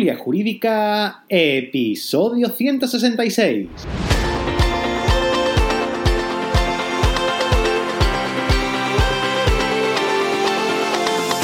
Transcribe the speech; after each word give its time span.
Tertulia 0.00 0.24
Jurídica, 0.24 1.24
episodio 1.28 2.48
166. 2.48 3.68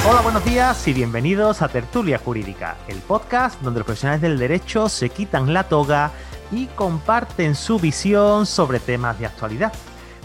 Hola, 0.08 0.22
buenos 0.22 0.42
días 0.46 0.88
y 0.88 0.94
bienvenidos 0.94 1.60
a 1.60 1.68
Tertulia 1.68 2.16
Jurídica, 2.16 2.78
el 2.88 2.96
podcast 3.00 3.60
donde 3.60 3.80
los 3.80 3.84
profesionales 3.84 4.22
del 4.22 4.38
derecho 4.38 4.88
se 4.88 5.10
quitan 5.10 5.52
la 5.52 5.64
toga 5.64 6.10
y 6.50 6.64
comparten 6.68 7.54
su 7.54 7.78
visión 7.78 8.46
sobre 8.46 8.80
temas 8.80 9.18
de 9.18 9.26
actualidad. 9.26 9.74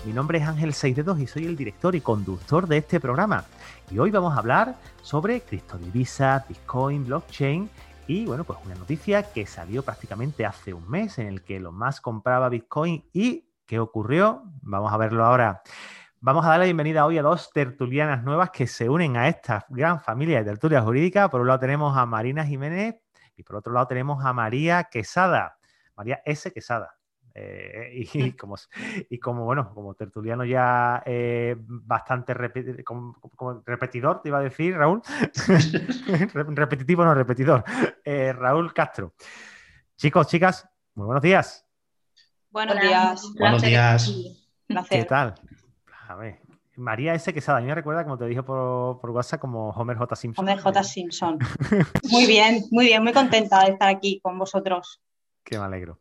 Mi 0.05 0.13
nombre 0.13 0.37
es 0.37 0.47
Ángel 0.47 0.73
6 0.73 0.95
y 1.19 1.27
soy 1.27 1.45
el 1.47 1.57
director 1.57 1.95
y 1.95 1.99
conductor 1.99 2.65
de 2.65 2.77
este 2.77 3.01
programa. 3.01 3.43
Y 3.91 3.99
hoy 3.99 4.09
vamos 4.09 4.33
a 4.33 4.39
hablar 4.39 4.77
sobre 5.01 5.41
criptodivisas, 5.41 6.47
Bitcoin, 6.47 7.05
blockchain 7.05 7.69
y 8.07 8.25
bueno, 8.25 8.43
pues 8.43 8.59
una 8.65 8.75
noticia 8.75 9.23
que 9.23 9.45
salió 9.45 9.83
prácticamente 9.83 10.45
hace 10.45 10.73
un 10.73 10.89
mes 10.89 11.19
en 11.19 11.27
el 11.27 11.43
que 11.43 11.59
lo 11.59 11.71
más 11.71 12.01
compraba 12.01 12.49
Bitcoin 12.49 13.05
y 13.13 13.47
¿qué 13.65 13.79
ocurrió? 13.79 14.43
Vamos 14.61 14.91
a 14.91 14.97
verlo 14.97 15.25
ahora. 15.25 15.61
Vamos 16.19 16.45
a 16.45 16.49
dar 16.49 16.59
la 16.59 16.65
bienvenida 16.65 17.05
hoy 17.05 17.17
a 17.17 17.23
dos 17.23 17.51
tertulianas 17.51 18.23
nuevas 18.23 18.51
que 18.51 18.67
se 18.67 18.89
unen 18.89 19.17
a 19.17 19.27
esta 19.27 19.65
gran 19.69 19.99
familia 19.99 20.39
de 20.39 20.45
tertulia 20.45 20.81
jurídica. 20.81 21.29
Por 21.29 21.41
un 21.41 21.47
lado 21.47 21.59
tenemos 21.59 21.97
a 21.97 22.05
Marina 22.05 22.45
Jiménez 22.45 23.01
y 23.35 23.43
por 23.43 23.55
otro 23.55 23.73
lado 23.73 23.87
tenemos 23.87 24.23
a 24.23 24.33
María 24.33 24.83
Quesada. 24.83 25.57
María 25.95 26.21
S. 26.25 26.51
Quesada. 26.51 27.00
Eh, 27.33 28.07
y, 28.13 28.31
como, 28.33 28.55
y 29.09 29.17
como, 29.19 29.45
bueno, 29.45 29.73
como 29.73 29.93
tertuliano 29.93 30.43
ya 30.43 31.01
eh, 31.05 31.55
bastante 31.57 32.35
como, 32.83 33.63
repetidor, 33.65 34.21
te 34.21 34.29
iba 34.29 34.39
a 34.39 34.43
decir, 34.43 34.75
Raúl. 34.75 35.01
Repetitivo, 36.33 37.05
no 37.05 37.13
repetidor. 37.13 37.63
Eh, 38.03 38.33
Raúl 38.33 38.73
Castro. 38.73 39.13
Chicos, 39.95 40.27
chicas, 40.27 40.67
muy 40.95 41.05
buenos 41.05 41.23
días. 41.23 41.65
Buenos 42.49 42.79
días. 42.81 43.33
Buenos 43.37 43.61
días. 43.61 44.45
¿Qué 44.89 45.05
tal? 45.05 45.35
A 46.07 46.15
ver. 46.15 46.41
María 46.75 47.13
S. 47.13 47.33
Quesada, 47.33 47.59
a 47.59 47.61
mí 47.61 47.67
me 47.67 47.75
recuerda, 47.75 48.03
como 48.03 48.17
te 48.17 48.25
dije 48.25 48.43
por, 48.43 48.99
por 48.99 49.11
WhatsApp, 49.11 49.39
como 49.39 49.69
Homer 49.69 49.97
J. 49.97 50.15
Simpson. 50.15 50.43
Homer 50.43 50.59
J. 50.59 50.83
Simpson. 50.83 51.37
muy 52.11 52.25
bien, 52.25 52.63
muy 52.71 52.85
bien, 52.85 53.03
muy 53.03 53.13
contenta 53.13 53.63
de 53.63 53.71
estar 53.71 53.89
aquí 53.89 54.19
con 54.21 54.39
vosotros. 54.39 55.01
Que 55.43 55.57
me 55.57 55.65
alegro. 55.65 55.99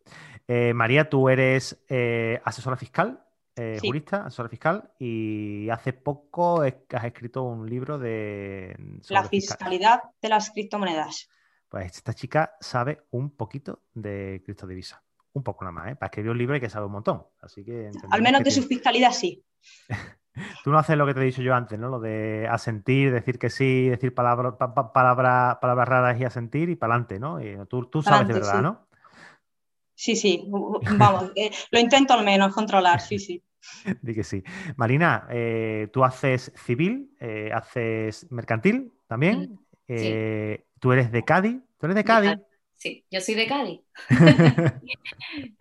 Eh, 0.52 0.74
María, 0.74 1.08
tú 1.08 1.28
eres 1.28 1.80
eh, 1.88 2.40
asesora 2.44 2.76
fiscal, 2.76 3.24
eh, 3.54 3.78
jurista, 3.80 4.26
asesora 4.26 4.48
fiscal, 4.48 4.90
y 4.98 5.70
hace 5.70 5.92
poco 5.92 6.62
has 6.62 7.04
escrito 7.04 7.44
un 7.44 7.70
libro 7.70 8.00
de... 8.00 8.76
La 9.10 9.22
fiscalidad 9.22 10.00
de 10.20 10.28
las 10.28 10.50
criptomonedas. 10.50 11.28
Pues 11.68 11.94
esta 11.98 12.14
chica 12.14 12.56
sabe 12.58 13.04
un 13.10 13.36
poquito 13.36 13.82
de 13.94 14.42
criptodivisa. 14.44 15.04
Un 15.34 15.44
poco 15.44 15.64
nada 15.64 15.70
más, 15.70 15.92
¿eh? 15.92 15.94
Para 15.94 16.08
escribir 16.08 16.32
un 16.32 16.38
libro 16.38 16.54
hay 16.54 16.60
que 16.60 16.68
saber 16.68 16.86
un 16.86 16.92
montón. 16.94 17.22
Así 17.40 17.64
que... 17.64 17.92
Al 18.10 18.20
menos 18.20 18.42
de 18.42 18.50
su 18.50 18.64
fiscalidad 18.64 19.12
sí. 19.12 19.44
Tú 20.64 20.72
no 20.72 20.80
haces 20.80 20.96
lo 20.96 21.06
que 21.06 21.14
te 21.14 21.20
he 21.20 21.26
dicho 21.26 21.42
yo 21.42 21.54
antes, 21.54 21.78
¿no? 21.78 21.88
Lo 21.88 22.00
de 22.00 22.48
asentir, 22.50 23.12
decir 23.12 23.38
que 23.38 23.50
sí, 23.50 23.88
decir 23.88 24.16
palabras 24.16 24.54
palabras 24.58 25.88
raras 25.88 26.20
y 26.20 26.24
asentir 26.24 26.70
y 26.70 26.74
para 26.74 26.94
adelante, 26.94 27.20
¿no? 27.20 27.38
tú, 27.66 27.86
tú 27.86 28.02
sabes 28.02 28.26
de 28.26 28.34
verdad, 28.34 28.62
¿no? 28.62 28.89
Sí, 30.00 30.16
sí, 30.16 30.48
vamos, 30.96 31.30
eh, 31.36 31.50
lo 31.70 31.78
intento 31.78 32.14
al 32.14 32.24
menos 32.24 32.54
controlar, 32.54 33.02
sí, 33.02 33.18
sí. 33.18 33.42
Di 34.00 34.14
que 34.14 34.24
sí. 34.24 34.42
Marina, 34.76 35.28
eh, 35.30 35.88
tú 35.92 36.02
haces 36.02 36.50
civil, 36.56 37.14
eh, 37.20 37.50
haces 37.52 38.26
mercantil 38.32 38.94
también. 39.06 39.60
Sí. 39.86 40.14
Tú 40.78 40.92
eres 40.92 41.12
de 41.12 41.22
Cádiz. 41.22 41.60
¿Tú 41.78 41.84
eres 41.84 41.96
de 41.96 42.04
Cádiz? 42.04 42.38
Sí, 42.76 43.04
yo 43.10 43.20
soy 43.20 43.34
de 43.34 43.46
Cádiz. 43.46 43.80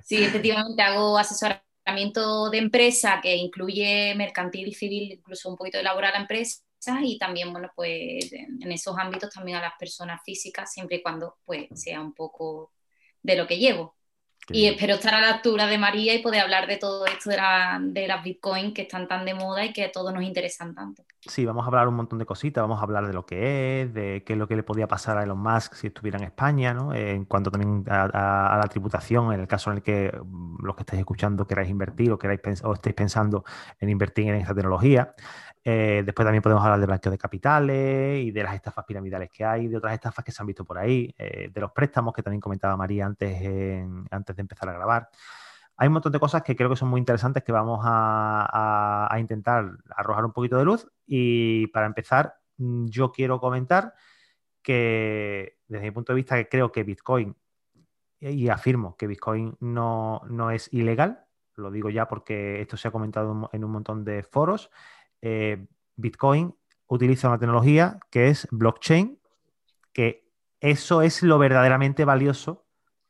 sí, 0.06 0.24
efectivamente 0.24 0.84
hago 0.84 1.18
asesoramiento 1.18 2.50
de 2.50 2.60
empresa 2.60 3.20
que 3.22 3.36
incluye 3.36 4.16
mercantil 4.16 4.70
y 4.70 4.74
civil, 4.74 5.12
incluso 5.12 5.50
un 5.50 5.58
poquito 5.58 5.80
de 5.80 5.82
elaborar 5.82 6.14
la 6.14 6.22
empresa 6.22 6.62
y 7.04 7.18
también, 7.18 7.52
bueno, 7.52 7.70
pues 7.76 8.32
en 8.32 8.72
esos 8.72 8.98
ámbitos 8.98 9.32
también 9.32 9.58
a 9.58 9.62
las 9.62 9.74
personas 9.78 10.22
físicas, 10.24 10.72
siempre 10.72 10.98
y 10.98 11.02
cuando 11.02 11.40
pues 11.44 11.68
sea 11.74 12.00
un 12.00 12.14
poco 12.14 12.72
de 13.22 13.36
lo 13.36 13.46
que 13.46 13.58
llevo. 13.58 13.99
Y 14.50 14.66
espero 14.66 14.96
estar 14.96 15.14
a 15.14 15.22
la 15.22 15.30
altura 15.36 15.68
de 15.68 15.78
María 15.78 16.14
y 16.14 16.20
poder 16.20 16.42
hablar 16.42 16.68
de 16.68 16.78
todo 16.78 17.06
esto 17.06 17.30
de, 17.30 17.38
de 17.82 18.08
las 18.08 18.24
Bitcoin 18.24 18.74
que 18.74 18.84
están 18.84 19.08
tan 19.08 19.26
de 19.26 19.34
moda 19.34 19.66
y 19.66 19.74
que 19.74 19.86
a 19.86 19.92
todos 19.92 20.14
nos 20.14 20.24
interesan 20.24 20.74
tanto. 20.74 21.04
Sí, 21.22 21.46
vamos 21.46 21.64
a 21.64 21.68
hablar 21.68 21.88
un 21.88 21.96
montón 21.96 22.18
de 22.18 22.26
cositas, 22.26 22.62
vamos 22.62 22.80
a 22.80 22.84
hablar 22.84 23.06
de 23.06 23.14
lo 23.14 23.26
que 23.26 23.82
es, 23.82 23.94
de 23.94 24.24
qué 24.26 24.34
es 24.34 24.40
lo 24.40 24.48
que 24.48 24.56
le 24.56 24.64
podía 24.64 24.88
pasar 24.88 25.18
a 25.18 25.24
Elon 25.24 25.38
Musk 25.38 25.74
si 25.74 25.88
estuviera 25.88 26.18
en 26.18 26.24
España, 26.24 26.74
¿no? 26.74 26.94
en 26.94 27.26
cuanto 27.26 27.52
también 27.52 27.84
a, 27.90 28.58
la 28.62 28.68
tributación, 28.70 29.34
en 29.34 29.42
el 29.42 29.48
caso 29.48 29.70
en 29.70 29.78
el 29.78 29.84
que 29.84 30.12
mm, 30.12 30.66
los 30.66 30.76
que 30.76 30.84
estáis 30.84 31.02
escuchando 31.02 31.46
queráis 31.46 31.70
invertir 31.70 32.12
o, 32.12 32.18
queráis 32.18 32.40
o 32.64 32.74
estéis 32.74 32.96
pensando 32.96 33.44
en 33.80 33.90
invertir 33.90 34.30
en 34.30 34.36
esta 34.36 34.56
tecnología. 34.56 35.14
Eh, 35.64 36.04
después 36.06 36.26
también 36.26 36.42
podemos 36.42 36.64
hablar 36.64 36.80
de 36.80 36.86
blanqueo 36.86 37.12
de 37.12 37.18
capitales 37.18 38.24
y 38.24 38.32
de 38.32 38.44
las 38.44 38.56
estafas 38.56 38.86
piramidales 38.86 39.30
que 39.30 39.44
hay, 39.44 39.68
de 39.68 39.78
otras 39.78 39.94
estafas 39.94 40.24
que 40.24 40.32
se 40.32 40.42
han 40.42 40.48
visto 40.48 40.64
por 40.64 40.78
ahí, 40.78 41.14
eh, 41.18 41.50
de 41.54 41.62
los 41.62 41.72
préstamos 41.72 42.14
que 42.14 42.24
también 42.24 42.40
comentaba 42.40 42.78
María 42.78 43.06
antes, 43.06 43.86
antes 44.10 44.36
de 44.36 44.42
empezar 44.42 44.70
a 44.70 44.74
grabar. 44.74 45.10
Hay 45.82 45.88
un 45.88 45.94
montón 45.94 46.12
de 46.12 46.20
cosas 46.20 46.44
que 46.44 46.58
creo 46.58 46.70
que 46.70 46.76
son 46.76 46.90
muy 46.90 47.00
interesantes 47.00 47.42
que 47.42 47.54
vamos 47.54 47.80
a, 47.84 49.16
intentar 49.18 49.78
arrojar 49.96 50.26
un 50.26 50.34
poquito 50.34 50.58
de 50.58 50.66
luz. 50.66 50.86
Y 51.06 51.68
para 51.68 51.86
empezar, 51.86 52.36
mm, 52.58 52.88
yo 52.88 53.14
quiero 53.14 53.40
comentar 53.40 53.94
que 54.62 55.58
desde 55.68 55.86
mi 55.86 55.92
punto 55.92 56.12
de 56.12 56.18
vista 56.18 56.44
creo 56.50 56.72
que 56.72 56.84
Bitcoin, 56.84 57.36
y 58.20 58.50
afirmo 58.50 58.98
que 58.98 59.08
Bitcoin 59.08 59.56
no, 59.62 60.22
no 60.30 60.52
es 60.52 60.72
ilegal, 60.74 61.26
lo 61.56 61.72
digo 61.72 61.90
ya 61.90 62.10
porque 62.10 62.62
esto 62.62 62.76
se 62.76 62.90
ha 62.90 62.92
comentado 62.92 63.50
en 63.54 63.64
un 63.64 63.72
montón 63.72 64.04
de 64.04 64.24
foros, 64.24 64.72
eh, 65.22 65.68
Bitcoin 65.96 66.56
utiliza 66.88 67.28
una 67.30 67.40
tecnología 67.40 68.00
que 68.10 68.30
es 68.30 68.48
blockchain, 68.52 69.20
que 69.94 70.30
eso 70.60 71.02
es 71.02 71.24
lo 71.24 71.38
verdaderamente 71.40 72.06
valioso 72.06 72.66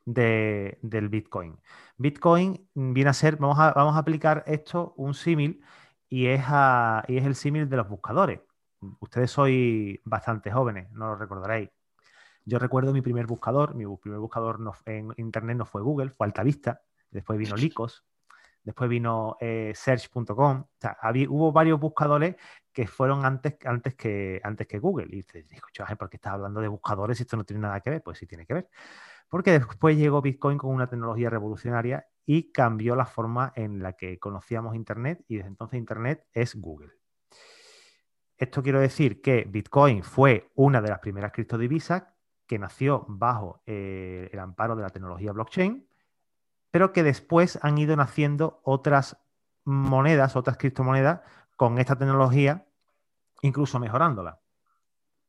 del 0.06 1.10
Bitcoin. 1.10 1.60
Bitcoin 1.98 2.68
viene 2.74 3.10
a 3.10 3.14
ser, 3.14 3.38
vamos 3.38 3.60
a, 3.60 3.74
vamos 3.74 3.96
a 3.96 4.00
aplicar 4.00 4.44
esto, 4.48 4.94
un 4.98 5.14
símil, 5.14 5.62
y, 6.10 6.28
es 6.28 6.44
y 7.08 7.18
es 7.18 7.26
el 7.26 7.36
símil 7.36 7.70
de 7.70 7.78
los 7.78 7.88
buscadores. 7.88 8.42
Ustedes 9.00 9.32
sois 9.32 10.00
bastante 10.06 10.52
jóvenes, 10.52 10.92
no 10.92 11.08
lo 11.08 11.16
recordaréis. 11.16 11.70
Yo 12.46 12.58
recuerdo 12.58 12.94
mi 12.94 13.02
primer 13.02 13.28
buscador, 13.28 13.76
mi 13.76 13.86
primer 13.98 14.20
buscador 14.20 14.60
en 14.86 15.14
Internet 15.18 15.58
no 15.58 15.66
fue 15.66 15.82
Google, 15.82 16.10
fue 16.10 16.26
Altavista, 16.26 16.82
después 17.12 17.38
vino 17.38 17.56
Lycos, 17.58 18.06
después 18.70 18.88
vino 18.88 19.36
eh, 19.40 19.72
search.com. 19.74 20.62
O 20.62 20.70
sea, 20.80 20.98
hubo 21.28 21.52
varios 21.52 21.80
buscadores 21.80 22.36
que 22.72 22.86
fueron 22.86 23.26
antes, 23.26 23.56
que, 23.96 24.80
Google. 24.80 25.08
Y 25.10 25.24
te 25.24 25.44
¿por 25.98 26.08
qué 26.08 26.18
estás 26.18 26.34
hablando 26.34 26.62
de 26.62 26.68
buscadores 26.68 27.20
y 27.20 27.24
esto 27.24 27.36
no 27.36 27.44
tiene 27.44 27.62
nada 27.62 27.82
que 27.82 27.90
ver? 27.90 28.04
Pues 28.04 28.20
sí 28.20 28.28
tiene 28.28 28.46
que 28.46 28.54
ver. 28.54 28.70
Porque 29.28 29.52
después 29.54 29.98
llegó 29.98 30.22
Bitcoin 30.22 30.60
con 30.60 30.70
una 30.70 30.88
tecnología 30.88 31.32
revolucionaria 31.32 32.08
y 32.28 32.52
cambió 32.52 32.96
la 32.96 33.08
forma 33.08 33.54
en 33.56 33.82
la 33.82 33.94
que 33.94 34.20
conocíamos 34.20 34.76
Internet 34.76 35.26
y 35.28 35.38
desde 35.38 35.50
entonces 35.50 35.80
Internet 35.80 36.28
es 36.32 36.54
Google. 36.54 36.92
Esto 38.38 38.62
quiero 38.62 38.80
decir 38.80 39.20
que 39.20 39.46
Bitcoin 39.50 40.04
fue 40.04 40.52
una 40.54 40.80
de 40.80 40.90
las 40.90 41.00
primeras 41.00 41.32
criptodivisas 41.32 42.04
que 42.46 42.60
nació 42.60 43.04
bajo 43.08 43.64
eh, 43.66 44.30
el 44.32 44.40
amparo 44.40 44.76
de 44.76 44.84
la 44.84 44.90
tecnología 44.90 45.32
blockchain 45.32 45.89
pero 46.72 46.94
que 46.94 47.04
después 47.04 47.60
han 47.62 47.78
ido 47.78 47.96
naciendo 47.96 48.62
otras 48.64 49.18
monedas, 49.64 50.36
otras 50.36 50.58
criptomonedas 50.58 51.22
con 51.56 51.78
esta 51.80 51.98
tecnología, 51.98 52.66
incluso 53.42 53.80
mejorándola. 53.80 54.40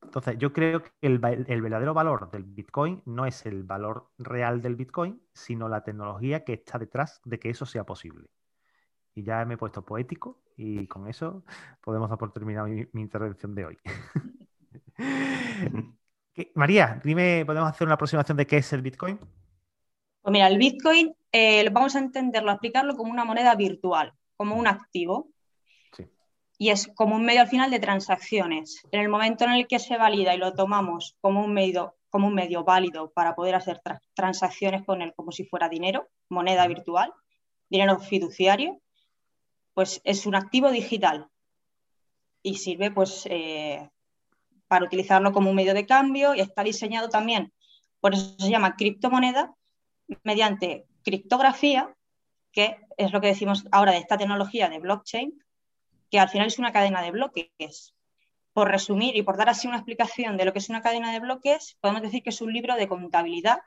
Entonces, 0.02 0.38
yo 0.38 0.52
creo 0.52 0.82
que 0.82 0.90
el, 1.02 1.18
verdadero 1.18 1.94
valor 1.94 2.30
del 2.30 2.44
Bitcoin 2.44 3.02
no 3.04 3.26
es 3.26 3.44
el 3.46 3.64
valor 3.64 4.10
real 4.18 4.62
del 4.62 4.76
Bitcoin, 4.76 5.22
sino 5.32 5.68
la 5.68 5.84
tecnología 5.84 6.44
que 6.44 6.54
está 6.54 6.78
detrás 6.78 7.20
de 7.24 7.38
que 7.38 7.50
eso 7.50 7.66
sea 7.66 7.84
posible. 7.84 8.30
Y 9.14 9.22
ya 9.22 9.44
me 9.44 9.54
he 9.54 9.58
puesto 9.58 9.84
poético 9.84 10.42
y 10.56 10.86
con 10.86 11.08
eso 11.08 11.44
podemos 11.80 12.08
dar 12.08 12.18
por 12.18 12.32
terminado 12.32 12.66
mi, 12.66 12.88
intervención 12.94 13.54
de 13.54 13.66
hoy. 13.66 13.78
María, 16.54 17.00
dime, 17.04 17.44
¿podemos 17.44 17.68
hacer 17.68 17.86
una 17.86 17.94
aproximación 17.94 18.36
de 18.36 18.46
qué 18.46 18.56
es 18.58 18.72
el 18.72 18.82
Bitcoin? 18.82 19.18
Pues 20.22 20.32
mira, 20.32 20.48
el 20.48 20.58
Bitcoin 20.58 21.14
eh, 21.32 21.68
vamos 21.70 21.96
a 21.96 22.00
entenderlo, 22.00 22.50
aplicarlo 22.50 22.96
como 22.96 23.12
una 23.12 23.24
moneda 23.24 23.54
virtual, 23.54 24.12
como 24.36 24.56
un 24.56 24.66
activo. 24.66 25.28
Y 26.58 26.68
es 26.68 26.88
como 26.88 27.16
un 27.16 27.24
medio 27.24 27.40
al 27.40 27.48
final 27.48 27.70
de 27.70 27.78
transacciones. 27.78 28.82
En 28.92 29.00
el 29.00 29.08
momento 29.08 29.44
en 29.44 29.52
el 29.52 29.66
que 29.66 29.78
se 29.78 29.96
valida 29.96 30.34
y 30.34 30.38
lo 30.38 30.52
tomamos 30.52 31.16
como 31.22 31.42
un 31.42 31.54
medio, 31.54 31.96
como 32.10 32.26
un 32.26 32.34
medio 32.34 32.64
válido 32.64 33.10
para 33.12 33.34
poder 33.34 33.54
hacer 33.54 33.80
transacciones 34.14 34.84
con 34.84 35.00
él 35.00 35.14
como 35.16 35.32
si 35.32 35.44
fuera 35.44 35.70
dinero, 35.70 36.10
moneda 36.28 36.66
virtual, 36.66 37.14
dinero 37.70 37.98
fiduciario, 37.98 38.78
pues 39.72 40.02
es 40.04 40.26
un 40.26 40.34
activo 40.34 40.70
digital 40.70 41.28
y 42.42 42.56
sirve 42.56 42.90
pues 42.90 43.26
eh, 43.30 43.88
para 44.68 44.84
utilizarlo 44.84 45.32
como 45.32 45.50
un 45.50 45.56
medio 45.56 45.72
de 45.72 45.86
cambio 45.86 46.34
y 46.34 46.40
está 46.40 46.62
diseñado 46.62 47.08
también 47.08 47.52
Por 48.00 48.14
eso 48.14 48.36
se 48.38 48.50
llama 48.50 48.76
criptomoneda 48.76 49.54
mediante 50.24 50.86
criptografía, 51.02 51.94
que 52.52 52.78
es 52.96 53.12
lo 53.12 53.20
que 53.20 53.28
decimos 53.28 53.64
ahora 53.72 53.92
de 53.92 53.98
esta 53.98 54.18
tecnología 54.18 54.68
de 54.68 54.78
blockchain, 54.78 55.42
que 56.10 56.18
al 56.18 56.28
final 56.28 56.48
es 56.48 56.58
una 56.58 56.72
cadena 56.72 57.02
de 57.02 57.10
bloques. 57.10 57.94
Por 58.52 58.68
resumir 58.68 59.16
y 59.16 59.22
por 59.22 59.36
dar 59.36 59.48
así 59.48 59.68
una 59.68 59.76
explicación 59.76 60.36
de 60.36 60.44
lo 60.44 60.52
que 60.52 60.58
es 60.58 60.68
una 60.68 60.82
cadena 60.82 61.12
de 61.12 61.20
bloques, 61.20 61.76
podemos 61.80 62.02
decir 62.02 62.22
que 62.22 62.30
es 62.30 62.40
un 62.40 62.52
libro 62.52 62.74
de 62.74 62.88
contabilidad 62.88 63.60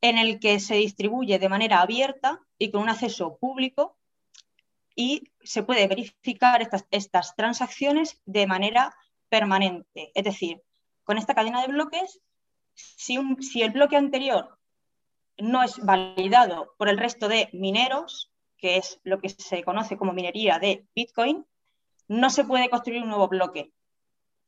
en 0.00 0.16
el 0.16 0.40
que 0.40 0.58
se 0.60 0.76
distribuye 0.76 1.38
de 1.38 1.48
manera 1.48 1.80
abierta 1.80 2.40
y 2.56 2.70
con 2.70 2.82
un 2.82 2.88
acceso 2.88 3.36
público 3.38 3.98
y 4.94 5.30
se 5.42 5.62
puede 5.62 5.86
verificar 5.86 6.62
estas, 6.62 6.86
estas 6.90 7.36
transacciones 7.36 8.20
de 8.24 8.46
manera 8.46 8.96
permanente. 9.28 10.10
Es 10.14 10.24
decir, 10.24 10.62
con 11.04 11.18
esta 11.18 11.34
cadena 11.34 11.60
de 11.62 11.68
bloques, 11.68 12.20
si, 12.74 13.18
un, 13.18 13.42
si 13.42 13.62
el 13.62 13.70
bloque 13.70 13.96
anterior 13.96 14.57
no 15.38 15.62
es 15.62 15.78
validado 15.84 16.74
por 16.76 16.88
el 16.88 16.98
resto 16.98 17.28
de 17.28 17.48
mineros, 17.52 18.30
que 18.56 18.76
es 18.76 19.00
lo 19.04 19.20
que 19.20 19.28
se 19.28 19.62
conoce 19.62 19.96
como 19.96 20.12
minería 20.12 20.58
de 20.58 20.86
Bitcoin, 20.94 21.46
no 22.08 22.30
se 22.30 22.44
puede 22.44 22.68
construir 22.68 23.02
un 23.02 23.08
nuevo 23.08 23.28
bloque. 23.28 23.72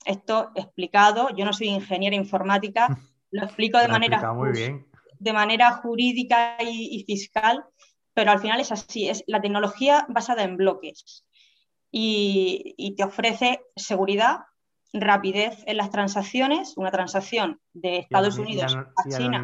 Esto 0.05 0.51
explicado, 0.55 1.29
yo 1.37 1.45
no 1.45 1.53
soy 1.53 1.69
ingeniera 1.69 2.17
informática, 2.17 2.89
lo 3.31 3.45
explico 3.45 3.79
de, 3.79 3.89
manera, 3.89 4.35
de 5.19 5.33
manera 5.33 5.73
jurídica 5.73 6.57
y, 6.61 7.05
fiscal, 7.07 7.65
pero 8.15 8.33
al 8.33 8.41
final 8.41 8.61
es 8.61 8.73
así, 8.73 9.09
es 9.09 9.23
la 9.27 9.41
tecnología 9.41 10.07
basada 10.09 10.43
en 10.43 10.57
bloques. 10.57 11.25
Y, 11.93 12.95
te 12.97 13.05
ofrece 13.05 13.63
seguridad, 13.77 14.41
rapidez 14.93 15.63
en 15.67 15.77
las 15.77 15.91
transacciones, 15.91 16.77
una 16.77 16.91
transacción 16.91 17.61
de 17.73 17.99
Estados 17.99 18.39
Unidos 18.39 18.77
a 18.77 19.09
China 19.09 19.43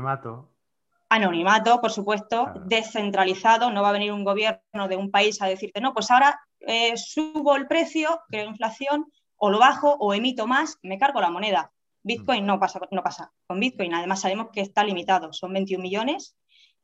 Anonimato, 1.16 1.80
por 1.80 1.90
supuesto, 1.90 2.52
descentralizado, 2.66 3.70
no 3.70 3.82
va 3.82 3.88
a 3.88 3.92
venir 3.92 4.12
un 4.12 4.24
gobierno 4.24 4.88
de 4.88 4.96
un 4.96 5.10
país 5.10 5.40
a 5.42 5.46
decirte, 5.46 5.80
no, 5.80 5.92
pues 5.92 6.10
ahora 6.10 6.40
eh, 6.60 6.96
subo 6.96 7.56
el 7.56 7.66
precio, 7.66 8.20
creo 8.28 8.48
inflación, 8.48 9.06
o 9.36 9.50
lo 9.50 9.58
bajo 9.58 9.96
o 9.98 10.14
emito 10.14 10.46
más, 10.46 10.78
me 10.82 10.98
cargo 10.98 11.20
la 11.20 11.30
moneda. 11.30 11.72
Bitcoin 12.02 12.46
no 12.46 12.60
pasa, 12.60 12.80
no 12.90 13.02
pasa. 13.02 13.32
Con 13.46 13.58
Bitcoin, 13.58 13.94
además, 13.94 14.20
sabemos 14.20 14.48
que 14.52 14.60
está 14.60 14.84
limitado, 14.84 15.32
son 15.32 15.52
21 15.52 15.82
millones. 15.82 16.36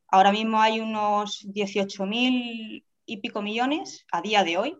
Ahora 0.09 0.33
mismo 0.33 0.61
hay 0.61 0.81
unos 0.81 1.41
18 1.45 2.07
mil 2.07 2.85
y 3.07 3.17
pico 3.19 3.41
millones 3.41 4.05
a 4.11 4.21
día 4.21 4.45
de 4.45 4.59
hoy. 4.59 4.79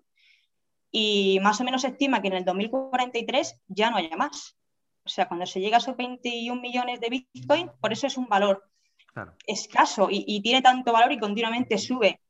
Y 0.91 1.39
más 1.43 1.61
o 1.61 1.65
menos 1.65 1.83
se 1.83 1.89
estima 1.89 2.21
que 2.21 2.29
en 2.29 2.35
el 2.35 2.45
2043 2.45 3.61
ya 3.69 3.91
no 3.91 3.97
haya 3.97 4.17
más. 4.17 4.57
O 5.05 5.09
sea, 5.09 5.29
cuando 5.29 5.47
se 5.47 5.61
llega 5.61 5.77
a 5.77 5.81
esos 5.81 5.97
21 5.97 6.61
millones 6.61 7.01
de 7.01 7.09
Bitcoin, 7.09 7.71
por 7.81 7.93
eso 7.93 8.07
es 8.07 8.17
un 8.17 8.27
valor 8.27 8.72
escaso 9.47 10.09
y, 10.11 10.41
tiene 10.43 10.63
tanto 10.63 10.93
valor 10.93 11.13
y 11.13 11.19
continuamente 11.19 11.79
sube. 11.79 12.21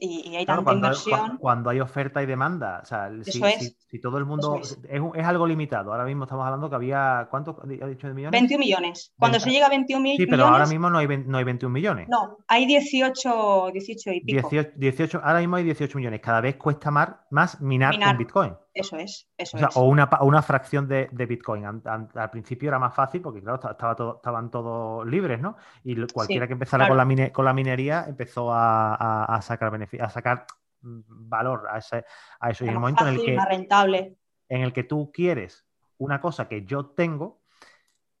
Y, 0.00 0.36
hay 0.36 0.46
tanta 0.46 0.62
cuando, 0.62 0.86
inversión. 0.86 1.38
Cuando 1.38 1.70
hay 1.70 1.80
oferta 1.80 2.22
y 2.22 2.26
demanda, 2.26 2.80
o 2.84 2.86
sea, 2.86 3.10
si, 3.22 4.00
todo 4.00 4.18
el 4.18 4.26
mundo 4.26 4.60
es. 4.60 4.78
Es, 4.88 5.26
algo 5.26 5.44
limitado. 5.44 5.90
Ahora 5.90 6.04
mismo 6.04 6.22
estamos 6.22 6.44
hablando 6.46 6.70
que 6.70 6.76
había, 6.76 7.26
¿cuánto 7.28 7.58
ha 7.60 7.66
dicho 7.66 8.06
de 8.06 8.14
millones? 8.14 8.30
21 8.30 8.60
millones. 8.60 9.12
Cuando 9.18 9.40
se 9.40 9.50
llega 9.50 9.66
a 9.66 9.70
21 9.70 10.00
millones. 10.00 10.24
Sí, 10.24 10.30
pero 10.30 10.46
ahora 10.46 10.66
mismo 10.66 10.88
no 10.88 10.98
hay, 10.98 11.08
no 11.08 11.38
hay 11.38 11.44
21 11.44 11.72
millones. 11.72 12.08
No, 12.08 12.38
hay 12.46 12.66
18, 12.66 13.70
18 13.72 14.12
y 14.12 14.20
pico. 14.20 14.50
18, 14.76 15.20
ahora 15.22 15.40
mismo 15.40 15.56
hay 15.56 15.64
18 15.64 15.98
millones. 15.98 16.20
Cada 16.20 16.42
vez 16.42 16.54
cuesta 16.54 16.92
más, 16.92 17.08
más 17.30 17.60
minar, 17.60 17.98
con 17.98 18.18
Bitcoin. 18.18 18.54
Eso 18.80 18.96
es, 18.96 19.28
eso 19.36 19.56
o, 19.56 19.60
sea, 19.60 19.68
es. 19.68 19.76
o 19.76 19.82
una, 19.82 20.08
una, 20.20 20.40
fracción 20.40 20.86
de, 20.86 21.08
de 21.10 21.26
Bitcoin. 21.26 21.64
al 21.64 22.30
principio 22.30 22.68
era 22.68 22.78
más 22.78 22.94
fácil 22.94 23.20
porque, 23.20 23.40
claro, 23.40 23.56
estaba 23.56 23.96
todo, 23.96 24.16
estaban 24.16 24.50
todos 24.50 25.04
libres, 25.06 25.40
¿no? 25.40 25.56
Y 25.82 25.96
cualquiera 26.06 26.46
que 26.46 26.52
empezara 26.52 26.86
con, 26.86 26.96
la 26.96 27.32
con 27.32 27.44
la 27.44 27.52
minería 27.52 28.04
empezó 28.06 28.52
a, 28.52 29.24
a, 29.24 29.42
sacar 29.42 29.72
a 30.00 30.10
sacar 30.10 30.46
mm, 30.82 31.00
valor 31.08 31.66
a, 31.68 31.78
ese, 31.78 32.04
a 32.38 32.50
eso. 32.50 32.64
y 32.64 32.68
en 32.68 32.74
el 32.74 32.80
momento 32.80 33.06
en 33.06 33.14
el 33.14 33.24
que. 33.24 33.36
rentable. 33.48 34.16
En 34.48 34.62
el 34.62 34.72
que 34.72 34.84
tú 34.84 35.10
quieres 35.12 35.66
una 35.98 36.20
cosa 36.20 36.48
que 36.48 36.64
yo 36.64 36.86
tengo, 36.86 37.42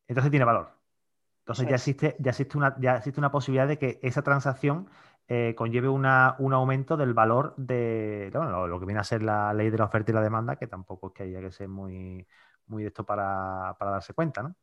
entonces 0.08 0.30
tiene 0.30 0.44
valor. 0.44 0.72
Entonces 1.40 1.66
ya 1.66 1.76
existe, 1.76 2.16
ya 2.18 2.30
existe 2.30 2.58
una, 2.58 2.76
ya 2.78 2.96
existe 2.96 3.20
una 3.20 3.30
posibilidad 3.30 3.66
de 3.66 3.78
que 3.78 3.98
esa 4.02 4.22
transacción 4.22 4.88
eh, 5.28 5.54
conlleve 5.54 5.88
un 5.88 6.06
aumento 6.06 6.96
del 6.96 7.12
valor 7.12 7.54
de 7.56 8.30
lo, 8.32 8.80
que 8.80 8.86
viene 8.86 9.00
a 9.00 9.04
ser 9.04 9.22
la 9.22 9.52
ley 9.52 9.68
de 9.68 9.76
la 9.78 9.84
oferta 9.84 10.10
y 10.10 10.14
la 10.14 10.22
demanda, 10.22 10.56
que 10.56 10.66
tampoco 10.66 11.08
es 11.08 11.12
que 11.12 11.22
haya 11.24 11.40
que 11.40 11.52
ser 11.52 11.68
muy, 11.68 12.26
muy 12.66 12.82
de 12.82 12.88
esto 12.88 13.04
para, 13.04 13.76
darse 13.78 14.14
cuenta, 14.14 14.42
¿no? 14.42 14.54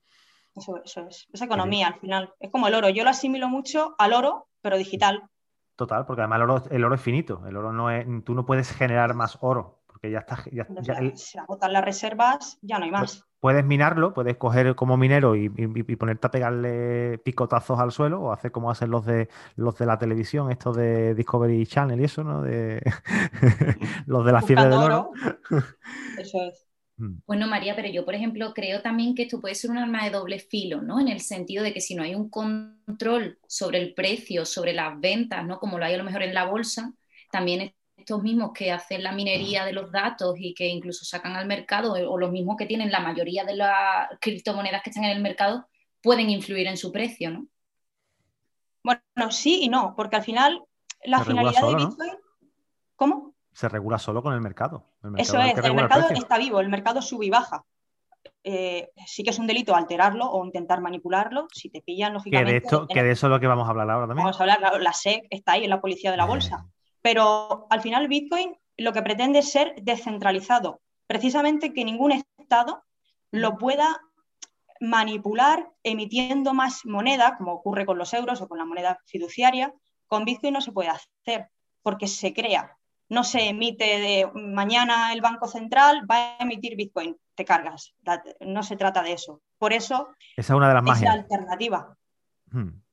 Eso, 0.55 0.81
es. 0.83 1.27
Es 1.31 1.41
economía 1.41 1.87
al 1.87 1.99
final. 1.99 2.33
Es 2.39 2.49
como 2.49 2.67
el 2.67 2.73
oro. 2.73 2.89
Yo 2.89 3.03
lo 3.03 3.09
asimilo 3.09 3.49
mucho 3.49 3.93
al 3.99 4.13
oro, 4.13 4.47
pero 4.61 4.77
digital. 4.77 5.29
Total, 5.75 6.05
porque 6.05 6.21
además 6.21 6.37
el 6.37 6.43
oro, 6.43 6.63
el 6.71 6.83
oro 6.85 6.95
es 6.95 7.01
finito. 7.01 7.45
El 7.45 7.57
oro 7.57 7.73
no 7.73 7.91
es. 7.91 8.07
Tú 8.23 8.33
no 8.33 8.45
puedes 8.45 8.71
generar 8.71 9.13
más 9.13 9.37
oro 9.41 9.83
porque 9.95 10.11
ya 10.11 10.19
está. 10.19 10.43
Ya, 10.51 10.67
se 11.15 11.39
agotan 11.39 11.71
las 11.71 11.85
reservas, 11.85 12.57
ya 12.61 12.79
no 12.79 12.85
hay 12.85 12.91
más. 12.91 13.25
Puedes 13.45 13.63
minarlo, 13.63 14.11
puedes 14.11 14.37
coger 14.37 14.73
como 14.73 14.97
minero 14.97 15.35
y, 15.35 15.49
ponerte 15.49 16.25
a 16.25 16.31
pegarle 16.31 17.19
picotazos 17.19 17.79
al 17.79 17.91
suelo 17.91 18.19
o 18.19 18.31
hacer 18.31 18.51
como 18.51 18.71
hacen 18.71 18.89
los 18.89 19.05
de 19.05 19.29
los 19.55 19.77
de 19.77 19.85
la 19.85 19.99
televisión, 19.99 20.49
estos 20.49 20.75
de 20.75 21.13
Discovery 21.13 21.63
Channel 21.67 22.01
y 22.01 22.05
eso, 22.05 22.23
¿no? 22.23 22.41
De 22.41 22.81
los 24.07 24.25
de 24.25 24.31
la 24.31 24.41
fiebre 24.41 24.63
del 24.63 24.73
oro. 24.73 25.11
Eso 26.17 26.41
es. 26.41 26.65
Mm. 26.97 27.17
Bueno, 27.27 27.47
María, 27.47 27.75
pero 27.75 27.87
yo, 27.87 28.03
por 28.03 28.15
ejemplo, 28.15 28.51
creo 28.51 28.81
también 28.81 29.13
que 29.13 29.21
esto 29.21 29.39
puede 29.39 29.53
ser 29.53 29.69
un 29.69 29.77
arma 29.77 30.03
de 30.05 30.09
doble 30.09 30.39
filo, 30.39 30.81
¿no? 30.81 30.99
En 30.99 31.07
el 31.07 31.19
sentido 31.19 31.63
de 31.63 31.71
que 31.71 31.81
si 31.81 31.93
no 31.93 32.01
hay 32.01 32.15
un 32.15 32.31
control 32.31 33.37
sobre 33.47 33.77
el 33.77 33.93
precio, 33.93 34.43
sobre 34.45 34.73
las 34.73 34.99
ventas, 34.99 35.45
¿no? 35.45 35.59
Como 35.59 35.77
lo 35.77 35.85
hay 35.85 35.93
a 35.93 35.97
lo 35.99 36.03
mejor 36.03 36.23
en 36.23 36.33
la 36.33 36.47
bolsa, 36.47 36.93
también 37.31 37.75
estos 38.05 38.21
mismos 38.21 38.51
que 38.53 38.71
hacen 38.71 39.01
la 39.01 39.11
minería 39.11 39.65
de 39.65 39.73
los 39.73 39.91
datos 39.91 40.35
y 40.37 40.53
que 40.53 40.67
incluso 40.67 41.03
sacan 41.03 41.35
al 41.35 41.47
mercado, 41.47 41.93
o 41.93 42.17
los 42.19 42.31
mismos 42.31 42.55
que 42.55 42.67
tienen 42.67 42.91
la 42.91 42.99
mayoría 42.99 43.43
de 43.43 43.55
las 43.55 44.09
criptomonedas 44.21 44.83
que 44.83 44.91
están 44.91 45.05
en 45.05 45.17
el 45.17 45.23
mercado, 45.23 45.67
pueden 46.03 46.29
influir 46.29 46.67
en 46.67 46.77
su 46.77 46.91
precio, 46.91 47.31
¿no? 47.31 47.47
Bueno, 48.83 49.31
sí 49.31 49.63
y 49.63 49.69
no, 49.69 49.95
porque 49.97 50.17
al 50.17 50.23
final 50.23 50.61
la 51.03 51.23
finalidad 51.23 51.67
de 51.67 51.75
Bitcoin. 51.75 52.11
¿Cómo? 52.95 53.33
Se 53.51 53.67
regula 53.69 53.97
solo 53.97 54.21
con 54.21 54.35
el 54.35 54.41
mercado. 54.41 54.85
Eso 55.17 55.39
es, 55.39 55.57
el, 55.57 55.73
mercado 55.73 56.07
está 56.09 56.37
vivo, 56.37 56.59
el 56.59 56.69
mercado 56.69 57.01
sube 57.01 57.25
y 57.25 57.31
baja. 57.31 57.65
Eh, 58.43 58.91
sí 59.07 59.23
que 59.23 59.31
es 59.31 59.39
un 59.39 59.47
delito 59.47 59.75
alterarlo 59.75 60.29
o 60.29 60.45
intentar 60.45 60.79
manipularlo, 60.79 61.47
si 61.51 61.71
te 61.71 61.81
pillan, 61.81 62.13
lógicamente. 62.13 62.51
Que 62.51 62.59
de, 62.59 62.65
esto, 62.65 62.87
que 62.87 63.01
de 63.01 63.11
eso 63.11 63.25
es 63.25 63.31
lo 63.31 63.39
que 63.39 63.47
vamos 63.47 63.65
a 63.67 63.71
hablar 63.71 63.89
ahora 63.89 64.05
también. 64.05 64.25
Vamos 64.25 64.39
a 64.39 64.43
hablar, 64.43 64.79
la 64.79 64.93
SEC 64.93 65.25
está 65.31 65.53
ahí 65.53 65.63
en 65.63 65.71
la 65.71 65.81
policía 65.81 66.11
de 66.11 66.17
la 66.17 66.25
bolsa. 66.25 66.67
Pero 67.05 67.67
al 67.69 67.81
final 67.81 68.07
Bitcoin 68.07 68.57
lo 68.77 68.91
que 68.91 69.03
pretende 69.03 69.37
es 69.37 69.51
ser 69.51 69.75
descentralizado, 69.83 70.81
precisamente 71.05 71.71
que 71.71 71.85
ningún 71.85 72.13
Estado 72.13 72.83
lo 73.29 73.59
pueda 73.59 74.01
manipular 74.79 75.69
emitiendo 75.83 76.55
más 76.55 76.83
moneda, 76.83 77.37
como 77.37 77.53
ocurre 77.53 77.85
con 77.85 77.99
los 77.99 78.11
euros 78.15 78.41
o 78.41 78.47
con 78.47 78.57
la 78.57 78.65
moneda 78.65 78.99
fiduciaria. 79.05 79.71
Con 80.07 80.25
Bitcoin 80.25 80.53
no 80.53 80.61
se 80.61 80.71
puede 80.71 80.89
hacer 80.89 81.51
porque 81.83 82.07
se 82.07 82.33
crea. 82.33 82.75
No 83.07 83.23
se 83.23 83.49
emite 83.49 83.99
de 83.99 84.31
mañana 84.33 85.13
el 85.13 85.21
Banco 85.21 85.47
Central 85.47 86.07
va 86.09 86.37
a 86.39 86.43
emitir 86.43 86.75
Bitcoin, 86.75 87.15
te 87.35 87.45
cargas. 87.45 87.93
No 88.39 88.63
se 88.63 88.77
trata 88.77 89.03
de 89.03 89.11
eso. 89.11 89.43
Por 89.59 89.73
eso 89.73 90.09
Esa 90.35 90.53
es 90.53 90.57
una 90.57 90.69
de 90.69 90.73
las 90.73 90.83
magias. 90.83 91.13
la 91.13 91.21
alternativa. 91.21 91.95
Hmm 92.51 92.84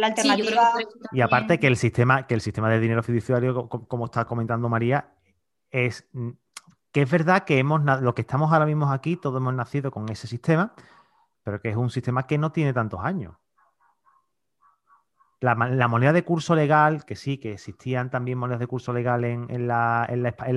la 0.00 0.08
alternativa. 0.08 0.72
y 1.12 1.20
aparte 1.20 1.58
que 1.58 1.66
el 1.66 1.76
sistema, 1.76 2.26
que 2.26 2.34
el 2.34 2.40
sistema 2.40 2.70
de 2.70 2.80
dinero 2.80 3.02
fiduciario, 3.02 3.68
como, 3.68 4.06
está 4.06 4.24
comentando 4.24 4.68
María, 4.68 5.14
es 5.70 6.08
mm, 6.12 6.30
que 6.92 7.02
es 7.02 7.10
verdad 7.10 7.44
que 7.44 7.58
hemos 7.58 7.82
lo 8.02 8.14
que 8.14 8.22
estamos 8.22 8.52
ahora 8.52 8.66
mismo 8.66 8.90
aquí, 8.90 9.16
todos 9.16 9.40
hemos 9.40 9.54
nacido 9.54 9.90
con 9.90 10.08
ese 10.10 10.26
sistema, 10.26 10.74
pero 11.42 11.60
que 11.60 11.70
es 11.70 11.76
un 11.76 11.90
sistema 11.90 12.26
que 12.26 12.38
no 12.38 12.52
tiene 12.52 12.72
tantos 12.72 13.00
años. 13.02 13.34
La, 15.40 15.56
moneda 15.88 16.12
de 16.12 16.22
curso 16.22 16.54
legal, 16.54 17.04
que 17.04 17.16
sí, 17.16 17.38
que 17.38 17.54
existían 17.54 18.10
también 18.10 18.38
monedas 18.38 18.60
de 18.60 18.68
curso 18.68 18.92
legal 18.92 19.24
en, 19.24 19.66
la, 19.66 20.06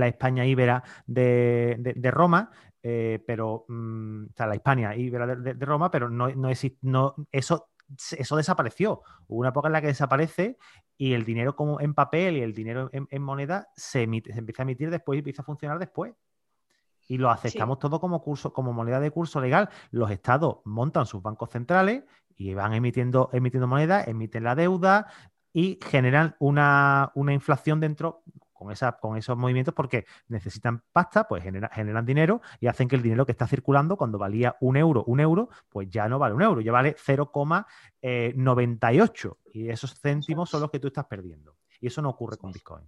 España 0.05 0.45
íbera 0.45 0.83
de, 1.07 2.11
Roma, 2.11 2.51
eh, 2.83 3.23
pero, 3.25 3.65
mm, 3.67 4.25
o 4.25 4.33
sea, 4.35 4.45
la 4.45 4.53
España 4.53 4.95
íbera 4.95 5.25
de, 5.25 5.53
Roma, 5.65 5.89
pero 5.89 6.07
no, 6.11 6.29
no, 6.35 6.49
no, 6.83 7.15
eso 7.31 7.69
eso 8.17 8.35
desapareció. 8.35 9.01
Hubo 9.27 9.39
una 9.39 9.49
época 9.49 9.67
en 9.67 9.73
la 9.73 9.81
que 9.81 9.87
desaparece 9.87 10.57
y 10.97 11.13
el 11.13 11.25
dinero 11.25 11.55
como 11.55 11.79
en 11.81 11.93
papel 11.93 12.37
y 12.37 12.41
el 12.41 12.53
dinero 12.53 12.89
en, 12.91 13.21
moneda 13.21 13.69
se, 13.75 14.03
emite, 14.03 14.33
se 14.33 14.39
empieza 14.39 14.61
a 14.61 14.65
emitir 14.65 14.89
después 14.89 15.17
y 15.17 15.19
empieza 15.19 15.41
a 15.41 15.45
funcionar 15.45 15.79
después. 15.79 16.13
Y 17.07 17.17
lo 17.17 17.29
aceptamos 17.29 17.77
todo 17.77 17.99
como 17.99 18.23
curso, 18.23 18.51
como 18.51 18.73
moneda 18.73 18.99
de 18.99 19.11
curso 19.11 19.39
legal. 19.39 19.69
Los 19.91 20.09
estados 20.09 20.57
montan 20.65 21.05
sus 21.05 21.21
bancos 21.21 21.51
centrales 21.51 22.03
y 22.35 22.53
van 22.53 22.73
emitiendo, 22.73 23.29
emitiendo 23.31 23.67
moneda, 23.67 24.03
emiten 24.03 24.43
la 24.43 24.55
deuda 24.55 25.07
y 25.53 25.79
generan 25.81 26.35
una, 26.39 27.13
inflación 27.15 27.79
dentro 27.79 28.23
con, 28.55 28.71
esa, 28.71 28.93
con 28.93 29.17
esos 29.17 29.37
movimientos 29.37 29.75
porque 29.75 30.05
necesitan 30.29 30.81
pasta, 30.91 31.27
pues 31.27 31.43
generan 31.43 32.05
dinero 32.05 32.41
y 32.59 32.65
hacen 32.67 32.87
que 32.87 32.95
el 32.95 33.03
dinero 33.03 33.25
que 33.25 33.33
está 33.33 33.45
circulando 33.45 33.97
cuando 33.97 34.17
valía 34.17 34.55
un 34.61 34.77
euro, 34.77 35.03
un 35.05 35.19
euro, 35.19 35.49
pues 35.69 35.89
ya 35.89 36.07
no 36.07 36.17
vale 36.17 36.33
un 36.33 36.41
euro, 36.41 36.61
ya 36.61 36.71
vale 36.71 36.95
0,98 36.95 39.37
y 39.53 39.69
esos 39.69 39.99
céntimos 39.99 40.49
son 40.49 40.61
los 40.61 40.71
que 40.71 40.79
tú 40.79 40.87
estás 40.87 41.05
perdiendo. 41.05 41.57
Y 41.79 41.87
eso 41.87 42.01
no 42.01 42.09
ocurre 42.09 42.37
con 42.37 42.51
Bitcoin. 42.51 42.83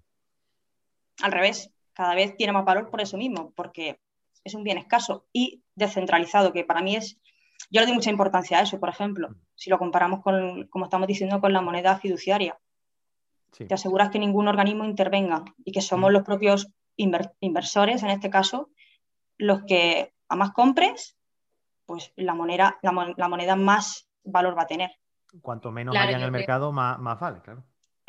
Al 1.21 1.31
revés, 1.31 1.71
cada 1.93 2.15
vez 2.15 2.35
tiene 2.37 2.53
más 2.53 2.65
valor 2.65 2.89
por 2.89 3.01
eso 3.01 3.17
mismo, 3.17 3.51
porque 3.55 3.99
es 4.43 4.53
un 4.53 4.63
bien 4.63 4.77
escaso 4.77 5.25
y 5.33 5.63
descentralizado, 5.75 6.53
que 6.53 6.63
para 6.63 6.81
mí 6.81 6.95
es, 6.95 7.19
yo 7.69 7.81
le 7.81 7.87
doy 7.87 7.95
mucha 7.95 8.09
importancia 8.09 8.59
a 8.59 8.61
eso, 8.61 8.79
por 8.79 8.89
ejemplo, 8.89 9.29
mm. 9.29 9.35
si 9.55 9.69
lo 9.69 9.77
comparamos 9.77 10.21
con, 10.21 10.67
como 10.67 10.85
estamos 10.85 11.07
diciendo, 11.07 11.41
con 11.41 11.53
la 11.53 11.61
moneda 11.61 11.97
fiduciaria. 11.97 12.57
Te 13.51 13.73
aseguras 13.73 14.09
que 14.09 14.19
ningún 14.19 14.47
organismo 14.47 14.85
intervenga 14.85 15.43
y 15.63 15.71
que 15.71 15.81
somos 15.81 16.09
mm. 16.11 16.13
los 16.13 16.23
propios 16.23 16.69
inversores, 16.95 18.03
en 18.03 18.09
este 18.09 18.29
caso, 18.29 18.69
los 19.37 19.63
que 19.63 20.13
a 20.29 20.35
más 20.35 20.51
compres, 20.51 21.17
pues 21.85 22.11
la 22.15 22.33
moneda, 22.33 22.79
la, 22.81 22.91
moneda 23.27 23.55
más 23.55 24.09
valor 24.23 24.57
va 24.57 24.63
a 24.63 24.67
tener. 24.67 24.91
Cuanto 25.41 25.71
menos 25.71 25.95
haya 25.95 26.17
en 26.17 26.23
el 26.23 26.31
mercado, 26.31 26.71
más, 26.71 26.99
más 26.99 27.19
vale, 27.19 27.41
claro 27.41 27.63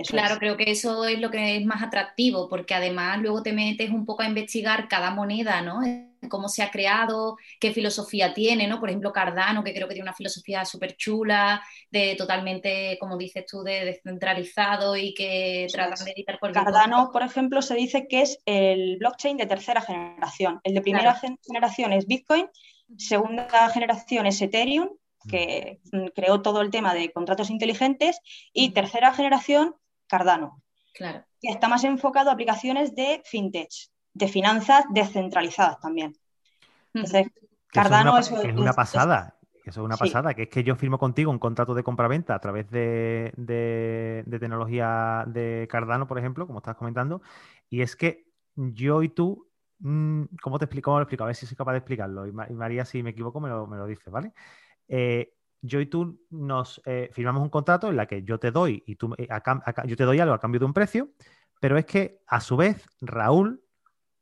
claro, 0.07 0.39
creo 0.39 0.57
que 0.57 0.71
eso 0.71 1.05
es 1.05 1.19
lo 1.21 1.31
que 1.31 1.57
es 1.57 1.67
más 1.67 1.83
atractivo, 1.83 2.49
porque 2.49 2.75
además 2.75 3.19
luego 3.21 3.43
te 3.43 3.53
metes 3.53 3.91
un 3.91 4.05
poco 4.05 4.23
a 4.23 4.29
investigar 4.29 4.89
cada 4.89 5.11
moneda, 5.11 5.61
¿no? 5.63 5.81
Cómo 6.29 6.49
se 6.49 6.63
ha 6.63 6.71
creado, 6.71 7.37
qué 7.61 7.73
filosofía 7.73 8.35
tiene, 8.35 8.67
¿no? 8.67 8.81
Por 8.81 8.89
ejemplo, 8.89 9.13
Cardano, 9.13 9.63
que 9.63 9.73
creo 9.73 9.87
que 9.87 9.95
tiene 9.95 10.09
una 10.09 10.17
filosofía 10.17 10.65
súper 10.65 10.97
chula, 10.97 11.63
de 11.91 12.17
totalmente, 12.17 12.97
como 12.99 13.17
dices 13.17 13.45
tú, 13.47 13.63
de 13.63 13.85
descentralizado 13.85 14.97
y 14.97 15.15
que 15.15 15.67
tratan 15.73 16.05
de 16.05 16.13
editar 16.13 16.39
por 16.39 16.53
Cardano, 16.53 17.11
por 17.13 17.23
ejemplo, 17.23 17.63
se 17.63 17.75
dice 17.75 18.09
que 18.09 18.23
es 18.23 18.39
el 18.47 18.97
blockchain 18.99 19.37
de 19.37 19.47
tercera 19.47 19.81
generación. 19.81 20.61
El 20.65 20.75
de 20.75 20.81
primera 20.81 21.21
generación 21.47 21.93
es 21.93 22.07
Bitcoin, 22.07 22.49
segunda 22.97 23.69
generación 23.71 24.27
es 24.27 24.41
Ethereum, 24.41 24.89
que 25.29 25.81
creó 26.15 26.43
todo 26.43 26.63
el 26.63 26.71
tema 26.71 26.95
de 26.95 27.13
contratos 27.13 27.51
inteligentes, 27.51 28.21
y 28.53 28.71
tercera 28.71 29.13
generación 29.13 29.75
Cardano. 30.07 30.63
Claro. 30.95 31.25
Que 31.41 31.51
está 31.51 31.69
más 31.69 31.85
enfocado 31.85 32.31
a 32.31 32.33
aplicaciones 32.33 32.95
de 32.95 33.23
fintech, 33.25 33.71
de 34.15 34.29
finanzas 34.29 34.85
descentralizadas 34.91 35.81
también. 35.81 36.17
Entonces, 36.95 37.29
Cardano 37.69 38.19
es 38.19 38.31
una, 38.31 38.73
pasada. 38.73 39.39
Eso 39.65 39.81
es 39.81 39.85
una 39.85 39.97
pasada, 39.97 40.35
que 40.35 40.45
es 40.45 40.49
que 40.49 40.65
yo 40.65 40.75
firmo 40.77 40.99
contigo 40.99 41.31
un 41.31 41.39
contrato 41.39 41.75
de 41.75 41.83
compraventa 41.83 42.35
a 42.35 42.39
través 42.39 42.71
de, 42.71 43.33
tecnología 44.29 45.25
de 45.27 45.69
Cardano, 45.71 46.07
por 46.07 46.19
ejemplo, 46.19 46.47
como 46.47 46.61
estás 46.61 46.77
comentando, 46.77 47.21
y 47.69 47.83
es 47.83 47.95
que 47.95 48.27
yo 48.57 49.03
y 49.03 49.11
tú, 49.11 49.49
mm, 49.81 50.23
¿cómo 50.43 50.59
te 50.59 50.65
explico? 50.65 50.91
¿Cómo 50.91 50.99
lo 50.99 51.03
explico? 51.03 51.25
A 51.25 51.29
ver 51.29 51.37
si 51.37 51.47
soy 51.47 51.57
capaz 51.57 51.73
de 51.73 51.79
explicarlo. 51.79 52.27
Y 52.27 52.33
María, 52.33 52.85
si 52.85 53.03
me 53.03 53.11
equivoco, 53.11 53.41
me 53.41 53.51
lo, 53.51 53.67
me 53.67 53.77
lo 53.77 53.87
dice, 53.87 54.11
¿vale? 54.11 54.33
Eh, 54.89 55.35
yo 55.61 55.81
y 55.81 55.87
tú 55.87 56.25
nos 56.31 56.81
eh, 56.87 57.11
firmamos 57.13 57.43
un 57.43 57.51
contrato 57.51 57.89
en 57.89 57.97
la 57.97 58.07
que 58.07 58.23
yo 58.23 58.39
te 58.39 58.51
doy 58.51 58.83
y 58.87 58.97
tú 58.97 59.15
eh, 59.19 59.29
yo 59.87 59.97
te 59.97 60.05
doy 60.05 60.21
algo 60.21 60.35
a 60.35 60.41
cambio 60.41 60.61
de 60.61 60.67
un 60.67 60.73
precio, 60.73 61.11
pero 61.61 61.77
es 61.77 61.85
que 61.85 62.21
a 62.27 62.41
su 62.41 62.57
vez 62.57 62.87
Raúl 63.01 63.63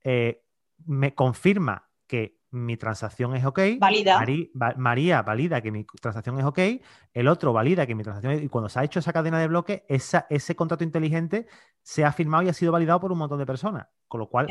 eh, 0.09 0.45
me 0.85 1.15
confirma 1.15 1.89
que 2.07 2.39
mi 2.51 2.77
transacción 2.77 3.35
es 3.35 3.45
ok. 3.45 3.59
Valida. 3.79 4.23
María 4.77 5.23
valida 5.23 5.61
que 5.61 5.73
mi 5.73 5.85
transacción 6.01 6.39
es 6.39 6.45
ok. 6.45 6.59
El 7.13 7.29
otro 7.29 7.53
valida 7.53 7.87
que 7.87 7.95
mi 7.95 8.03
transacción 8.03 8.35
es... 8.35 8.43
Y 8.43 8.49
cuando 8.49 8.69
se 8.69 8.79
ha 8.79 8.85
hecho 8.85 9.01
esa 9.01 9.13
cadena 9.13 9.39
de 9.41 9.49
bloques, 9.49 9.83
ese 9.89 10.57
contrato 10.57 10.85
inteligente 10.85 11.47
se 11.83 12.05
ha 12.05 12.13
firmado 12.13 12.45
y 12.45 12.49
ha 12.49 12.53
sido 12.53 12.73
validado 12.73 13.01
por 13.01 13.11
un 13.11 13.19
montón 13.19 13.39
de 13.39 13.47
personas. 13.47 13.89
Con 14.07 14.21
lo 14.21 14.29
cual, 14.29 14.47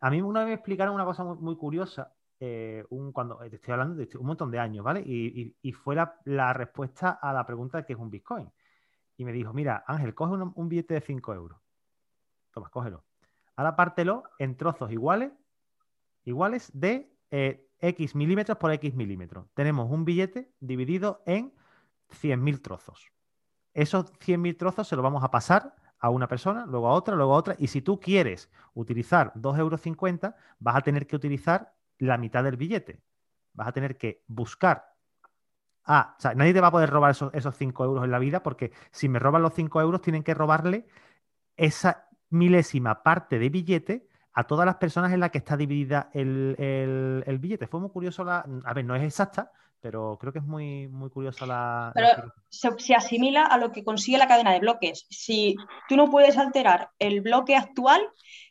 a 0.00 0.10
mí 0.10 0.20
una 0.20 0.40
vez 0.40 0.48
me 0.48 0.54
explicaron 0.54 0.94
una 0.94 1.04
cosa 1.04 1.24
muy 1.24 1.56
curiosa 1.56 2.12
eh, 2.42 2.84
un, 2.88 3.12
cuando 3.12 3.42
eh, 3.42 3.50
te 3.50 3.56
estoy 3.56 3.72
hablando 3.72 3.94
de 3.94 4.08
un 4.18 4.26
montón 4.26 4.50
de 4.50 4.58
años, 4.58 4.82
¿vale? 4.82 5.02
Y, 5.04 5.72
fue 5.72 5.94
la, 5.94 6.52
respuesta 6.54 7.18
a 7.20 7.32
la 7.34 7.44
pregunta 7.44 7.78
de 7.78 7.84
qué 7.84 7.92
es 7.92 7.98
un 7.98 8.10
Bitcoin. 8.10 8.50
Y 9.18 9.24
me 9.26 9.32
dijo, 9.32 9.52
mira, 9.52 9.84
Ángel, 9.86 10.14
coge 10.14 10.32
un, 10.32 10.68
billete 10.68 10.94
de 10.94 11.00
5 11.02 11.34
euros. 11.34 11.60
Toma, 12.52 12.70
cógelo. 12.70 13.04
Ahora 13.60 13.76
pártelo 13.76 14.22
en 14.38 14.56
trozos 14.56 14.90
iguales, 14.90 15.32
iguales 16.24 16.70
de 16.72 17.12
eh, 17.30 17.68
X 17.80 18.14
milímetros 18.14 18.56
por 18.56 18.72
X 18.72 18.94
milímetros. 18.94 19.48
Tenemos 19.52 19.90
un 19.90 20.06
billete 20.06 20.50
dividido 20.60 21.22
en 21.26 21.52
100.000 22.08 22.62
trozos. 22.62 23.12
Esos 23.74 24.14
100.000 24.14 24.56
trozos 24.56 24.88
se 24.88 24.96
los 24.96 25.02
vamos 25.02 25.22
a 25.22 25.30
pasar 25.30 25.74
a 25.98 26.08
una 26.08 26.26
persona, 26.26 26.64
luego 26.64 26.88
a 26.88 26.92
otra, 26.92 27.14
luego 27.16 27.34
a 27.34 27.36
otra. 27.36 27.54
Y 27.58 27.66
si 27.66 27.82
tú 27.82 28.00
quieres 28.00 28.50
utilizar 28.72 29.34
2,50 29.34 29.58
euros, 29.58 30.34
vas 30.58 30.76
a 30.76 30.80
tener 30.80 31.06
que 31.06 31.16
utilizar 31.16 31.74
la 31.98 32.16
mitad 32.16 32.42
del 32.42 32.56
billete. 32.56 33.02
Vas 33.52 33.68
a 33.68 33.72
tener 33.72 33.98
que 33.98 34.24
buscar. 34.26 34.94
Ah, 35.84 36.14
o 36.16 36.20
sea, 36.22 36.34
nadie 36.34 36.54
te 36.54 36.62
va 36.62 36.68
a 36.68 36.72
poder 36.72 36.88
robar 36.88 37.10
esos, 37.10 37.30
esos 37.34 37.54
5 37.54 37.84
euros 37.84 38.04
en 38.04 38.10
la 38.10 38.18
vida 38.18 38.42
porque 38.42 38.72
si 38.90 39.10
me 39.10 39.18
roban 39.18 39.42
los 39.42 39.52
5 39.52 39.82
euros 39.82 40.00
tienen 40.00 40.22
que 40.22 40.32
robarle 40.32 40.86
esa 41.58 42.06
milésima 42.30 43.02
parte 43.02 43.38
de 43.38 43.48
billete 43.48 44.06
a 44.32 44.44
todas 44.46 44.64
las 44.64 44.76
personas 44.76 45.12
en 45.12 45.20
las 45.20 45.30
que 45.30 45.38
está 45.38 45.56
dividida 45.56 46.10
el, 46.14 46.54
el, 47.26 47.38
billete. 47.38 47.66
Fue 47.66 47.80
muy 47.80 47.90
curioso 47.90 48.24
la... 48.24 48.44
A 48.64 48.74
ver, 48.74 48.84
no 48.84 48.94
es 48.94 49.02
exacta, 49.02 49.50
pero 49.80 50.16
creo 50.20 50.32
que 50.32 50.38
es 50.38 50.44
muy, 50.44 50.88
muy 50.88 51.10
curiosa 51.10 51.46
la... 51.46 51.92
Pero 51.94 52.32
se, 52.48 52.94
asimila 52.94 53.46
a 53.46 53.58
lo 53.58 53.72
que 53.72 53.82
consigue 53.82 54.18
la 54.18 54.28
cadena 54.28 54.52
de 54.52 54.60
bloques. 54.60 55.06
Si 55.10 55.56
tú 55.88 55.96
no 55.96 56.10
puedes 56.10 56.38
alterar 56.38 56.90
el 56.98 57.20
bloque 57.20 57.56
actual 57.56 58.00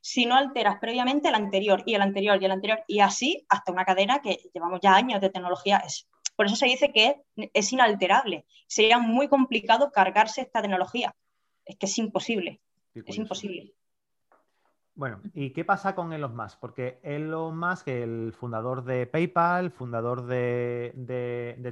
si 0.01 0.25
no 0.25 0.36
alteras 0.36 0.79
previamente 0.79 1.29
el 1.29 1.36
anterior 1.36 1.83
y 1.86 1.95
el 1.95 2.01
anterior 2.01 2.41
y 2.41 2.45
el 2.45 2.51
anterior 2.51 2.83
y 2.88 3.00
así 3.00 3.45
hasta 3.50 3.71
una 3.71 3.86
cadena 3.86 4.21
que 4.21 4.39
llevamos 4.53 4.79
ya 4.81 4.95
años 4.95 5.21
de 5.21 5.29
tecnología. 5.29 5.77
Es, 5.86 6.07
por 6.36 6.45
eso 6.45 6.55
se 6.55 6.67
dice 6.67 6.91
que 6.91 7.21
es 7.53 7.74
inalterable. 7.74 8.45
Sería 8.67 8.98
muy 9.00 9.27
complicado 9.27 9.91
cargarse 9.91 10.41
esta 10.41 10.62
tecnología. 10.62 11.15
Es 11.65 11.77
que 11.77 11.86
es 11.86 11.98
imposible. 11.98 12.62
Es 13.06 13.18
imposible. 13.18 13.74
Bueno, 15.00 15.22
¿y 15.34 15.51
qué 15.51 15.63
pasa 15.63 15.96
con 15.96 16.12
Elon 16.12 16.36
Musk? 16.36 16.60
Porque 16.60 17.00
Elon 17.03 17.58
Musk, 17.58 17.88
el 17.88 18.34
fundador 18.34 18.84
de 18.84 19.08
PayPal, 19.08 19.72
fundador 19.72 20.25
de, 20.25 20.94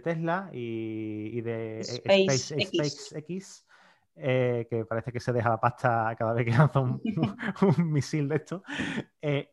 Tesla 0.01 0.49
y, 0.53 1.41
de 1.41 1.83
SpaceX, 1.83 3.65
eh, 4.15 4.65
que 4.69 4.85
parece 4.85 5.11
que 5.11 5.19
se 5.19 5.33
deja 5.33 5.49
la 5.49 5.59
pasta 5.59 6.15
cada 6.17 6.31
vez 6.31 6.45
que 6.45 6.51
lanza 6.51 6.79
un, 6.79 7.01
misil 7.91 8.29
de 8.29 8.35
esto, 8.37 8.63
eh, 9.21 9.51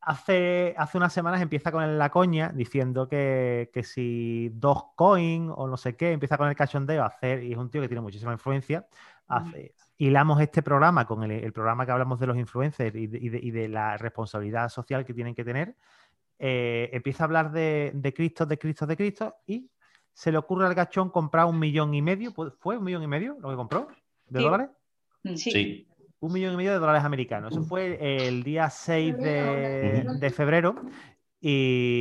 hace, 0.00 0.74
hace 0.76 0.98
unas 0.98 1.12
semanas 1.12 1.40
empieza 1.40 1.70
con 1.70 1.98
la 1.98 2.10
coña 2.10 2.52
diciendo 2.54 3.08
que, 3.08 3.70
que 3.72 3.82
si 3.82 4.50
Dogecoin 4.54 5.50
o 5.54 5.66
no 5.66 5.76
sé 5.76 5.96
qué, 5.96 6.12
empieza 6.12 6.38
con 6.38 6.48
el 6.48 6.56
cachondeo 6.56 7.02
a 7.02 7.06
hacer, 7.06 7.44
y 7.44 7.52
es 7.52 7.58
un 7.58 7.70
tío 7.70 7.80
que 7.80 7.88
tiene 7.88 8.00
muchísima 8.00 8.32
influencia, 8.32 8.86
hace, 9.28 9.74
hilamos 9.98 10.40
este 10.40 10.62
programa 10.62 11.06
con 11.06 11.22
el, 11.22 11.52
programa 11.52 11.84
que 11.84 11.92
hablamos 11.92 12.18
de 12.18 12.26
los 12.26 12.36
influencers 12.36 12.94
y 12.96 13.06
de, 13.06 13.68
la 13.68 13.98
responsabilidad 13.98 14.68
social 14.70 15.04
que 15.04 15.12
tienen 15.12 15.34
que 15.34 15.44
tener, 15.44 15.76
eh, 16.38 16.88
empieza 16.92 17.24
a 17.24 17.26
hablar 17.26 17.52
de, 17.52 18.12
Cristo, 18.16 18.46
de 18.46 18.58
Cristo, 18.58 18.86
de 18.86 18.96
Cristo 18.96 19.36
y 19.46 19.70
se 20.14 20.32
le 20.32 20.38
ocurre 20.38 20.66
al 20.66 20.74
gachón 20.74 21.10
comprar 21.10 21.44
un 21.46 21.58
millón 21.58 21.92
y 21.92 22.00
medio, 22.00 22.32
¿fue 22.32 22.78
un 22.78 22.84
millón 22.84 23.02
y 23.02 23.06
medio 23.06 23.36
lo 23.40 23.50
que 23.50 23.56
compró? 23.56 23.88
¿De 24.26 24.40
dólares? 24.40 24.70
Mm. 25.22 25.34
Sí. 25.34 25.86
Un 26.20 26.32
millón 26.32 26.54
y 26.54 26.56
medio 26.56 26.72
de 26.72 26.78
dólares 26.78 27.04
americanos. 27.04 27.52
Eso 27.52 27.64
fue 27.64 28.26
el 28.26 28.42
día 28.42 28.70
6 28.70 29.16
de, 29.16 30.32
febrero 30.34 30.74
y, 31.40 32.00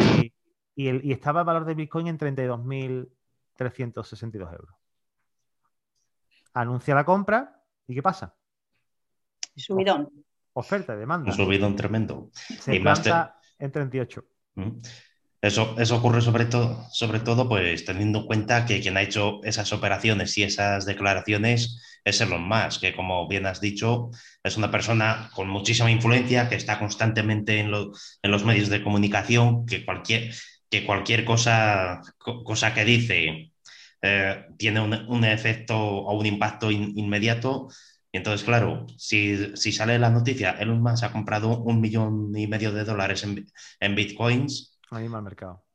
y, 0.76 1.12
estaba 1.12 1.42
el 1.42 1.46
valor 1.46 1.66
de 1.66 1.74
Bitcoin 1.74 2.08
en 2.08 2.18
32.362 2.18 4.54
euros. 4.54 4.76
Anuncia 6.54 6.96
la 6.96 7.04
compra 7.06 7.60
¿Y 7.90 7.96
qué 7.96 8.04
pasa? 8.04 8.36
Subidón. 9.56 10.10
Oferta 10.54 10.94
y 10.94 10.98
demanda. 10.98 11.32
Un 11.32 11.36
subidón 11.36 11.76
tremendo. 11.76 12.30
Se 12.34 12.76
y 12.76 12.80
más 12.80 13.02
en 13.58 13.72
38. 13.72 14.24
Mm. 14.56 14.70
Eso, 15.42 15.76
eso 15.80 15.98
ocurre 15.98 16.22
sobre 16.22 16.46
todo, 16.46 16.86
sobre 16.92 17.20
todo, 17.20 17.50
pues 17.50 17.84
teniendo 17.84 18.20
en 18.20 18.26
cuenta 18.28 18.66
que 18.66 18.80
quien 18.80 18.96
ha 18.98 19.02
hecho 19.02 19.44
esas 19.44 19.74
operaciones 19.74 20.38
y 20.38 20.44
esas 20.44 20.86
declaraciones 20.86 21.89
es 22.04 22.22
Elon 22.22 22.48
Musk, 22.48 22.82
que 22.82 22.96
como 22.96 23.28
bien 23.28 23.46
has 23.46 23.62
dicho, 23.62 24.10
es 24.44 24.58
una 24.58 24.72
persona 24.72 25.30
con 25.34 25.50
muchísima 25.50 25.92
influencia, 25.92 26.50
que 26.50 26.56
está 26.56 26.80
constantemente 26.80 27.60
en, 27.60 27.72
los 27.72 28.46
medios 28.46 28.70
de 28.70 28.84
comunicación, 28.84 29.66
que 29.66 29.86
cualquier, 29.86 30.34
que 30.70 30.86
cualquier 30.86 31.26
cosa, 31.26 32.02
cosa 32.18 32.74
que 32.74 32.86
dice 32.86 33.52
eh, 34.02 34.46
tiene 34.58 34.80
un, 34.80 35.26
efecto 35.26 35.78
o 35.78 36.18
un 36.18 36.26
impacto 36.26 36.72
inmediato. 36.72 37.70
Y 38.12 38.18
entonces, 38.18 38.46
claro, 38.46 38.88
si, 38.98 39.56
sale 39.56 40.00
la 40.00 40.10
noticia, 40.10 40.52
Elon 40.52 40.82
Musk 40.82 41.04
ha 41.04 41.12
comprado 41.12 41.60
un 41.60 41.80
millón 41.82 42.36
y 42.36 42.48
medio 42.48 42.72
de 42.72 42.84
dólares 42.84 43.24
en, 43.24 43.96
bitcoins. 43.96 44.80
Anima 44.90 45.18
el 45.20 45.24
mercado. 45.24 45.66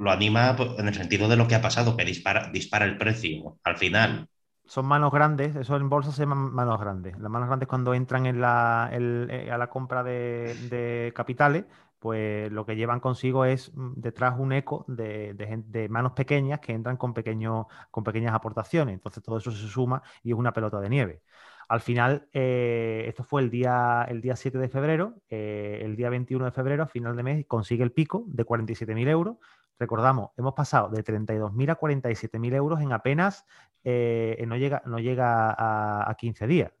Lo 0.00 0.10
anima 0.10 0.56
en 0.78 0.88
el 0.88 0.94
sentido 0.94 1.28
de 1.28 1.36
lo 1.36 1.48
que 1.48 1.56
ha 1.56 1.62
pasado, 1.62 1.96
que 1.96 2.04
dispara, 2.04 2.50
dispara 2.52 2.84
el 2.84 2.96
precio 2.96 3.58
al 3.64 3.76
final. 3.76 4.28
Son 4.66 4.86
manos 4.86 5.12
grandes, 5.12 5.56
eso 5.56 5.76
en 5.76 5.88
bolsa 5.88 6.12
se 6.12 6.22
llaman 6.22 6.52
manos 6.52 6.80
grandes. 6.80 7.18
Las 7.18 7.30
manos 7.30 7.48
grandes 7.48 7.68
cuando 7.68 7.94
entran 7.94 8.26
eh, 8.26 9.50
a 9.50 9.58
la 9.58 9.66
compra 9.68 10.02
de, 10.02 11.12
capitales, 11.14 11.64
pues 11.98 12.50
lo 12.52 12.66
que 12.66 12.76
llevan 12.76 13.00
consigo 13.00 13.44
es 13.44 13.72
mm, 13.74 13.92
detrás 13.96 14.34
un 14.38 14.52
eco 14.52 14.84
de, 14.88 15.86
manos 15.90 16.12
pequeñas 16.12 16.60
que 16.60 16.72
entran 16.72 16.96
con, 16.96 17.14
pequeños, 17.14 17.66
con 17.90 18.04
pequeñas 18.04 18.34
aportaciones. 18.34 18.94
Entonces 18.94 19.22
todo 19.22 19.38
eso 19.38 19.50
se 19.50 19.68
suma 19.68 20.02
y 20.22 20.32
es 20.32 20.36
una 20.38 20.52
pelota 20.52 20.80
de 20.80 20.88
nieve. 20.88 21.22
Al 21.68 21.80
final, 21.80 22.28
eh, 22.32 23.04
esto 23.08 23.24
fue 23.24 23.42
el 23.42 23.50
día, 23.50 24.04
el 24.08 24.20
día 24.20 24.36
7 24.36 24.58
de 24.58 24.68
febrero, 24.68 25.14
eh, 25.30 25.80
el 25.82 25.96
día 25.96 26.10
21 26.10 26.44
de 26.44 26.50
febrero, 26.50 26.82
a 26.82 26.86
final 26.86 27.16
de 27.16 27.22
mes, 27.22 27.46
consigue 27.46 27.82
el 27.82 27.92
pico 27.92 28.24
de 28.26 28.44
47.000 28.44 29.08
euros. 29.08 29.36
Recordamos, 29.78 30.30
hemos 30.36 30.54
pasado 30.54 30.88
de 30.88 31.02
32.000 31.02 31.70
a 31.70 31.78
47.000 31.78 32.54
euros 32.54 32.80
en 32.80 32.92
apenas, 32.92 33.44
eh, 33.82 34.42
no 34.46 34.56
llega, 34.56 34.82
no 34.86 34.98
llega 34.98 35.54
a, 35.56 36.14
15 36.16 36.46
días. 36.46 36.72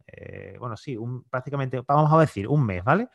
bueno, 0.58 0.76
sí, 0.76 0.96
prácticamente, 1.28 1.82
vamos 1.86 2.12
a 2.12 2.18
decir, 2.18 2.48
un 2.48 2.64
mes, 2.64 2.84
¿vale? 2.84 3.08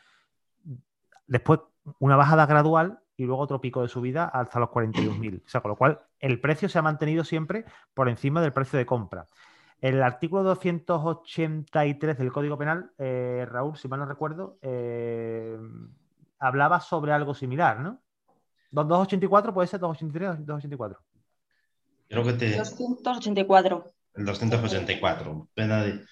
Después, 1.26 1.60
una 1.98 2.16
bajada 2.16 2.46
gradual 2.46 3.00
y 3.16 3.24
luego 3.24 3.42
otro 3.42 3.60
pico 3.60 3.82
de 3.82 3.88
subida 3.88 4.24
hasta 4.24 4.58
los 4.58 4.70
41.000. 4.70 5.42
O 5.44 5.48
sea, 5.48 5.60
con 5.60 5.70
lo 5.70 5.76
cual, 5.76 6.00
el 6.18 6.40
precio 6.40 6.68
se 6.68 6.78
ha 6.78 6.82
mantenido 6.82 7.22
siempre 7.24 7.64
por 7.94 8.08
encima 8.08 8.40
del 8.40 8.52
precio 8.52 8.78
de 8.78 8.86
compra. 8.86 9.26
El 9.80 10.02
artículo 10.02 10.42
283 10.42 12.18
del 12.18 12.32
Código 12.32 12.58
Penal, 12.58 12.92
eh, 12.98 13.46
Raúl, 13.48 13.76
si 13.76 13.88
mal 13.88 14.00
no 14.00 14.06
recuerdo, 14.06 14.58
eh, 14.62 15.58
hablaba 16.38 16.80
sobre 16.80 17.12
algo 17.12 17.34
similar, 17.34 17.80
¿no? 17.80 18.00
284 18.70 19.52
puede 19.52 19.68
ser 19.68 19.80
283 19.80 20.46
284. 20.46 20.98
Creo 22.08 22.24
que 22.24 22.32
te... 22.32 22.56
284. 22.56 23.92
El 24.14 24.24
284. 24.24 25.48
Pena 25.54 25.82
de... 25.82 26.04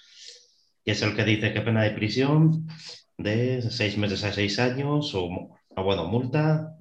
Y 0.84 0.90
es 0.90 1.02
el 1.02 1.14
que 1.14 1.24
dice 1.24 1.52
que 1.52 1.60
pena 1.60 1.82
de 1.82 1.90
prisión 1.90 2.66
de 3.16 3.62
seis 3.62 3.98
meses 3.98 4.24
a 4.24 4.32
seis 4.32 4.58
años 4.58 5.12
o, 5.14 5.28
bueno, 5.76 6.06
multa. 6.06 6.76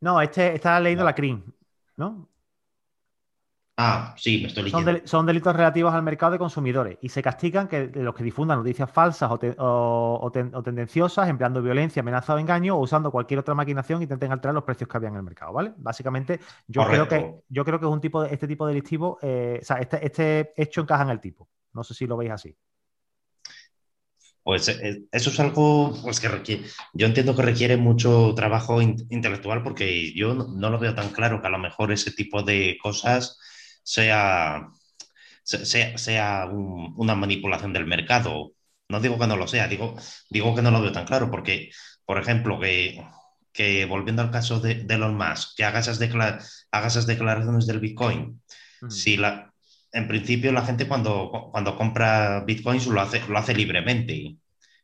No, 0.00 0.20
este 0.20 0.54
está 0.54 0.78
leyendo 0.78 1.04
la 1.04 1.14
CRIM, 1.14 1.42
¿no? 1.96 2.28
Ah, 3.76 4.14
sí, 4.18 4.38
me 4.42 4.48
estoy 4.48 4.64
leyendo. 4.64 5.00
Son, 5.06 5.24
delitos 5.24 5.56
relativos 5.56 5.94
al 5.94 6.02
mercado 6.02 6.32
de 6.32 6.38
consumidores 6.38 6.98
y 7.00 7.08
se 7.08 7.22
castigan 7.22 7.68
que 7.68 7.90
los 7.94 8.14
que 8.14 8.22
difundan 8.22 8.58
noticias 8.58 8.90
falsas 8.90 9.30
o, 9.30 10.62
tendenciosas, 10.62 11.28
empleando 11.28 11.62
violencia, 11.62 12.00
amenaza 12.00 12.34
o 12.34 12.38
engaño 12.38 12.76
o 12.76 12.80
usando 12.80 13.10
cualquier 13.10 13.40
otra 13.40 13.54
maquinación 13.54 14.02
intenten 14.02 14.30
alterar 14.30 14.54
los 14.54 14.64
precios 14.64 14.88
que 14.88 14.96
había 14.98 15.08
en 15.08 15.16
el 15.16 15.22
mercado, 15.22 15.54
¿vale? 15.54 15.72
Básicamente, 15.78 16.38
yo 16.66 16.84
creo 16.86 17.08
que 17.08 17.34
yo 17.48 17.64
creo 17.64 17.80
que 17.80 17.86
es 17.86 17.92
un 17.92 18.00
tipo 18.00 18.22
de, 18.22 18.34
este 18.34 18.46
tipo 18.46 18.66
de 18.66 18.74
delictivo, 18.74 19.18
eh, 19.22 19.58
o 19.62 19.64
sea, 19.64 19.78
este, 19.78 20.04
este, 20.04 20.52
hecho 20.56 20.82
encaja 20.82 21.04
en 21.04 21.10
el 21.10 21.20
tipo. 21.20 21.48
No 21.72 21.82
sé 21.82 21.94
si 21.94 22.06
lo 22.06 22.18
veis 22.18 22.32
así. 22.32 22.54
Pues 24.42 24.68
eh, 24.68 25.04
eso 25.12 25.30
es 25.30 25.40
algo 25.40 25.94
pues, 26.02 26.20
que 26.20 26.28
requiere, 26.28 26.64
yo 26.92 27.06
entiendo 27.06 27.34
que 27.34 27.42
requiere 27.42 27.76
mucho 27.76 28.34
trabajo 28.34 28.82
intelectual 28.82 29.62
porque 29.62 30.12
yo 30.14 30.34
no, 30.34 30.68
lo 30.68 30.78
veo 30.78 30.94
tan 30.94 31.10
claro 31.10 31.40
que 31.40 31.46
a 31.46 31.50
lo 31.50 31.58
mejor 31.58 31.92
ese 31.92 32.10
tipo 32.10 32.42
de 32.42 32.76
cosas 32.82 33.38
sea, 33.82 34.68
sea, 35.44 36.46
una 36.50 37.14
manipulación 37.14 37.72
del 37.72 37.86
mercado. 37.86 38.52
No 38.88 39.00
digo 39.00 39.18
que 39.18 39.26
no 39.26 39.36
lo 39.36 39.46
sea, 39.46 39.68
digo, 39.68 39.96
digo 40.30 40.54
que 40.54 40.62
no 40.62 40.70
lo 40.70 40.82
veo 40.82 40.92
tan 40.92 41.06
claro, 41.06 41.30
porque, 41.30 41.70
por 42.04 42.18
ejemplo, 42.18 42.60
que, 42.60 43.02
que 43.52 43.86
volviendo 43.86 44.22
al 44.22 44.30
caso 44.30 44.60
de, 44.60 44.76
de 44.84 44.94
Elon 44.94 45.16
Musk, 45.16 45.56
que 45.56 45.64
haga 45.64 45.80
esas, 45.80 46.00
esas 46.00 47.06
declaraciones 47.06 47.66
del 47.66 47.80
Bitcoin, 47.80 48.40
si 48.88 49.16
la, 49.16 49.52
en 49.92 50.08
principio 50.08 50.52
la 50.52 50.64
gente 50.64 50.88
cuando, 50.88 51.50
cuando 51.52 51.76
compra 51.76 52.44
Bitcoins 52.44 52.86
lo 52.86 53.00
hace, 53.00 53.20
lo 53.28 53.38
hace 53.38 53.54
libremente 53.54 54.36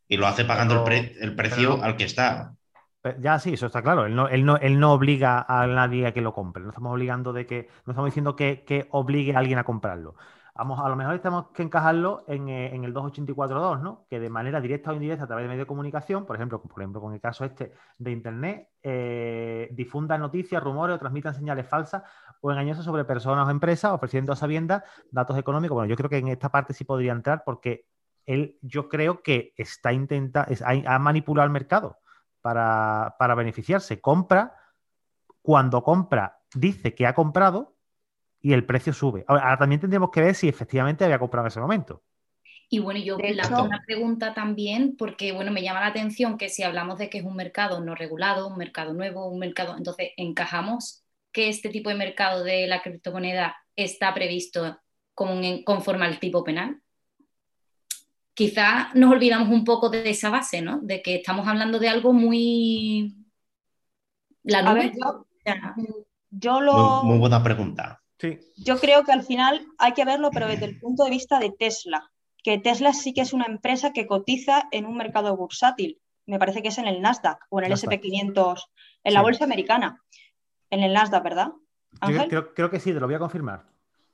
y 0.08 0.16
lo 0.16 0.26
hace 0.26 0.44
pagando 0.44 0.86
el, 0.86 1.16
el, 1.20 1.34
precio 1.34 1.82
al 1.82 1.96
que 1.96 2.04
está. 2.04 2.54
Ya 3.20 3.38
sí, 3.38 3.54
eso 3.54 3.66
está 3.66 3.82
claro. 3.82 4.06
Él 4.06 4.14
no, 4.14 4.28
él 4.28 4.44
no, 4.44 4.56
él 4.56 4.78
no 4.78 4.92
obliga 4.92 5.44
a 5.48 5.66
nadie 5.66 6.06
a 6.06 6.12
que 6.12 6.20
lo 6.20 6.32
compre. 6.32 6.62
No 6.62 6.70
estamos 6.70 6.92
obligando 6.92 7.32
de 7.32 7.46
que, 7.46 7.68
no 7.86 7.92
estamos 7.92 8.06
diciendo 8.06 8.36
que, 8.36 8.88
obligue 8.90 9.34
a 9.34 9.38
alguien 9.38 9.58
a 9.58 9.64
comprarlo. 9.64 10.14
Vamos, 10.54 10.80
a 10.84 10.88
lo 10.88 10.96
mejor 10.96 11.18
tenemos 11.20 11.48
que 11.50 11.62
encajarlo 11.62 12.24
en, 12.26 12.48
eh, 12.48 12.74
en 12.74 12.82
el 12.82 12.92
284.2, 12.92 13.80
¿no? 13.80 14.06
Que 14.10 14.18
de 14.18 14.28
manera 14.28 14.60
directa 14.60 14.90
o 14.90 14.94
indirecta 14.94 15.24
a 15.24 15.26
través 15.28 15.44
de 15.44 15.48
medios 15.48 15.62
de 15.62 15.68
comunicación, 15.68 16.26
por 16.26 16.34
ejemplo, 16.34 16.60
por 16.60 16.82
ejemplo, 16.82 17.00
con 17.00 17.14
el 17.14 17.20
caso 17.20 17.44
este 17.44 17.72
de 17.96 18.10
Internet, 18.10 18.68
eh, 18.82 19.68
difundan 19.70 20.20
noticias, 20.20 20.60
rumores 20.60 20.96
o 20.96 20.98
transmitan 20.98 21.32
señales 21.32 21.68
falsas 21.68 22.02
o 22.40 22.50
engañosas 22.50 22.84
sobre 22.84 23.04
personas 23.04 23.46
o 23.46 23.50
empresas, 23.50 23.92
ofreciendo 23.92 24.32
a 24.32 24.36
sabiendas 24.36 24.82
datos 25.12 25.38
económicos. 25.38 25.76
Bueno, 25.76 25.88
yo 25.88 25.96
creo 25.96 26.10
que 26.10 26.18
en 26.18 26.28
esta 26.28 26.48
parte 26.48 26.74
sí 26.74 26.82
podría 26.84 27.12
entrar 27.12 27.42
porque 27.44 27.86
él, 28.26 28.58
yo 28.60 28.88
creo 28.88 29.22
que 29.22 29.54
está 29.56 29.92
intentando, 29.92 30.52
ha 30.66 30.98
manipulado 30.98 31.46
el 31.46 31.52
mercado 31.52 31.98
para, 32.52 33.34
beneficiarse. 33.34 34.00
Compra, 34.00 34.54
cuando 35.42 35.82
compra, 35.82 36.40
dice 36.54 36.94
que 36.94 37.06
ha 37.06 37.14
comprado 37.14 37.76
y 38.40 38.52
el 38.52 38.64
precio 38.64 38.92
sube. 38.92 39.24
Ahora, 39.26 39.56
también 39.58 39.80
tendríamos 39.80 40.10
que 40.10 40.20
ver 40.20 40.34
si 40.34 40.48
efectivamente 40.48 41.04
había 41.04 41.18
comprado 41.18 41.46
en 41.46 41.48
ese 41.48 41.60
momento. 41.60 42.02
Y 42.70 42.80
bueno, 42.80 43.00
yo 43.00 43.16
lanzo 43.18 43.62
una 43.62 43.82
pregunta 43.86 44.34
también, 44.34 44.96
porque 44.96 45.32
bueno, 45.32 45.50
me 45.50 45.62
llama 45.62 45.80
la 45.80 45.86
atención 45.86 46.36
que 46.36 46.50
si 46.50 46.62
hablamos 46.62 46.98
de 46.98 47.08
que 47.08 47.18
es 47.18 47.24
un 47.24 47.34
mercado 47.34 47.80
no 47.80 47.94
regulado, 47.94 48.48
un 48.48 48.58
mercado 48.58 48.92
nuevo, 48.92 49.26
un 49.26 49.38
mercado, 49.38 49.74
entonces 49.76 50.10
encajamos 50.16 51.02
que 51.32 51.48
este 51.48 51.70
tipo 51.70 51.88
de 51.88 51.96
mercado 51.96 52.44
de 52.44 52.66
la 52.66 52.82
criptomoneda 52.82 53.56
está 53.74 54.12
previsto 54.12 54.78
como 55.14 55.40
conforme 55.64 56.04
al 56.04 56.18
tipo 56.18 56.44
penal 56.44 56.82
quizá 58.38 58.90
nos 58.94 59.10
olvidamos 59.10 59.48
un 59.48 59.64
poco 59.64 59.90
de 59.90 60.08
esa 60.08 60.30
base, 60.30 60.62
¿no? 60.62 60.78
De 60.80 61.02
que 61.02 61.16
estamos 61.16 61.48
hablando 61.48 61.80
de 61.80 61.88
algo 61.88 62.12
muy... 62.12 63.16
La 64.44 64.62
nube. 64.62 64.92
yo, 66.30 66.60
lo... 66.60 67.02
Muy, 67.02 67.18
buena 67.18 67.42
pregunta. 67.42 68.00
Sí. 68.16 68.38
Yo 68.56 68.78
creo 68.78 69.02
que 69.02 69.10
al 69.10 69.24
final 69.24 69.66
hay 69.76 69.92
que 69.92 70.04
verlo, 70.04 70.30
pero 70.30 70.46
desde 70.46 70.66
el 70.66 70.78
punto 70.78 71.02
de 71.02 71.10
vista 71.10 71.40
de 71.40 71.50
Tesla, 71.50 72.12
que 72.44 72.58
Tesla 72.58 72.92
sí 72.92 73.12
que 73.12 73.22
es 73.22 73.32
una 73.32 73.46
empresa 73.46 73.92
que 73.92 74.06
cotiza 74.06 74.68
en 74.70 74.86
un 74.86 74.96
mercado 74.96 75.36
bursátil. 75.36 76.00
Me 76.24 76.38
parece 76.38 76.62
que 76.62 76.68
es 76.68 76.78
en 76.78 76.86
el 76.86 77.02
Nasdaq 77.02 77.40
o 77.50 77.58
en 77.58 77.66
el 77.66 77.72
SP500, 77.72 78.62
en 79.02 79.14
la 79.14 79.22
bolsa 79.22 79.42
americana. 79.42 80.00
En 80.70 80.84
el 80.84 80.92
Nasdaq, 80.92 81.24
¿verdad? 81.24 81.48
creo 82.54 82.70
que 82.70 82.78
sí, 82.78 82.92
te 82.92 83.00
lo 83.00 83.06
voy 83.06 83.16
a 83.16 83.18
confirmar. 83.18 83.64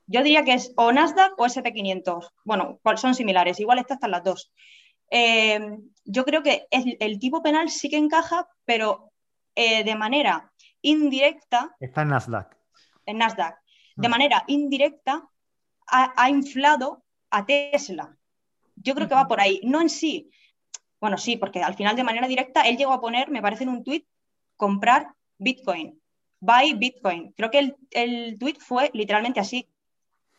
Yo 0.06 0.22
diría 0.22 0.44
que 0.44 0.54
es 0.54 0.72
o 0.76 0.92
Nasdaq 0.92 1.32
o 1.38 1.46
SP500. 1.46 2.30
Bueno, 2.44 2.80
son 2.96 3.14
similares, 3.14 3.60
igual 3.60 3.78
estas 3.78 3.96
están 3.96 4.10
las 4.10 4.24
dos. 4.24 4.52
Eh, 5.10 5.60
yo 6.04 6.24
creo 6.24 6.42
que 6.42 6.66
el 6.70 7.18
tipo 7.18 7.42
penal 7.42 7.70
sí 7.70 7.88
que 7.88 7.96
encaja, 7.96 8.48
pero 8.64 9.12
eh, 9.54 9.84
de 9.84 9.94
manera 9.94 10.52
indirecta. 10.82 11.74
Está 11.80 12.02
en 12.02 12.08
Nasdaq. 12.08 12.56
En 13.06 13.18
Nasdaq. 13.18 13.56
De 13.96 14.08
mm. 14.08 14.10
manera 14.10 14.44
indirecta 14.48 15.28
ha, 15.86 16.28
inflado 16.28 17.04
a 17.30 17.46
Tesla. 17.46 18.16
Yo 18.76 18.94
creo 18.94 19.08
que 19.08 19.14
va 19.14 19.28
por 19.28 19.40
ahí. 19.40 19.60
No 19.64 19.80
en 19.80 19.88
sí. 19.88 20.30
Bueno, 21.00 21.18
sí, 21.18 21.36
porque 21.36 21.62
al 21.62 21.74
final 21.74 21.96
de 21.96 22.04
manera 22.04 22.26
directa 22.26 22.62
él 22.62 22.76
llegó 22.76 22.92
a 22.92 23.00
poner, 23.00 23.30
me 23.30 23.42
parece 23.42 23.64
en 23.64 23.70
un 23.70 23.84
tuit, 23.84 24.06
comprar 24.56 25.14
Bitcoin. 25.38 26.00
Buy 26.40 26.74
Bitcoin. 26.74 27.32
Creo 27.36 27.50
que 27.50 27.58
el, 27.58 27.76
el 27.90 28.38
tuit 28.38 28.58
fue 28.58 28.90
literalmente 28.92 29.40
así. 29.40 29.68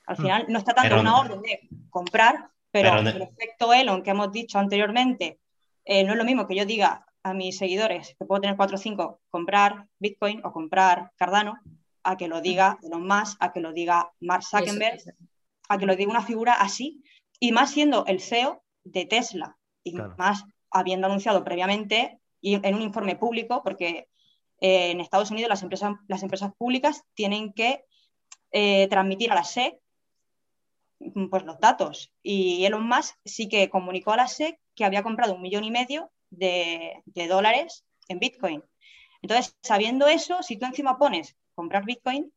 Al 0.08 0.16
mm. 0.18 0.22
final 0.22 0.46
no 0.50 0.60
está 0.60 0.74
tanto 0.74 1.00
una 1.00 1.20
orden 1.20 1.42
de 1.42 1.70
comprar, 1.90 2.50
pero, 2.72 3.00
el 3.00 3.22
efecto 3.22 3.74
Elon 3.74 4.04
que 4.04 4.12
hemos 4.12 4.32
dicho 4.32 4.60
anteriormente, 4.60 5.40
eh, 5.86 6.04
no 6.04 6.12
es 6.12 6.18
lo 6.18 6.26
mismo 6.26 6.46
que 6.46 6.56
yo 6.56 6.66
diga 6.66 7.06
a 7.24 7.34
mis 7.34 7.58
seguidores 7.58 8.16
que 8.20 8.26
puedo 8.26 8.42
tener 8.42 8.58
4 8.58 8.76
o 8.76 8.80
5, 8.80 9.22
comprar 9.30 9.88
Bitcoin 10.00 10.42
o 10.46 10.52
comprar 10.52 11.12
Cardano, 11.16 11.58
a 12.04 12.18
que 12.18 12.28
lo 12.28 12.42
diga 12.42 12.78
Elon 12.84 13.08
Musk, 13.08 13.38
a 13.40 13.52
que 13.52 13.62
lo 13.62 13.74
diga 13.74 14.12
Mark 14.20 14.44
Zuckerberg, 14.44 15.00
a 15.70 15.78
que 15.78 15.86
lo 15.86 15.96
diga 15.96 16.12
una 16.12 16.22
figura 16.22 16.54
así, 16.54 17.04
y 17.40 17.52
más 17.52 17.72
siendo 17.72 18.06
el 18.06 18.22
CEO 18.22 18.64
de 18.84 19.06
Tesla, 19.06 19.58
y 19.84 19.94
más 20.18 20.44
habiendo 20.70 21.08
anunciado 21.08 21.44
previamente 21.44 22.20
y 22.42 22.56
en 22.56 22.76
un 22.76 22.82
informe 22.82 23.16
público, 23.16 23.64
porque 23.64 24.08
eh, 24.60 24.92
en 24.92 25.00
Estados 25.00 25.32
Unidos 25.32 25.50
las 25.50 25.64
empresas, 25.64 25.94
las 26.08 26.22
empresas 26.22 26.52
públicas 26.58 27.04
tienen 27.14 27.54
que 27.54 27.86
eh, 28.52 28.88
transmitir 28.90 29.32
a 29.32 29.36
la 29.36 29.44
SEC 29.44 29.80
pues 31.30 31.44
los 31.44 31.60
datos. 31.60 32.14
Y 32.24 32.66
Elon 32.66 32.88
Musk 32.88 33.16
sí 33.26 33.48
que 33.50 33.70
comunicó 33.70 34.12
a 34.14 34.18
la 34.18 34.28
SEC 34.28 34.60
que 34.76 34.86
había 34.86 35.04
comprado 35.04 35.34
un 35.34 35.42
millón 35.42 35.64
y 35.64 35.72
medio 35.72 36.12
de, 36.30 37.04
dólares 37.30 37.86
en 38.08 38.20
Bitcoin. 38.20 38.64
Entonces, 39.22 39.56
sabiendo 39.64 40.08
eso, 40.08 40.44
si 40.44 40.58
tú 40.58 40.66
encima 40.66 40.98
pones 40.98 41.36
comprar 41.56 41.86
Bitcoin, 41.86 42.32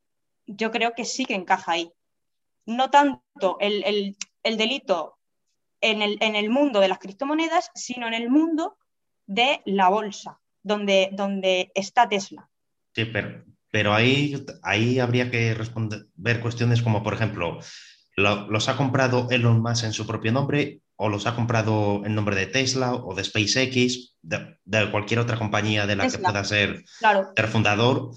yo 0.47 0.71
creo 0.71 0.95
que 0.95 1.05
sí 1.05 1.25
que 1.25 1.35
encaja 1.35 1.73
ahí. 1.73 1.93
No 2.65 2.91
tanto 2.91 3.59
el, 3.61 4.17
delito 4.43 5.19
en 5.81 6.03
el, 6.03 6.19
en 6.21 6.37
el, 6.37 6.51
mundo 6.51 6.81
de 6.81 6.89
las 6.89 6.99
criptomonedas, 6.99 7.71
sino 7.75 8.07
en 8.07 8.15
el 8.15 8.31
mundo 8.31 8.79
de 9.27 9.61
la 9.65 9.89
bolsa, 9.89 10.41
donde, 10.63 11.11
donde 11.13 11.71
está 11.75 12.09
Tesla. 12.09 12.49
Sí, 12.95 13.05
pero, 13.07 13.45
pero 13.71 13.95
ahí, 13.95 14.47
ahí 14.63 14.99
habría 14.99 15.31
que 15.31 15.55
responder, 15.55 16.07
ver 16.15 16.41
cuestiones 16.41 16.83
como, 16.83 17.03
por 17.03 17.15
ejemplo, 17.15 17.59
los 18.19 18.69
ha 18.69 18.77
comprado 18.77 19.29
Elon 19.31 19.63
Musk 19.63 19.85
en 19.85 19.93
su 19.93 20.07
propio 20.07 20.33
nombre 20.33 20.81
o 20.97 21.09
los 21.09 21.27
ha 21.27 21.35
comprado 21.35 22.03
en 22.05 22.15
nombre 22.15 22.35
de 22.35 22.47
Tesla 22.47 22.95
o 22.95 23.15
de 23.15 23.23
SpaceX, 23.23 24.17
de, 24.23 24.91
cualquier 24.91 25.21
otra 25.21 25.39
compañía 25.39 25.87
de 25.87 25.95
la 25.95 26.09
que 26.09 26.19
pueda 26.19 26.43
ser, 26.43 26.85
ser 27.37 27.47
fundador. 27.47 28.11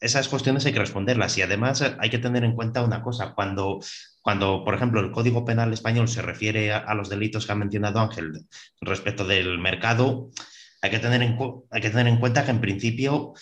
Esas 0.00 0.28
cuestiones 0.28 0.64
hay 0.64 0.72
que 0.72 0.78
responderlas 0.78 1.36
y 1.36 1.42
además 1.42 1.82
hay 1.82 2.10
que 2.10 2.18
tener 2.18 2.44
en 2.44 2.56
cuenta 2.56 2.82
una 2.82 3.02
cosa, 3.02 3.34
cuando, 3.34 3.80
cuando 4.22 4.64
por 4.64 4.74
ejemplo, 4.74 5.00
el 5.00 5.12
Código 5.12 5.44
Penal 5.44 5.72
español 5.72 6.08
se 6.08 6.22
refiere 6.22 6.72
a, 6.72 6.94
los 6.94 7.10
delitos 7.10 7.46
que 7.46 7.52
ha 7.52 7.56
mencionado 7.56 8.00
Ángel 8.00 8.46
respecto 8.80 9.26
del 9.26 9.58
mercado, 9.58 10.30
hay 10.80 10.90
que 10.90 10.98
tener 10.98 11.22
en, 11.22 11.38
hay 11.70 11.80
que 11.82 11.90
tener 11.90 12.08
en 12.08 12.18
cuenta 12.18 12.44
que 12.44 12.50
en 12.50 12.60
principio 12.60 13.34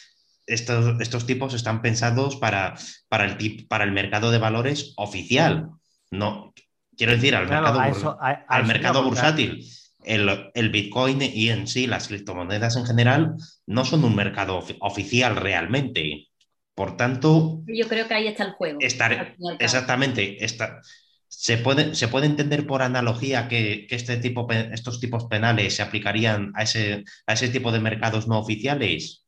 estos, 0.50 1.00
estos 1.00 1.26
tipos 1.26 1.54
están 1.54 1.82
pensados 1.82 2.36
para, 2.36 2.74
para, 3.08 3.24
el, 3.24 3.66
para 3.68 3.84
el 3.84 3.92
mercado 3.92 4.30
de 4.30 4.38
valores 4.38 4.92
oficial, 4.96 5.70
no, 6.10 6.52
quiero 6.96 7.12
decir, 7.12 7.34
al 7.34 7.48
mercado, 7.48 8.18
al 8.20 8.66
mercado 8.66 9.02
bursátil. 9.02 9.64
El, 10.02 10.50
el, 10.54 10.70
Bitcoin 10.70 11.20
y 11.20 11.50
en 11.50 11.66
sí 11.66 11.86
las 11.86 12.08
criptomonedas 12.08 12.76
en 12.76 12.86
general 12.86 13.34
no 13.66 13.84
son 13.84 14.02
un 14.04 14.16
mercado 14.16 14.62
oficial 14.80 15.36
realmente. 15.36 16.28
Por 16.74 16.96
tanto... 16.96 17.62
Yo 17.66 17.86
creo 17.86 18.08
que 18.08 18.14
ahí 18.14 18.26
está 18.26 18.44
el 18.44 18.52
juego. 18.52 18.78
exactamente. 19.58 20.38
se, 21.28 21.58
puede, 21.58 21.94
se 21.94 22.08
puede 22.08 22.26
entender 22.26 22.66
por 22.66 22.80
analogía 22.80 23.48
que, 23.48 23.86
este 23.90 24.16
tipo, 24.16 24.50
estos 24.50 25.00
tipos 25.00 25.26
penales 25.26 25.76
se 25.76 25.82
aplicarían 25.82 26.52
a 26.54 26.62
ese, 26.62 27.04
a 27.26 27.34
ese 27.34 27.48
tipo 27.48 27.70
de 27.70 27.80
mercados 27.80 28.26
no 28.26 28.38
oficiales. 28.38 29.19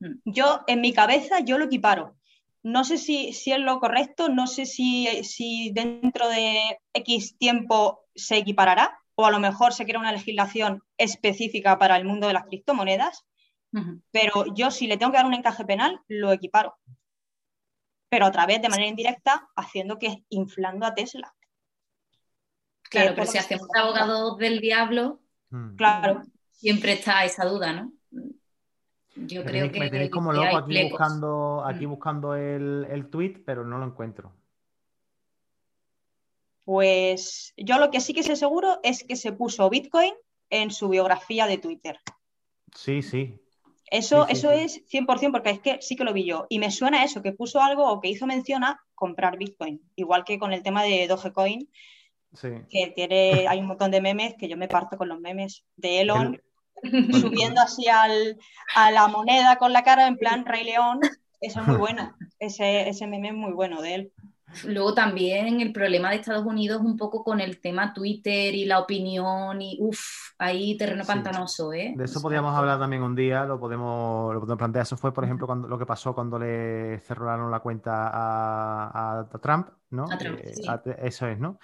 Mm. 0.00 0.14
Yo, 0.24 0.62
en 0.66 0.80
mi 0.80 0.92
cabeza, 0.92 1.40
yo 1.40 1.58
lo 1.58 1.66
equiparo. 1.66 2.16
No 2.62 2.84
sé 2.84 2.98
si, 2.98 3.32
si 3.32 3.52
es 3.52 3.58
lo 3.58 3.78
correcto, 3.80 4.28
no 4.28 4.46
sé 4.46 4.66
si, 4.66 5.06
si 5.24 5.70
dentro 5.72 6.28
de 6.28 6.78
X 6.92 7.38
tiempo 7.38 8.04
se 8.14 8.36
equiparará 8.38 8.98
o 9.14 9.26
a 9.26 9.30
lo 9.30 9.40
mejor 9.40 9.72
se 9.72 9.84
crea 9.84 9.98
una 9.98 10.12
legislación 10.12 10.82
específica 10.96 11.78
para 11.78 11.96
el 11.96 12.04
mundo 12.04 12.26
de 12.26 12.34
las 12.34 12.44
criptomonedas, 12.44 13.26
pero 14.12 14.54
yo 14.54 14.70
si 14.70 14.86
le 14.86 14.96
tengo 14.96 15.10
que 15.10 15.18
dar 15.18 15.26
un 15.26 15.34
encaje 15.34 15.64
penal, 15.64 16.00
lo 16.06 16.32
equiparo. 16.32 16.76
Pero 18.08 18.26
a 18.26 18.30
través 18.30 18.62
de 18.62 18.68
manera 18.68 18.88
indirecta, 18.88 19.48
haciendo 19.56 19.98
que 19.98 20.24
inflando 20.28 20.86
a 20.86 20.94
Tesla. 20.94 21.34
Claro, 22.82 23.14
pero 23.14 23.26
si 23.26 23.38
hacemos 23.38 23.68
abogado 23.76 24.36
del 24.36 24.60
diablo, 24.60 25.20
mm. 25.50 25.74
claro. 25.74 26.22
siempre 26.52 26.92
está 26.92 27.24
esa 27.24 27.44
duda, 27.44 27.72
¿no? 27.72 27.92
Yo 29.26 29.44
creo 29.44 29.70
que. 29.70 29.80
Me 29.80 29.90
tenéis 29.90 30.10
como 30.10 30.32
loco 30.32 30.56
aquí 30.56 30.82
buscando, 30.88 31.64
aquí 31.64 31.86
mm. 31.86 31.90
buscando 31.90 32.34
el, 32.34 32.86
el 32.90 33.08
tweet, 33.08 33.42
pero 33.44 33.64
no 33.64 33.78
lo 33.78 33.86
encuentro. 33.86 34.32
Pues 36.64 37.54
yo 37.56 37.78
lo 37.78 37.90
que 37.90 38.00
sí 38.00 38.12
que 38.12 38.22
sé 38.22 38.36
seguro 38.36 38.78
es 38.82 39.04
que 39.04 39.16
se 39.16 39.32
puso 39.32 39.70
Bitcoin 39.70 40.12
en 40.50 40.70
su 40.70 40.88
biografía 40.88 41.46
de 41.46 41.58
Twitter. 41.58 41.98
Sí, 42.74 43.02
sí. 43.02 43.40
Eso, 43.90 44.28
eso 44.28 44.50
es 44.50 44.84
100% 44.90 45.32
porque 45.32 45.50
es 45.50 45.60
que 45.60 45.78
sí 45.80 45.96
que 45.96 46.04
lo 46.04 46.12
vi 46.12 46.24
yo. 46.24 46.46
Y 46.50 46.58
me 46.58 46.70
suena 46.70 47.04
eso, 47.04 47.22
que 47.22 47.32
puso 47.32 47.60
algo 47.62 47.90
o 47.90 48.00
que 48.00 48.08
hizo 48.08 48.26
mención 48.26 48.64
a 48.64 48.84
comprar 48.94 49.38
Bitcoin. 49.38 49.80
Igual 49.96 50.24
que 50.24 50.38
con 50.38 50.52
el 50.52 50.62
tema 50.62 50.82
de 50.82 51.06
Dogecoin, 51.08 51.70
que 52.68 52.92
tiene, 52.94 53.48
hay 53.48 53.60
un 53.60 53.66
montón 53.66 53.90
de 53.90 54.02
memes 54.02 54.34
que 54.38 54.48
yo 54.48 54.56
me 54.56 54.68
parto 54.68 54.98
con 54.98 55.08
los 55.08 55.18
memes 55.20 55.64
de 55.76 56.02
Elon 56.02 56.40
subiendo 57.20 57.60
así 57.60 57.88
al, 57.88 58.38
a 58.74 58.90
la 58.90 59.08
moneda 59.08 59.56
con 59.56 59.72
la 59.72 59.82
cara 59.82 60.06
en 60.06 60.16
plan 60.16 60.44
Rey 60.44 60.64
León. 60.64 61.00
Eso 61.40 61.60
es 61.60 61.66
muy 61.66 61.76
bueno. 61.76 62.14
Ese, 62.40 62.88
ese 62.88 63.06
meme 63.08 63.28
es 63.28 63.34
muy 63.34 63.52
bueno 63.52 63.82
de 63.82 63.94
él. 63.94 64.12
Luego 64.64 64.94
también 64.94 65.60
el 65.60 65.72
problema 65.72 66.10
de 66.10 66.16
Estados 66.16 66.46
Unidos 66.46 66.80
un 66.82 66.96
poco 66.96 67.22
con 67.22 67.40
el 67.40 67.60
tema 67.60 67.92
Twitter 67.92 68.54
y 68.54 68.64
la 68.64 68.80
opinión 68.80 69.60
y 69.60 69.76
uff, 69.80 70.32
ahí 70.38 70.76
terreno 70.76 71.04
pantanoso, 71.04 71.72
¿eh? 71.72 71.92
De 71.96 72.04
eso 72.04 72.22
podríamos 72.22 72.56
hablar 72.56 72.78
también 72.78 73.02
un 73.02 73.14
día, 73.14 73.44
lo 73.44 73.60
podemos, 73.60 74.32
lo 74.32 74.40
podemos 74.40 74.58
plantear. 74.58 74.84
Eso 74.84 74.96
fue, 74.96 75.12
por 75.12 75.24
ejemplo, 75.24 75.46
cuando, 75.46 75.68
lo 75.68 75.78
que 75.78 75.84
pasó 75.84 76.14
cuando 76.14 76.38
le 76.38 76.98
cerraron 77.00 77.50
la 77.50 77.60
cuenta 77.60 78.10
a, 78.12 79.28
Trump, 79.42 79.68
¿no? 79.90 80.06
Eh, 80.12 80.54
eso 81.02 81.26
es, 81.26 81.38
¿no? 81.38 81.58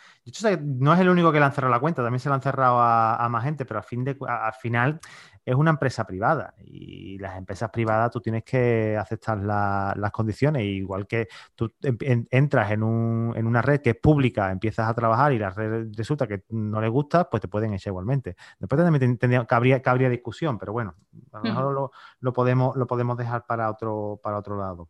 no 0.62 0.94
es 0.94 1.00
el 1.00 1.08
único 1.08 1.32
que 1.32 1.38
le 1.38 1.44
han 1.44 1.52
cerrado 1.52 1.72
la 1.72 1.80
cuenta, 1.80 2.02
también 2.02 2.20
se 2.20 2.28
le 2.28 2.34
han 2.34 2.42
cerrado 2.42 2.78
a, 2.80 3.26
más 3.30 3.44
gente, 3.44 3.64
pero 3.64 3.78
al, 3.78 3.84
fin 3.84 4.04
de, 4.04 4.16
al 4.26 4.52
final 4.54 5.00
es 5.44 5.54
una 5.54 5.70
empresa 5.70 6.06
privada 6.06 6.54
y 6.64 7.18
las 7.18 7.36
empresas 7.36 7.70
privadas 7.70 8.10
tú 8.10 8.20
tienes 8.20 8.44
que 8.44 8.96
aceptar 8.96 9.38
las 9.38 10.10
condiciones, 10.10 10.62
igual 10.62 11.06
que 11.06 11.28
tú 11.54 11.72
entras 11.82 12.70
en, 12.70 12.82
un, 12.82 13.34
en, 13.36 13.46
una 13.46 13.60
red 13.60 13.80
que 13.80 13.90
es 13.90 13.96
pública, 13.96 14.50
empiezas 14.50 14.88
a 14.88 14.94
trabajar 14.94 15.32
y 15.32 15.38
la 15.38 15.50
red 15.50 15.88
resulta 15.94 16.26
que 16.26 16.44
no 16.50 16.80
le 16.80 16.88
gusta, 16.88 17.28
pues 17.28 17.42
te 17.42 17.48
pueden 17.48 17.74
echar 17.74 17.90
igualmente. 17.90 18.36
Después 18.58 18.80
también 18.80 19.18
tendría, 19.18 19.44
cabría, 19.44 19.82
cabría, 19.82 20.08
discusión, 20.08 20.58
pero 20.58 20.72
bueno, 20.72 20.94
a 21.32 21.38
lo 21.38 21.42
mejor 21.42 21.90
lo, 22.20 22.32
podemos, 22.32 22.76
lo 22.76 22.86
podemos 22.86 23.18
dejar 23.18 23.44
para 23.46 23.70
otro, 23.70 24.20
para 24.22 24.38
otro 24.38 24.58
lado. 24.58 24.88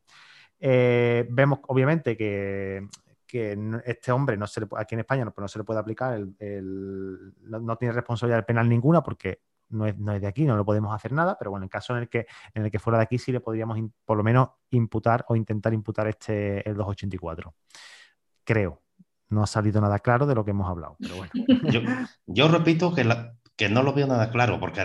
Eh, 0.61 1.27
vemos 1.31 1.59
obviamente 1.66 2.16
que, 2.16 2.87
este 3.29 4.13
hombre 4.13 4.37
no 4.37 4.47
se 4.47 4.61
le, 4.61 4.67
aquí 4.77 4.95
en 4.95 5.01
España 5.01 5.25
no, 5.25 5.35
no 5.37 5.49
se 5.49 5.59
le 5.59 5.65
puede 5.65 5.81
aplicar, 5.81 6.15
el, 6.15 7.35
no, 7.43 7.77
tiene 7.77 7.93
responsabilidad 7.93 8.45
penal 8.47 8.69
ninguna 8.69 9.03
porque 9.03 9.41
no 9.71 9.87
es, 9.87 9.97
de 9.99 10.27
aquí, 10.27 10.45
no 10.45 10.57
lo 10.57 10.65
podemos 10.65 10.95
hacer 10.95 11.13
nada, 11.13 11.37
pero 11.39 11.51
bueno, 11.51 11.65
en 11.65 11.69
caso 11.69 11.95
en 11.97 12.03
el 12.03 12.09
que, 12.09 12.27
en 12.55 12.65
el 12.65 12.71
que 12.71 12.79
fuera 12.79 12.99
de 12.99 13.05
aquí 13.05 13.19
sí 13.19 13.33
le 13.33 13.41
podríamos 13.41 13.79
por 14.05 14.17
lo 14.17 14.23
menos 14.23 14.51
imputar 14.71 15.25
o 15.29 15.37
intentar 15.37 15.73
imputar 15.73 16.07
este 16.07 16.69
el 16.69 16.77
284. 16.77 17.55
Creo. 18.45 18.83
No 19.31 19.43
ha 19.43 19.47
salido 19.47 19.81
nada 19.81 19.99
claro 19.99 20.27
de 20.27 20.35
lo 20.35 20.45
que 20.45 20.51
hemos 20.53 20.69
hablado, 20.69 20.97
pero 21.01 21.17
bueno. 21.17 21.33
Yo, 22.27 22.49
repito 22.49 22.95
que, 22.95 23.05
que 23.57 23.69
no 23.69 23.83
lo 23.83 23.95
veo 23.95 24.07
nada 24.07 24.31
claro, 24.31 24.61
porque, 24.61 24.83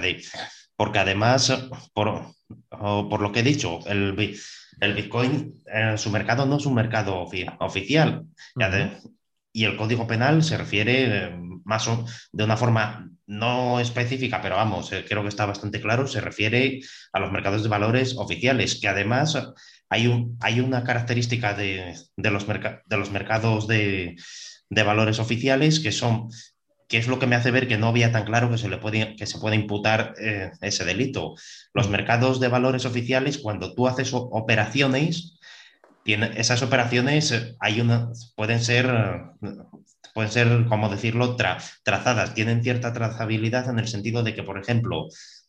porque 0.79 0.99
además, 0.99 1.51
por, 1.91 2.23
por 2.69 3.19
lo 3.19 3.33
que 3.33 3.41
he 3.41 3.43
dicho, 3.43 3.81
el, 3.85 4.39
el 4.79 4.93
Bitcoin 4.93 5.61
en 5.65 5.97
su 5.97 6.09
mercado 6.09 6.45
no 6.45 6.55
es 6.55 6.65
un 6.65 6.73
mercado 6.73 7.17
oficial. 7.59 8.23
y 9.51 9.65
el 9.65 9.75
Código 9.75 10.07
Penal 10.07 10.41
se 10.41 10.55
refiere 10.57 11.25
eh, 11.25 11.37
más 11.65 11.85
de 12.31 12.43
una 12.45 12.55
forma 12.55 13.09
no 13.27 13.81
específica, 13.81 14.41
pero 14.41 14.55
vamos, 14.55 14.93
eh, 14.93 15.03
creo 15.05 15.21
que 15.21 15.27
está 15.27 15.45
bastante 15.45 15.81
claro, 15.81 16.07
se 16.07 16.21
refiere 16.21 16.79
a 17.11 17.19
los 17.19 17.33
mercados 17.33 17.61
de 17.61 17.67
valores 17.67 18.15
oficiales, 18.15 18.79
que 18.79 18.87
además 18.87 19.37
hay, 19.89 20.07
un, 20.07 20.37
hay 20.39 20.61
una 20.61 20.85
característica 20.85 21.55
de, 21.55 21.93
los, 22.15 22.47
de 22.47 22.97
los, 22.97 23.11
mercados 23.11 23.67
de, 23.67 24.15
valores 24.69 25.19
oficiales 25.19 25.81
que 25.81 25.91
son 25.91 26.29
que 26.89 26.97
es 26.97 27.07
lo 27.07 27.19
que 27.19 27.27
me 27.27 27.37
hace 27.37 27.51
ver 27.51 27.67
que 27.67 27.77
no 27.77 27.87
había 27.87 28.11
tan 28.11 28.25
claro 28.25 28.49
que 28.49 28.57
se, 28.57 28.67
le 28.67 28.77
puede, 28.77 29.15
que 29.15 29.27
se 29.27 29.37
puede 29.37 29.55
imputar 29.55 30.15
eh, 30.19 30.51
ese 30.59 30.83
delito. 30.83 31.35
Los 31.73 31.89
mercados 31.89 32.41
de 32.41 32.49
valores 32.49 32.85
oficiales, 32.85 33.37
cuando 33.37 33.73
tú 33.73 33.87
haces 33.87 34.11
operaciones, 34.13 35.39
tiene, 36.03 36.31
esas 36.35 36.63
operaciones 36.63 37.31
eh, 37.31 37.55
hay 37.59 37.79
una, 37.79 38.09
pueden 38.35 38.59
ser 38.59 38.89
pueden 40.13 40.31
ser, 40.31 40.65
como 40.67 40.89
decirlo, 40.89 41.37
trazadas, 41.83 42.33
tienen 42.33 42.63
cierta 42.63 42.91
trazabilidad 42.91 43.69
en 43.69 43.79
el 43.79 43.87
sentido 43.87 44.23
de 44.23 44.35
que, 44.35 44.43
por 44.43 44.59
ejemplo, 44.59 45.07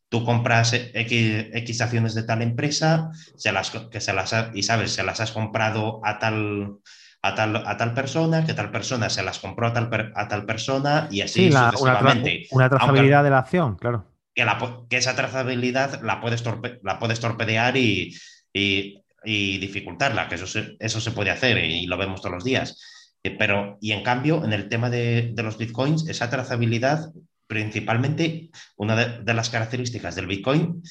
tú 0.09 0.24
compras 0.24 0.72
X, 0.74 1.81
acciones 1.81 2.14
de 2.14 2.24
tal 2.24 2.42
empresa 2.42 3.11
se 3.37 3.53
las, 3.53 3.70
que 3.70 4.00
se 4.00 4.12
las 4.12 4.35
y 4.55 4.62
sabes, 4.62 4.92
se 4.92 5.03
las 5.03 5.20
has 5.20 5.33
comprado 5.33 6.00
a 6.05 6.18
tal, 6.18 6.76
a 7.22 7.35
tal, 7.35 7.56
a 7.56 7.76
tal 7.76 7.94
persona, 7.94 8.46
que 8.46 8.54
tal 8.54 8.70
persona 8.70 9.11
se 9.11 9.22
las 9.22 9.38
compró 9.38 9.66
a 9.66 9.72
tal, 9.72 10.12
a 10.14 10.28
tal 10.28 10.46
persona 10.46 11.09
y 11.11 11.20
así 11.20 11.52
sucesivamente. 11.52 12.46
Una, 12.50 12.68
trazabilidad 12.68 13.24
de 13.24 13.30
la 13.30 13.38
acción, 13.38 13.76
claro. 13.76 14.06
Que, 14.35 14.46
que 14.88 14.96
esa 14.96 15.16
trazabilidad 15.16 16.00
la 16.02 16.20
puedes, 16.20 16.42
la 16.83 16.98
puedes 16.98 17.20
torpedear 17.20 17.76
y, 17.76 18.16
y, 18.52 19.59
dificultarla, 19.59 20.28
que 20.28 20.37
eso 20.37 20.61
eso 20.78 21.00
se 21.00 21.11
puede 21.11 21.30
hacer 21.30 21.59
y 21.59 21.87
lo 21.87 21.98
vemos 21.98 22.22
todos 22.22 22.35
los 22.35 22.44
días. 22.44 22.80
Eh, 23.22 23.37
pero, 23.38 23.78
y 23.80 23.92
en 23.92 24.02
cambio, 24.02 24.44
en 24.44 24.52
el 24.52 24.68
tema 24.68 24.90
de, 24.90 25.35
los 25.37 25.59
bitcoins, 25.59 26.09
esa 26.09 26.30
trazabilidad, 26.30 27.12
principalmente, 27.46 28.50
una 28.76 28.96
de, 28.96 29.35
las 29.35 29.50
características 29.50 30.14
del 30.14 30.26
bitcoin 30.26 30.83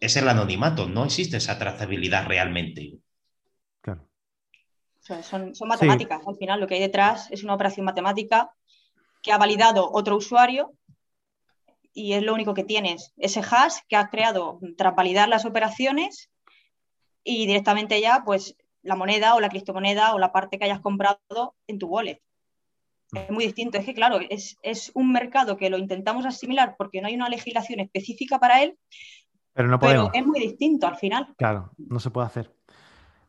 es 0.00 0.16
el 0.16 0.28
anonimato. 0.28 0.88
No 0.88 1.04
existe 1.04 1.36
esa 1.36 1.58
trazabilidad 1.58 2.26
realmente. 2.26 2.94
Son, 5.22 5.52
matemáticas. 5.68 6.26
Al 6.26 6.36
final, 6.36 6.60
lo 6.60 6.66
que 6.66 6.74
hay 6.74 6.80
detrás 6.80 7.30
es 7.30 7.44
una 7.44 7.54
operación 7.54 7.86
matemática 7.86 8.50
que 9.22 9.32
ha 9.32 9.38
validado 9.38 9.88
otro 9.92 10.16
usuario 10.16 10.72
y 11.92 12.14
es 12.14 12.22
lo 12.22 12.34
único 12.34 12.54
que 12.54 12.64
tienes. 12.64 13.12
Ese 13.16 13.40
hash 13.40 13.78
que 13.88 13.96
has 13.96 14.10
creado 14.10 14.58
tras 14.76 14.94
validar 14.94 15.28
las 15.28 15.44
operaciones 15.44 16.30
y 17.22 17.46
directamente 17.46 18.00
ya, 18.00 18.22
pues 18.24 18.56
la 18.82 18.96
moneda 18.96 19.34
o 19.34 19.40
la 19.40 19.48
criptomoneda 19.48 20.14
o 20.14 20.18
la 20.18 20.32
parte 20.32 20.58
que 20.58 20.64
hayas 20.64 20.80
comprado 20.80 21.54
en 21.66 21.78
tu 21.78 21.86
wallet. 21.86 22.20
Es 23.12 23.30
muy 23.30 23.44
distinto. 23.44 23.78
Es 23.78 23.84
que, 23.84 23.94
claro, 23.94 24.18
es, 24.28 24.90
un 24.94 25.12
mercado 25.12 25.56
que 25.56 25.70
lo 25.70 25.78
intentamos 25.78 26.26
asimilar 26.26 26.74
porque 26.76 27.00
no 27.00 27.08
hay 27.08 27.14
una 27.14 27.28
legislación 27.28 27.80
específica 27.80 28.38
para 28.38 28.62
él, 28.62 28.76
pero, 29.52 29.68
no 29.68 29.78
podemos. 29.78 30.10
pero 30.12 30.22
es 30.22 30.26
muy 30.26 30.40
distinto 30.40 30.86
al 30.86 30.96
final. 30.96 31.34
Claro, 31.38 31.70
no 31.78 32.00
se 32.00 32.10
puede 32.10 32.26
hacer. 32.26 32.52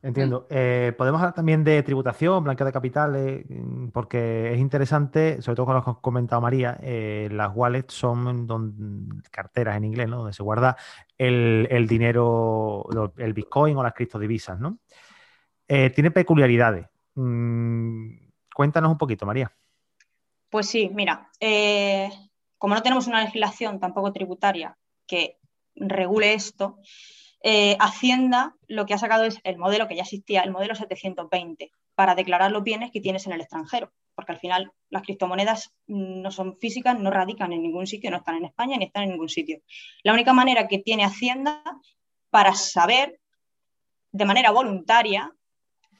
Entiendo. 0.08 0.48
Eh, 0.50 0.93
podemos 0.98 1.20
hablar 1.20 1.34
también 1.34 1.65
de 1.65 1.84
tributación, 1.84 2.41
blanqueo 2.41 2.65
de 2.65 2.72
capitales, 2.72 3.46
mm, 3.50 3.89
porque 3.89 4.54
es 4.54 4.58
interesante, 4.58 5.41
sobre 5.41 5.58
todo 5.58 5.65
con 5.65 5.76
lo 5.76 5.84
que 5.84 5.89
has 5.89 5.98
comentado 5.98 6.41
María, 6.41 6.80
eh, 6.82 7.28
las 7.30 7.52
wallets 7.54 7.93
son 7.93 9.22
carteras 9.30 9.76
en 9.76 9.84
inglés, 9.84 10.08
¿no? 10.08 10.20
Donde 10.20 10.32
se 10.32 10.43
guarda 10.43 10.78
el, 11.17 11.88
dinero, 11.89 12.88
el 13.17 13.34
Bitcoin 13.34 13.76
o 13.76 13.84
las 13.84 13.93
criptodivisas, 13.93 14.58
¿no? 14.58 14.78
Eh, 15.67 15.89
tiene 15.89 16.10
peculiaridades. 16.12 16.88
Mm, 17.15 18.12
cuéntanos 18.56 18.89
un 18.89 18.98
poquito, 18.98 19.26
María. 19.26 19.52
Pues 20.50 20.70
sí, 20.70 20.89
mira, 20.93 21.30
como 22.58 22.76
no 22.76 22.82
tenemos 22.82 23.08
una 23.08 23.26
legislación 23.26 23.82
tampoco 23.82 24.13
tributaria 24.13 24.78
que 25.06 25.38
regule 25.76 26.34
esto, 26.34 26.80
eh, 27.41 27.78
Hacienda 27.80 28.56
lo 28.67 28.86
que 28.86 28.93
ha 28.93 28.97
sacado 28.97 29.23
es 29.23 29.39
el 29.43 29.58
modelo 29.58 29.88
que 29.88 29.95
ya 29.95 30.04
existía, 30.04 30.41
el 30.41 30.52
modelo 30.52 30.76
720, 30.76 31.71
para 31.95 32.15
declarar 32.15 32.52
los 32.52 32.63
bienes 32.63 32.91
que 32.91 33.02
tienes 33.02 33.26
en 33.28 33.34
el 33.34 33.41
extranjero, 33.41 33.91
porque 34.15 34.32
al 34.32 34.39
final 34.39 34.71
las 34.89 35.04
criptomonedas 35.04 35.73
no 35.88 36.32
son 36.32 36.58
físicas, 36.58 37.00
no 37.00 37.12
radican 37.12 37.54
en 37.54 37.62
ningún 37.62 37.88
sitio, 37.88 38.12
no 38.12 38.17
están 38.17 38.36
en 38.36 38.45
España 38.45 38.78
ni 38.78 38.86
están 38.86 39.04
en 39.04 39.12
ningún 39.12 39.30
sitio. 39.30 39.62
La 40.04 40.13
única 40.13 40.34
manera 40.34 40.67
que 40.67 40.80
tiene 40.80 41.06
Hacienda 41.06 41.63
para 42.30 42.54
saber 42.54 43.19
de 44.12 44.26
manera 44.26 44.52
voluntaria 44.52 45.34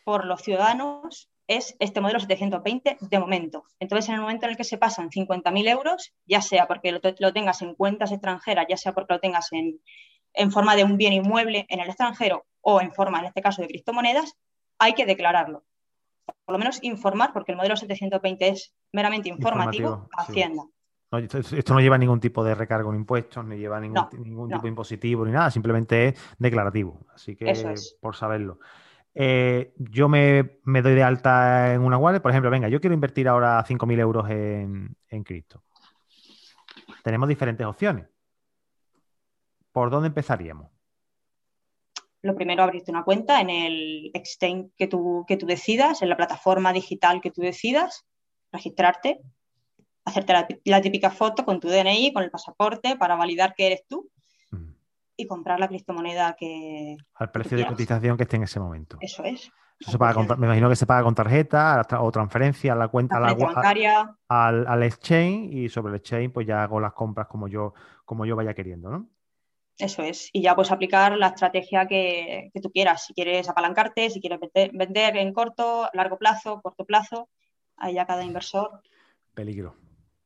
por 0.04 0.26
los 0.26 0.42
ciudadanos 0.42 1.30
es 1.48 1.76
este 1.80 2.02
modelo 2.02 2.20
720 2.20 2.98
de 3.00 3.20
momento. 3.20 3.64
Entonces, 3.80 4.10
en 4.10 4.16
el 4.16 4.22
momento 4.22 4.46
en 4.46 4.52
el 4.52 4.58
que 4.58 4.64
se 4.64 4.78
pasan 4.78 5.10
50.000 5.10 5.70
euros, 5.70 6.14
ya 6.26 6.42
sea 6.42 6.68
porque 6.68 6.92
lo, 6.92 7.34
tengas 7.34 7.62
en 7.62 7.74
cuentas 7.74 8.12
extranjeras, 8.12 8.66
ya 8.70 8.78
sea 8.78 8.94
porque 8.94 9.14
lo 9.14 9.20
tengas 9.20 9.52
en, 9.54 9.80
en 10.38 10.52
forma 10.52 10.76
de 10.76 10.84
un 10.84 10.98
bien 10.98 11.14
inmueble 11.14 11.66
en 11.70 11.80
el 11.80 11.88
extranjero 11.88 12.46
o 12.62 12.82
en 12.82 12.92
forma, 12.92 13.20
en 13.20 13.26
este 13.26 13.42
caso, 13.42 13.62
de 13.62 13.68
criptomonedas, 13.68 14.36
hay 14.78 14.94
que 14.94 15.06
declararlo. 15.06 15.64
Por 16.46 16.54
lo 16.54 16.60
menos 16.60 16.80
informar, 16.84 17.34
porque 17.34 17.52
el 17.52 17.58
modelo 17.58 17.76
720 17.76 18.48
es 18.50 18.74
meramente 18.92 19.30
informativo, 19.30 20.10
a 20.16 20.24
Hacienda. 20.24 20.64
esto, 21.12 21.74
no 21.74 21.80
lleva 21.80 21.98
ningún 21.98 22.20
tipo 22.20 22.44
de 22.44 22.56
recargo 22.56 22.90
en 22.92 22.98
impuestos, 22.98 23.46
ni 23.46 23.58
lleva 23.58 23.80
ningún, 23.80 24.08
ningún 24.20 24.50
tipo 24.50 24.68
impositivo 24.68 25.26
ni 25.26 25.32
nada, 25.32 25.50
simplemente 25.50 26.10
es 26.10 26.36
declarativo. 26.38 27.00
Así 27.14 27.36
que 27.36 27.54
por 28.02 28.16
saberlo. 28.16 28.60
Eh, 29.20 29.74
yo 29.78 30.10
me, 30.10 30.60
doy 30.64 30.94
de 30.94 31.04
alta 31.04 31.74
en 31.74 31.82
una 31.82 31.98
wallet, 31.98 32.20
por 32.20 32.32
ejemplo, 32.32 32.52
venga, 32.52 32.68
yo 32.68 32.80
quiero 32.80 32.94
invertir 32.94 33.28
ahora 33.28 33.64
5.000 33.66 34.00
euros 34.00 34.30
en, 34.30 34.96
en 35.08 35.24
cripto. 35.24 35.64
Tenemos 37.02 37.28
diferentes 37.28 37.66
opciones. 37.66 38.06
¿Por 39.78 39.92
dónde 39.92 40.08
empezaríamos? 40.08 40.72
Lo 42.24 42.34
primero, 42.34 42.64
abrirte 42.64 42.90
una 42.90 43.04
cuenta 43.04 43.42
en 43.42 43.52
el 43.52 44.10
exchange 44.16 44.72
que 44.76 44.88
tú, 44.88 45.24
que 45.28 45.38
tú 45.38 45.46
decidas, 45.46 46.02
en 46.02 46.10
la 46.10 46.18
plataforma 46.18 46.74
digital 46.74 47.22
que 47.22 47.30
tú 47.30 47.42
decidas, 47.42 48.08
registrarte, 48.52 49.22
hacerte 50.04 50.34
la, 50.64 50.82
típica 50.82 51.12
foto 51.12 51.46
con 51.46 51.60
tu 51.60 51.68
DNI, 51.68 52.12
con 52.12 52.24
el 52.24 52.32
pasaporte, 52.32 52.96
para 52.98 53.16
validar 53.16 53.54
que 53.54 53.68
eres 53.68 53.86
tú 53.88 54.10
y 55.16 55.28
comprar 55.28 55.60
la 55.60 55.68
criptomoneda 55.68 56.36
que. 56.36 56.98
Al 57.14 57.30
precio 57.30 57.56
de 57.56 57.68
cotización 57.68 58.18
que 58.18 58.24
esté 58.24 58.38
en 58.38 58.44
ese 58.44 58.60
momento. 58.60 58.98
Eso 59.00 59.24
es. 59.26 59.52
me 60.40 60.48
imagino 60.48 60.70
que 60.70 60.76
se 60.76 60.88
paga 60.88 61.04
con 61.04 61.14
tarjeta 61.14 61.86
o 62.00 62.12
transferencia 62.12 62.74
a 62.74 62.76
la 62.76 62.88
cuenta 62.88 63.20
la 63.20 63.36
bancaria. 63.36 64.18
Al, 64.28 64.66
al, 64.66 64.82
exchange 64.82 65.54
y 65.54 65.70
sobre 65.70 65.92
el 65.92 65.98
exchange 65.98 66.34
pues 66.34 66.48
ya 66.48 66.64
hago 66.64 66.80
las 66.80 66.94
compras 66.94 67.28
como 67.28 67.48
yo, 67.48 67.76
como 68.06 68.26
yo 68.26 68.36
vaya 68.36 68.56
queriendo, 68.56 68.90
¿no? 68.90 69.08
Eso 69.78 70.04
es. 70.04 70.30
Y 70.34 70.42
ya 70.42 70.56
puedes 70.56 70.72
aplicar 70.72 71.18
la 71.18 71.28
estrategia 71.28 71.88
que, 71.88 72.52
tú 72.62 72.72
quieras. 72.72 73.06
Si 73.06 73.14
quieres 73.14 73.48
apalancarte, 73.48 74.10
si 74.10 74.20
quieres 74.20 74.40
vender, 74.74 75.18
en 75.18 75.34
corto, 75.34 75.90
largo 75.94 76.18
plazo, 76.18 76.62
corto 76.62 76.86
plazo, 76.86 77.30
ahí 77.78 77.96
ya 77.96 78.06
cada 78.06 78.24
inversor. 78.24 78.82
Peligro. 79.34 79.76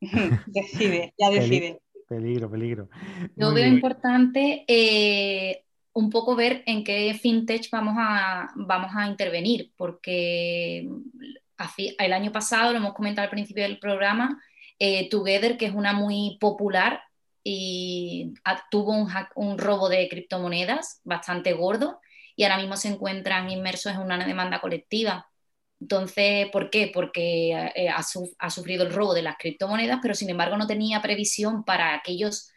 decide, 0.46 1.14
ya 1.18 1.30
decide. 1.30 1.80
Peligro, 2.08 2.50
peligro. 2.50 2.88
Yo 3.36 3.52
veo 3.52 3.66
importante 3.66 4.64
eh, 4.66 5.64
un 5.92 6.10
poco 6.10 6.34
ver 6.34 6.62
en 6.66 6.82
qué 6.82 7.14
fintech 7.14 7.68
vamos 7.70 7.94
a, 7.98 8.50
vamos 8.56 8.90
a 8.94 9.06
intervenir, 9.06 9.72
porque 9.76 10.88
el 11.98 12.12
año 12.12 12.32
pasado, 12.32 12.72
lo 12.72 12.78
hemos 12.78 12.94
comentado 12.94 13.24
al 13.24 13.30
principio 13.30 13.62
del 13.62 13.78
programa, 13.78 14.42
eh, 14.78 15.08
Together, 15.08 15.56
que 15.56 15.66
es 15.66 15.74
una 15.74 15.92
muy 15.92 16.38
popular, 16.40 17.00
y 17.44 18.34
tuvo 18.70 19.06
un, 19.34 19.58
robo 19.58 19.88
de 19.88 20.08
criptomonedas 20.08 21.00
bastante 21.04 21.52
gordo 21.52 22.00
y 22.36 22.44
ahora 22.44 22.58
mismo 22.58 22.76
se 22.76 22.88
encuentran 22.88 23.50
inmersos 23.50 23.92
en 23.92 24.00
una 24.00 24.24
demanda 24.24 24.60
colectiva. 24.60 25.28
Entonces, 25.80 26.48
¿por 26.50 26.70
qué? 26.70 26.90
Porque 26.94 27.50
eh, 27.74 27.88
ha, 27.88 28.50
sufrido 28.50 28.84
el 28.84 28.92
robo 28.92 29.14
de 29.14 29.22
las 29.22 29.36
criptomonedas, 29.36 29.98
pero 30.00 30.14
sin 30.14 30.30
embargo 30.30 30.56
no 30.56 30.66
tenía 30.66 31.02
previsión 31.02 31.64
para 31.64 31.94
aquellos 31.94 32.52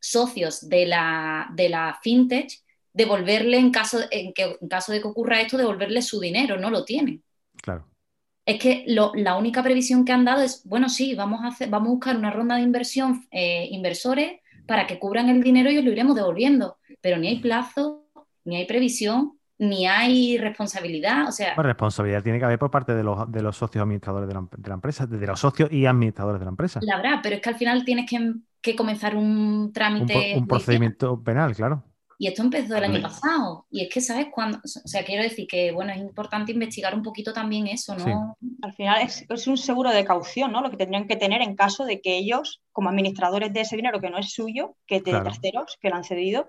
socios 0.00 0.68
de 0.68 0.86
la, 0.86 1.48
de 1.54 1.68
la 1.68 1.98
fintech 2.02 2.52
devolverle 2.92 3.58
en 3.58 3.70
caso, 3.70 4.00
en, 4.10 4.32
que, 4.32 4.56
en 4.60 4.68
caso 4.68 4.92
de 4.92 5.00
que 5.00 5.08
ocurra 5.08 5.40
esto, 5.40 5.56
devolverle 5.56 6.02
su 6.02 6.20
dinero, 6.20 6.56
no 6.56 6.70
lo 6.70 6.84
tienen. 6.84 7.22
Claro 7.60 7.88
es 8.48 8.58
que 8.58 8.82
la 8.86 9.36
única 9.36 9.62
previsión 9.62 10.06
que 10.06 10.12
han 10.12 10.24
dado 10.24 10.40
es, 10.40 10.62
bueno, 10.64 10.88
sí, 10.88 11.14
vamos 11.14 11.44
a, 11.44 11.48
hacer, 11.48 11.68
vamos 11.68 11.88
a 11.88 11.90
buscar 11.90 12.16
una 12.16 12.30
ronda 12.30 12.56
de 12.56 12.62
inversión, 12.62 13.26
eh, 13.30 13.68
inversores, 13.70 14.40
para 14.66 14.86
que 14.86 14.98
cubran 14.98 15.28
el 15.28 15.42
dinero 15.42 15.70
y 15.70 15.76
os 15.76 15.84
lo 15.84 15.92
iremos 15.92 16.16
devolviendo. 16.16 16.78
Pero 17.02 17.18
ni 17.18 17.28
hay 17.28 17.40
plazo, 17.40 18.06
ni 18.46 18.56
hay 18.56 18.64
previsión, 18.64 19.34
ni 19.58 19.86
hay 19.86 20.38
responsabilidad. 20.38 21.28
O 21.28 21.32
sea, 21.32 21.54
responsabilidad 21.56 22.22
tiene 22.22 22.38
que 22.38 22.46
haber 22.46 22.58
por 22.58 22.70
parte 22.70 22.94
de 22.94 23.02
los, 23.02 23.30
de 23.30 23.42
los 23.42 23.54
socios 23.54 23.82
administradores 23.82 24.26
de 24.26 24.34
la, 24.34 24.74
empresa, 24.74 25.06
de 25.06 25.26
los 25.26 25.38
socios 25.38 25.70
y 25.70 25.84
administradores 25.84 26.40
de 26.40 26.46
la 26.46 26.50
empresa. 26.50 26.80
La 26.82 26.96
verdad, 26.96 27.20
pero 27.22 27.36
es 27.36 27.42
que 27.42 27.50
al 27.50 27.56
final 27.56 27.84
tienes 27.84 28.10
que, 28.10 28.74
comenzar 28.74 29.14
un 29.14 29.74
trámite. 29.74 30.38
un 30.38 30.46
procedimiento 30.46 31.22
penal, 31.22 31.54
claro. 31.54 31.84
Y 32.20 32.26
esto 32.26 32.42
empezó 32.42 32.76
el 32.76 32.84
año 32.84 33.00
pasado. 33.00 33.66
Y 33.70 33.82
es 33.82 33.94
que, 33.94 34.00
¿sabes 34.00 34.26
cuándo? 34.32 34.58
O 34.58 34.88
sea, 34.88 35.04
quiero 35.04 35.22
decir 35.22 35.46
que, 35.46 35.70
bueno, 35.70 35.92
es 35.92 35.98
importante 35.98 36.50
investigar 36.50 36.92
un 36.92 37.02
poquito 37.02 37.32
también 37.32 37.68
eso, 37.68 37.94
¿no? 37.94 38.36
Al 38.60 38.74
final 38.74 39.00
es, 39.02 39.46
un 39.46 39.56
seguro 39.56 39.90
de 39.90 40.04
caución, 40.04 40.50
¿no? 40.50 40.60
Lo 40.60 40.70
que 40.70 40.76
tendrían 40.76 41.06
que 41.06 41.14
tener 41.14 41.42
en 41.42 41.54
caso 41.54 41.84
de 41.84 42.00
que 42.00 42.16
ellos, 42.16 42.60
como 42.72 42.88
administradores 42.88 43.52
de 43.52 43.60
ese 43.60 43.76
dinero 43.76 44.00
que 44.00 44.10
no 44.10 44.18
es 44.18 44.32
suyo, 44.32 44.74
que 44.86 44.96
es 44.96 45.04
de 45.04 45.12
terceros, 45.12 45.78
que 45.80 45.90
lo 45.90 45.94
han 45.94 46.02
cedido, 46.02 46.48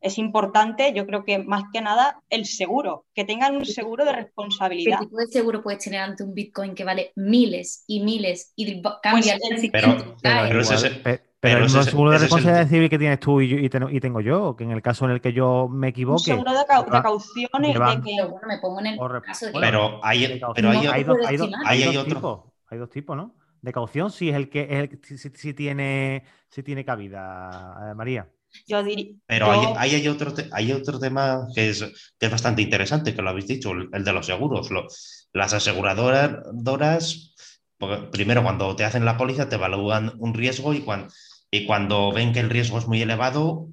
es 0.00 0.18
importante, 0.18 0.92
yo 0.92 1.06
creo 1.06 1.24
que 1.24 1.38
más 1.38 1.64
que 1.72 1.80
nada, 1.80 2.20
el 2.28 2.44
seguro, 2.44 3.06
que 3.14 3.24
tengan 3.24 3.56
un 3.56 3.64
seguro 3.64 4.04
de 4.04 4.12
responsabilidad. 4.12 4.98
¿Qué 4.98 5.06
tipo 5.06 5.18
de 5.18 5.26
seguro 5.26 5.62
puedes 5.62 5.82
tener 5.82 6.00
ante 6.00 6.24
un 6.24 6.34
Bitcoin 6.34 6.74
que 6.74 6.84
vale 6.84 7.12
miles 7.14 7.84
y 7.86 8.00
miles 8.00 8.52
y 8.56 8.82
cambia 9.02 9.38
pues, 9.38 9.70
pero, 9.72 10.16
pero, 10.20 10.62
pero, 11.02 11.20
no 11.54 11.64
es 11.66 11.72
seguro 11.86 12.10
de 12.10 12.18
responsabilidad 12.18 12.68
civil 12.68 12.90
que 12.90 12.98
tienes 12.98 13.20
tú 13.20 13.40
y, 13.40 13.66
y, 13.66 14.00
tengo 14.00 14.20
yo, 14.20 14.56
que 14.56 14.64
en 14.64 14.70
el 14.70 14.82
caso 14.82 15.04
en 15.04 15.12
el 15.12 15.20
que 15.20 15.32
yo 15.32 15.68
me 15.68 15.88
equivoque. 15.88 16.32
Un 16.32 16.44
seguro 16.44 16.52
de, 16.52 16.58
de 16.58 17.02
cauciones 17.02 17.74
de 17.74 18.02
que. 18.02 18.24
Bueno, 18.24 18.46
me 18.46 18.58
pongo 18.58 18.80
en 18.80 18.86
el 18.86 18.98
caso 19.22 19.46
de 19.46 19.52
que. 19.52 19.60
Pero 19.60 20.00
hay, 20.02 20.40
pero 20.54 20.70
hay, 20.70 20.86
hay, 20.86 21.04
dos, 21.04 21.18
hay, 21.64 21.82
hay, 21.82 21.96
otro. 21.96 22.14
tipos. 22.14 22.40
Hay 22.68 22.78
dos 22.78 22.90
tipos, 22.90 23.16
¿no? 23.16 23.34
De 23.62 23.72
caución, 23.72 24.10
si 24.10 24.28
es 24.30 24.36
el 24.36 24.48
que 24.48 24.62
es 24.62 24.70
el, 24.70 25.00
si, 25.02 25.30
si, 25.30 25.54
tiene, 25.54 26.24
si 26.48 26.62
tiene 26.62 26.84
cabida, 26.84 27.90
eh, 27.90 27.94
María. 27.94 28.28
Yo 28.66 28.82
diría. 28.82 29.14
Pero 29.26 29.50
Hay, 29.50 29.94
hay, 29.94 30.08
otro 30.08 30.32
hay 30.52 30.72
otro 30.72 30.98
tema 30.98 31.46
que 31.54 31.70
es, 31.70 31.80
que 32.18 32.26
es 32.26 32.30
bastante 32.30 32.62
interesante, 32.62 33.14
que 33.14 33.22
lo 33.22 33.30
habéis 33.30 33.48
dicho, 33.48 33.72
el, 33.72 34.04
de 34.04 34.12
los 34.12 34.26
seguros. 34.26 34.70
las 35.32 35.52
aseguradoras, 35.52 37.34
primero 38.10 38.42
cuando 38.42 38.74
te 38.76 38.84
hacen 38.84 39.04
la 39.04 39.16
póliza, 39.16 39.48
te 39.48 39.56
evalúan 39.56 40.12
un 40.18 40.34
riesgo 40.34 40.72
y 40.72 40.80
cuando 40.80 41.08
y 41.56 41.66
cuando 41.66 42.12
ven 42.12 42.32
que 42.32 42.40
el 42.40 42.50
riesgo 42.50 42.78
es 42.78 42.86
muy 42.86 43.02
elevado, 43.02 43.68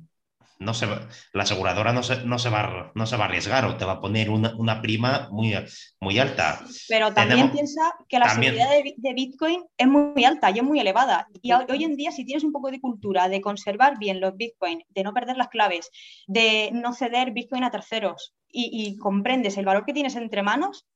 no 0.59 0.73
se, 0.73 0.87
la 1.33 1.43
aseguradora 1.43 1.93
no 1.93 2.03
se, 2.03 2.23
no, 2.25 2.39
se 2.39 2.49
va, 2.49 2.91
no 2.95 3.05
se 3.05 3.17
va 3.17 3.25
a 3.25 3.27
arriesgar 3.27 3.65
o 3.65 3.77
te 3.77 3.85
va 3.85 3.93
a 3.93 4.01
poner 4.01 4.29
una, 4.29 4.81
prima 4.81 5.27
muy, 5.31 5.53
muy 5.99 6.19
alta. 6.19 6.61
Pero 6.87 7.13
también 7.13 7.51
piensa 7.51 7.81
que 8.07 8.19
la 8.19 8.29
seguridad 8.29 8.69
de, 8.69 9.13
Bitcoin 9.13 9.63
es 9.77 9.87
muy 9.87 10.23
alta 10.23 10.51
y 10.51 10.59
es 10.59 10.63
muy 10.63 10.79
elevada. 10.79 11.27
Y 11.41 11.51
hoy 11.51 11.83
en 11.83 11.95
día, 11.95 12.11
si 12.11 12.25
tienes 12.25 12.43
un 12.43 12.51
poco 12.51 12.71
de 12.71 12.79
cultura 12.79 13.29
de 13.29 13.41
conservar 13.41 13.97
bien 13.99 14.19
los 14.19 14.35
Bitcoin, 14.35 14.83
de 14.89 15.03
no 15.03 15.13
perder 15.13 15.37
las 15.37 15.49
claves, 15.49 15.89
de 16.27 16.69
no 16.73 16.93
ceder 16.93 17.31
Bitcoin 17.31 17.63
a 17.63 17.71
terceros 17.71 18.33
y, 18.49 18.69
y 18.71 18.97
comprendes 18.97 19.57
el 19.57 19.65
valor 19.65 19.85
que 19.85 19.93
tienes 19.93 20.15
entre 20.15 20.43
manos, 20.43 20.87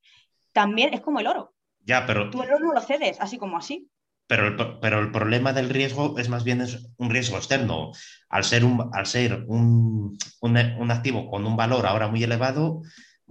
también 0.54 0.93
es 0.93 1.02
como 1.02 1.19
el 1.19 1.28
oro. 1.28 1.54
Ya, 1.84 2.06
pero... 2.06 2.30
Tú 2.30 2.43
el 2.43 2.50
oro 2.50 2.65
no 2.65 2.73
lo 2.73 2.82
cedes, 2.82 3.19
así 3.21 3.38
como 3.38 3.58
así. 3.58 3.89
Pero 4.28 4.48
el, 4.48 4.80
pero 4.82 5.00
el, 5.00 5.12
problema 5.12 5.54
del 5.54 5.70
riesgo 5.70 6.20
es 6.20 6.28
más 6.28 6.44
bien 6.44 6.66
un 6.98 7.10
riesgo 7.10 7.38
externo. 7.38 7.92
Al 8.30 8.44
ser, 8.44 8.66
un, 8.66 8.90
al 8.94 9.06
ser 9.06 9.46
un, 9.48 10.18
un, 10.42 10.92
activo 10.92 11.30
con 11.30 11.46
un 11.46 11.56
valor 11.56 11.86
ahora 11.86 12.10
muy 12.10 12.24
elevado, 12.24 12.82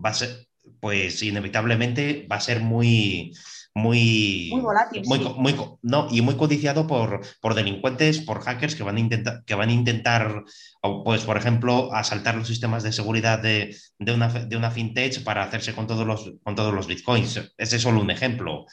va 0.02 0.10
a 0.10 0.14
ser, 0.14 0.48
pues 0.80 1.22
inevitablemente 1.22 2.26
va 2.30 2.36
a 2.36 2.40
ser 2.40 2.60
muy, 2.60 3.32
muy, 3.74 4.50
volátil. 4.62 5.02
Muy, 5.04 5.54
no, 5.82 6.08
y 6.10 6.22
muy 6.22 6.36
codiciado 6.36 6.86
por, 6.86 7.20
por, 7.42 7.54
delincuentes, 7.54 8.20
por 8.20 8.40
hackers 8.40 8.74
que 8.74 8.82
van 8.82 8.96
a 8.96 9.00
intentar, 9.00 9.44
que 9.44 9.54
van 9.54 9.68
a 9.68 9.72
intentar 9.72 10.44
pues, 11.04 11.24
por 11.24 11.36
ejemplo, 11.36 11.92
asaltar 11.92 12.36
los 12.36 12.48
sistemas 12.48 12.82
de 12.82 12.92
seguridad 12.92 13.38
de, 13.38 13.76
de, 13.98 14.12
una, 14.12 14.28
de 14.28 14.56
una 14.56 14.70
fintech 14.70 15.22
para 15.24 15.42
hacerse 15.42 15.74
con 15.74 15.86
todos, 15.86 16.06
los, 16.06 16.32
con 16.42 16.54
todos 16.54 16.72
los 16.72 16.86
bitcoins. 16.86 17.52
Ese 17.58 17.76
es 17.76 17.82
solo 17.82 18.00
un 18.00 18.10
ejemplo. 18.10 18.64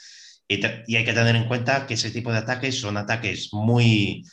Y, 0.48 0.60
y 0.86 0.96
hay 0.96 1.04
que 1.04 1.12
tener 1.12 1.36
en 1.36 1.48
cuenta 1.48 1.86
que 1.86 1.94
ese 1.94 2.10
tipo 2.10 2.32
de 2.32 2.38
ataques 2.38 2.80
son 2.80 2.96
ataques 2.96 3.50
muy, 3.52 4.24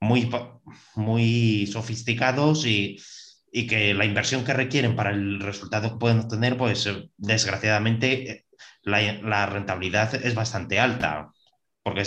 muy, 0.00 0.30
muy 0.94 1.66
sofisticados 1.66 2.66
y, 2.66 2.98
y 3.50 3.66
que 3.66 3.94
la 3.94 4.04
inversión 4.04 4.44
que 4.44 4.52
requieren 4.52 4.96
para 4.96 5.10
el 5.10 5.40
resultado 5.40 5.92
que 5.92 5.98
pueden 5.98 6.20
obtener, 6.20 6.58
pues 6.58 6.88
desgraciadamente 7.16 8.46
la, 8.82 9.46
rentabilidad 9.46 10.14
es 10.14 10.34
bastante 10.34 10.78
alta. 10.78 11.30
Porque, 11.86 12.02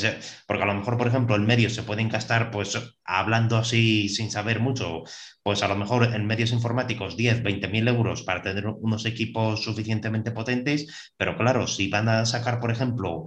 porque 0.46 0.64
a 0.64 0.66
lo 0.66 0.74
mejor, 0.74 0.98
por 0.98 1.08
ejemplo, 1.08 1.38
en 1.38 1.46
medios 1.46 1.74
se 1.74 1.84
pueden 1.84 2.10
gastar, 2.10 2.52
pues 2.52 2.78
hablando 3.06 3.56
así 3.56 4.10
sin 4.10 4.30
saber 4.30 4.60
mucho, 4.60 5.04
pues 5.42 5.64
a 5.64 5.70
lo 5.70 5.78
mejor 5.78 6.14
en 6.14 6.28
medios 6.28 6.52
informáticos 6.52 7.16
10, 7.16 7.44
20 7.44 7.70
mil 7.70 7.88
euros 7.88 8.24
para 8.24 8.42
tener 8.42 8.68
unos 8.68 9.06
equipos 9.06 9.64
suficientemente 9.64 10.32
potentes, 10.32 11.14
pero 11.16 11.38
claro, 11.38 11.66
si 11.66 11.88
van 11.88 12.10
a 12.10 12.26
sacar, 12.26 12.60
por 12.60 12.72
ejemplo, 12.72 13.24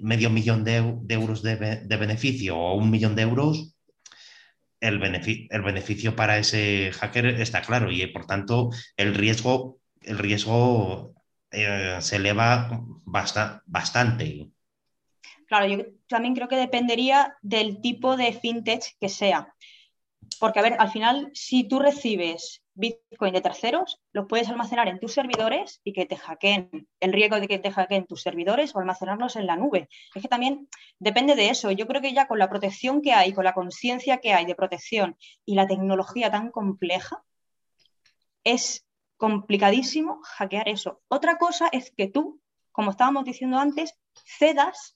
medio 0.00 0.30
millón 0.30 0.64
de, 0.64 0.76
euros 1.10 1.42
de, 1.42 1.84
beneficio 1.86 2.56
o 2.56 2.74
un 2.74 2.90
millón 2.90 3.14
de 3.14 3.22
euros, 3.22 3.76
el, 4.80 4.98
beneficio, 4.98 5.48
el 5.50 5.60
beneficio 5.60 6.16
para 6.16 6.38
ese 6.38 6.92
hacker 6.94 7.26
está 7.42 7.60
claro 7.60 7.92
y 7.92 8.06
por 8.06 8.24
tanto 8.24 8.70
el 8.96 9.14
riesgo, 9.14 9.80
el 10.00 10.16
riesgo 10.16 11.12
eh, 11.50 11.98
se 12.00 12.16
eleva 12.16 12.80
bastante. 13.04 14.55
Claro, 15.46 15.66
yo 15.66 15.84
también 16.08 16.34
creo 16.34 16.48
que 16.48 16.56
dependería 16.56 17.36
del 17.40 17.80
tipo 17.80 18.16
de 18.16 18.32
fintech 18.32 18.96
que 18.98 19.08
sea. 19.08 19.54
Porque, 20.40 20.58
a 20.58 20.62
ver, 20.62 20.76
al 20.78 20.90
final, 20.90 21.30
si 21.34 21.64
tú 21.64 21.78
recibes 21.78 22.62
Bitcoin 22.74 23.32
de 23.32 23.40
terceros, 23.40 24.00
los 24.12 24.26
puedes 24.26 24.48
almacenar 24.48 24.88
en 24.88 24.98
tus 24.98 25.12
servidores 25.12 25.80
y 25.82 25.92
que 25.92 26.04
te 26.04 26.16
hackeen. 26.16 26.88
El 27.00 27.12
riesgo 27.12 27.40
de 27.40 27.48
que 27.48 27.58
te 27.58 27.70
hackeen 27.70 28.06
tus 28.06 28.22
servidores 28.22 28.74
o 28.74 28.80
almacenarlos 28.80 29.36
en 29.36 29.46
la 29.46 29.56
nube. 29.56 29.88
Es 30.14 30.22
que 30.22 30.28
también 30.28 30.68
depende 30.98 31.36
de 31.36 31.48
eso. 31.48 31.70
Yo 31.70 31.86
creo 31.86 32.02
que 32.02 32.12
ya 32.12 32.26
con 32.26 32.38
la 32.38 32.50
protección 32.50 33.00
que 33.00 33.12
hay, 33.12 33.32
con 33.32 33.44
la 33.44 33.54
conciencia 33.54 34.18
que 34.18 34.34
hay 34.34 34.44
de 34.44 34.54
protección 34.54 35.16
y 35.44 35.54
la 35.54 35.66
tecnología 35.66 36.30
tan 36.30 36.50
compleja, 36.50 37.22
es 38.44 38.86
complicadísimo 39.16 40.20
hackear 40.22 40.68
eso. 40.68 41.00
Otra 41.08 41.38
cosa 41.38 41.68
es 41.72 41.90
que 41.96 42.08
tú, 42.08 42.40
como 42.72 42.90
estábamos 42.90 43.24
diciendo 43.24 43.58
antes, 43.58 43.94
cedas 44.38 44.95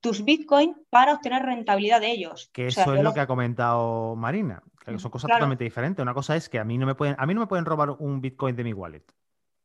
tus 0.00 0.24
bitcoins 0.24 0.76
para 0.90 1.14
obtener 1.14 1.42
rentabilidad 1.42 2.00
de 2.00 2.10
ellos. 2.10 2.50
Que 2.52 2.66
eso 2.66 2.94
es 2.94 3.02
lo 3.02 3.12
que 3.12 3.20
ha 3.20 3.26
comentado 3.26 4.16
Marina, 4.16 4.62
que 4.84 4.98
son 4.98 5.10
cosas 5.10 5.30
totalmente 5.30 5.64
diferentes. 5.64 6.02
Una 6.02 6.14
cosa 6.14 6.36
es 6.36 6.48
que 6.48 6.58
a 6.58 6.64
mí 6.64 6.78
no 6.78 6.86
me 6.86 6.94
pueden, 6.94 7.16
a 7.18 7.26
mí 7.26 7.34
no 7.34 7.40
me 7.40 7.46
pueden 7.46 7.64
robar 7.64 7.90
un 7.90 8.20
bitcoin 8.20 8.56
de 8.56 8.64
mi 8.64 8.72
wallet. 8.72 9.04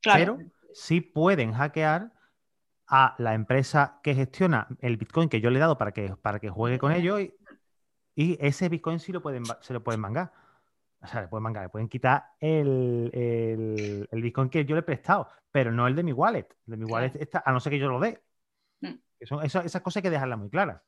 Pero 0.04 0.38
sí 0.74 1.02
pueden 1.02 1.54
hackear 1.54 2.12
a 2.88 3.15
la 3.17 3.34
empresa 3.34 4.00
que 4.04 4.13
gestiona 4.13 4.67
el 4.80 4.98
bitcoin 4.98 5.30
que 5.30 5.41
yo 5.41 5.50
le 5.50 5.58
he 5.58 5.62
dado 5.62 5.78
para 5.78 5.91
que, 5.91 6.15
para 6.21 6.39
que 6.39 6.50
juegue 6.50 6.78
con 6.78 6.91
ellos 6.91 7.21
y, 7.21 7.34
ese 8.39 8.69
bitcoin 8.69 9.00
sí 9.00 9.12
lo 9.12 9.21
pueden, 9.21 9.43
se 9.60 9.74
lo 9.74 9.84
pueden 9.84 10.00
mangar. 10.00 10.32
O 11.02 11.08
sea, 11.08 11.21
le 11.21 11.28
pueden 11.28 11.43
mangar, 11.43 11.63
le 11.63 11.69
pueden 11.69 11.89
quitar 11.89 12.32
el, 12.39 13.12
el, 14.10 14.21
Bitcoin 14.21 14.50
que 14.50 14.65
yo 14.65 14.74
le 14.74 14.80
he 14.80 14.84
prestado, 14.84 15.28
pero 15.52 15.71
no 15.71 15.86
el 15.86 15.95
de 15.95 16.04
mi 16.04 16.13
wallet. 16.13 16.48
El 16.65 16.71
de 16.71 16.78
mi 16.78 16.86
wallet 16.86 17.12
está, 17.19 17.43
a 17.45 17.52
no 17.52 17.60
ser 17.60 17.74
que 17.74 17.80
yo 17.80 17.89
lo 17.89 18.00
dé. 18.00 18.24
Esas 19.19 19.82
cosas 19.82 19.97
hay 19.97 20.01
que 20.04 20.10
dejarlas 20.10 20.39
muy 20.39 20.49
claras. 20.49 20.82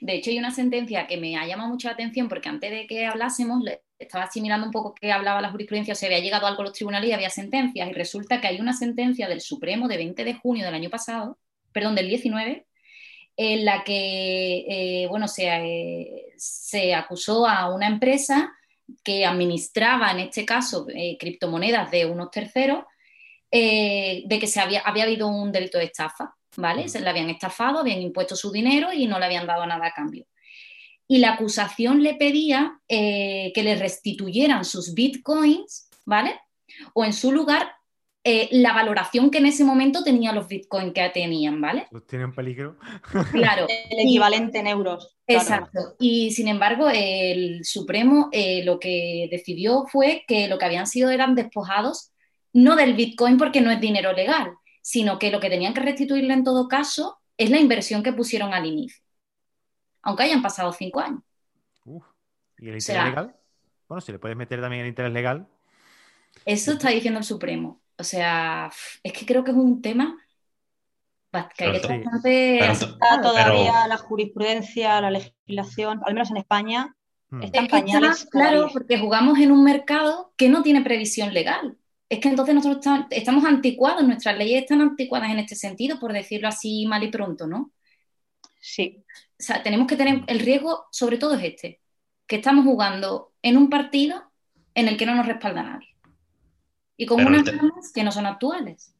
De 0.00 0.14
hecho, 0.14 0.30
hay 0.30 0.38
una 0.38 0.50
sentencia 0.50 1.06
que 1.06 1.16
me 1.16 1.36
ha 1.36 1.46
llamado 1.46 1.70
mucho 1.70 1.88
la 1.88 1.94
atención 1.94 2.28
porque 2.28 2.48
antes 2.48 2.70
de 2.70 2.86
que 2.86 3.06
hablásemos, 3.06 3.62
estaba 3.98 4.24
así 4.24 4.40
mirando 4.40 4.66
un 4.66 4.72
poco 4.72 4.94
qué 4.94 5.12
hablaba 5.12 5.40
la 5.40 5.50
jurisprudencia, 5.50 5.94
se 5.94 6.06
había 6.06 6.20
llegado 6.20 6.46
algo 6.46 6.62
a 6.62 6.64
los 6.64 6.72
tribunales 6.72 7.08
y 7.08 7.12
había 7.12 7.30
sentencias. 7.30 7.88
Y 7.88 7.92
resulta 7.92 8.40
que 8.40 8.48
hay 8.48 8.60
una 8.60 8.72
sentencia 8.72 9.28
del 9.28 9.40
Supremo 9.40 9.88
de 9.88 9.96
20 9.96 10.24
de 10.24 10.34
junio 10.34 10.64
del 10.64 10.74
año 10.74 10.90
pasado, 10.90 11.38
perdón, 11.72 11.94
del 11.94 12.08
19, 12.08 12.66
en 13.36 13.64
la 13.64 13.84
que, 13.84 14.66
eh, 14.68 15.06
bueno, 15.08 15.28
se, 15.28 15.46
eh, 15.48 16.32
se 16.36 16.94
acusó 16.94 17.46
a 17.46 17.74
una 17.74 17.86
empresa 17.86 18.52
que 19.04 19.24
administraba, 19.24 20.10
en 20.10 20.20
este 20.20 20.44
caso, 20.44 20.86
eh, 20.94 21.16
criptomonedas 21.18 21.90
de 21.90 22.06
unos 22.06 22.30
terceros, 22.30 22.84
de 23.52 24.38
que 24.40 24.46
se 24.46 24.60
había, 24.60 24.80
había 24.82 25.04
habido 25.04 25.26
un 25.26 25.50
delito 25.50 25.78
de 25.78 25.84
estafa, 25.84 26.36
¿vale? 26.60 26.88
Se 26.88 27.00
le 27.00 27.08
habían 27.08 27.30
estafado, 27.30 27.78
habían 27.78 28.00
impuesto 28.00 28.36
su 28.36 28.52
dinero 28.52 28.92
y 28.92 29.06
no 29.06 29.18
le 29.18 29.26
habían 29.26 29.46
dado 29.46 29.66
nada 29.66 29.86
a 29.86 29.92
cambio. 29.92 30.26
Y 31.08 31.18
la 31.18 31.32
acusación 31.32 32.02
le 32.02 32.14
pedía 32.14 32.80
eh, 32.88 33.50
que 33.54 33.62
le 33.62 33.74
restituyeran 33.74 34.64
sus 34.64 34.94
bitcoins, 34.94 35.88
¿vale? 36.04 36.40
O 36.94 37.04
en 37.04 37.12
su 37.12 37.32
lugar 37.32 37.72
eh, 38.22 38.48
la 38.52 38.74
valoración 38.74 39.30
que 39.30 39.38
en 39.38 39.46
ese 39.46 39.64
momento 39.64 40.04
tenían 40.04 40.34
los 40.34 40.46
bitcoins 40.46 40.92
que 40.92 41.08
tenían, 41.08 41.58
¿vale? 41.58 41.86
Pues 41.90 42.06
tienen 42.06 42.34
peligro. 42.34 42.76
Claro. 43.32 43.66
El 43.68 44.00
equivalente 44.00 44.58
en 44.58 44.66
euros. 44.66 45.16
Exacto. 45.26 45.96
Y 45.98 46.30
sin 46.32 46.48
embargo, 46.48 46.88
el 46.92 47.64
Supremo 47.64 48.28
eh, 48.30 48.62
lo 48.64 48.78
que 48.78 49.28
decidió 49.30 49.86
fue 49.86 50.24
que 50.28 50.48
lo 50.48 50.58
que 50.58 50.66
habían 50.66 50.86
sido 50.86 51.10
eran 51.10 51.34
despojados, 51.34 52.12
no 52.52 52.76
del 52.76 52.94
bitcoin 52.94 53.38
porque 53.38 53.62
no 53.62 53.70
es 53.70 53.80
dinero 53.80 54.12
legal, 54.12 54.52
sino 54.80 55.18
que 55.18 55.30
lo 55.30 55.40
que 55.40 55.50
tenían 55.50 55.74
que 55.74 55.80
restituirle 55.80 56.34
en 56.34 56.44
todo 56.44 56.68
caso 56.68 57.18
es 57.36 57.50
la 57.50 57.58
inversión 57.58 58.02
que 58.02 58.12
pusieron 58.12 58.52
al 58.52 58.66
inicio. 58.66 59.02
Aunque 60.02 60.24
hayan 60.24 60.42
pasado 60.42 60.72
cinco 60.72 61.00
años. 61.00 61.22
¿Y 62.58 62.68
el 62.68 62.76
interés 62.76 63.04
legal? 63.04 63.36
Bueno, 63.88 64.00
si 64.00 64.12
le 64.12 64.18
puedes 64.18 64.36
meter 64.36 64.60
también 64.60 64.82
el 64.82 64.88
interés 64.88 65.12
legal. 65.12 65.48
Eso 66.44 66.72
está 66.72 66.90
diciendo 66.90 67.18
el 67.18 67.24
Supremo. 67.24 67.80
O 67.98 68.04
sea, 68.04 68.70
es 69.02 69.12
que 69.12 69.26
creo 69.26 69.44
que 69.44 69.50
es 69.50 69.56
un 69.56 69.82
tema 69.82 70.16
que 71.56 71.64
hay 71.64 71.80
que 71.80 71.86
bastante... 71.88 72.70
Está 72.70 73.20
todavía 73.22 73.86
la 73.86 73.96
jurisprudencia, 73.96 75.00
la 75.00 75.10
legislación, 75.10 76.00
al 76.04 76.14
menos 76.14 76.30
en 76.30 76.38
España, 76.38 76.96
hmm. 77.30 77.42
están 77.42 77.68
claro, 78.30 78.68
porque 78.72 78.98
jugamos 78.98 79.38
en 79.38 79.52
un 79.52 79.64
mercado 79.64 80.32
que 80.36 80.48
no 80.48 80.62
tiene 80.62 80.82
previsión 80.82 81.32
legal. 81.32 81.76
Es 82.10 82.18
que 82.18 82.28
entonces 82.28 82.54
nosotros 82.54 82.84
estamos 83.10 83.44
anticuados, 83.44 84.04
nuestras 84.04 84.36
leyes 84.36 84.62
están 84.62 84.82
anticuadas 84.82 85.30
en 85.30 85.38
este 85.38 85.54
sentido, 85.54 85.98
por 85.98 86.12
decirlo 86.12 86.48
así 86.48 86.84
mal 86.86 87.02
y 87.02 87.08
pronto, 87.08 87.46
¿no? 87.46 87.72
Sí. 88.60 89.02
O 89.06 89.42
sea, 89.42 89.62
tenemos 89.62 89.86
que 89.86 89.96
tener, 89.96 90.24
el 90.26 90.40
riesgo 90.40 90.86
sobre 90.90 91.16
todo 91.16 91.34
es 91.34 91.44
este, 91.44 91.80
que 92.26 92.36
estamos 92.36 92.66
jugando 92.66 93.32
en 93.40 93.56
un 93.56 93.70
partido 93.70 94.30
en 94.74 94.88
el 94.88 94.98
que 94.98 95.06
no 95.06 95.14
nos 95.14 95.26
respalda 95.26 95.62
nadie 95.62 95.90
y 97.00 97.06
con 97.06 97.26
unas 97.26 97.46
normas 97.46 97.92
que 97.94 98.04
no 98.04 98.12
son 98.12 98.26
actuales. 98.26 98.94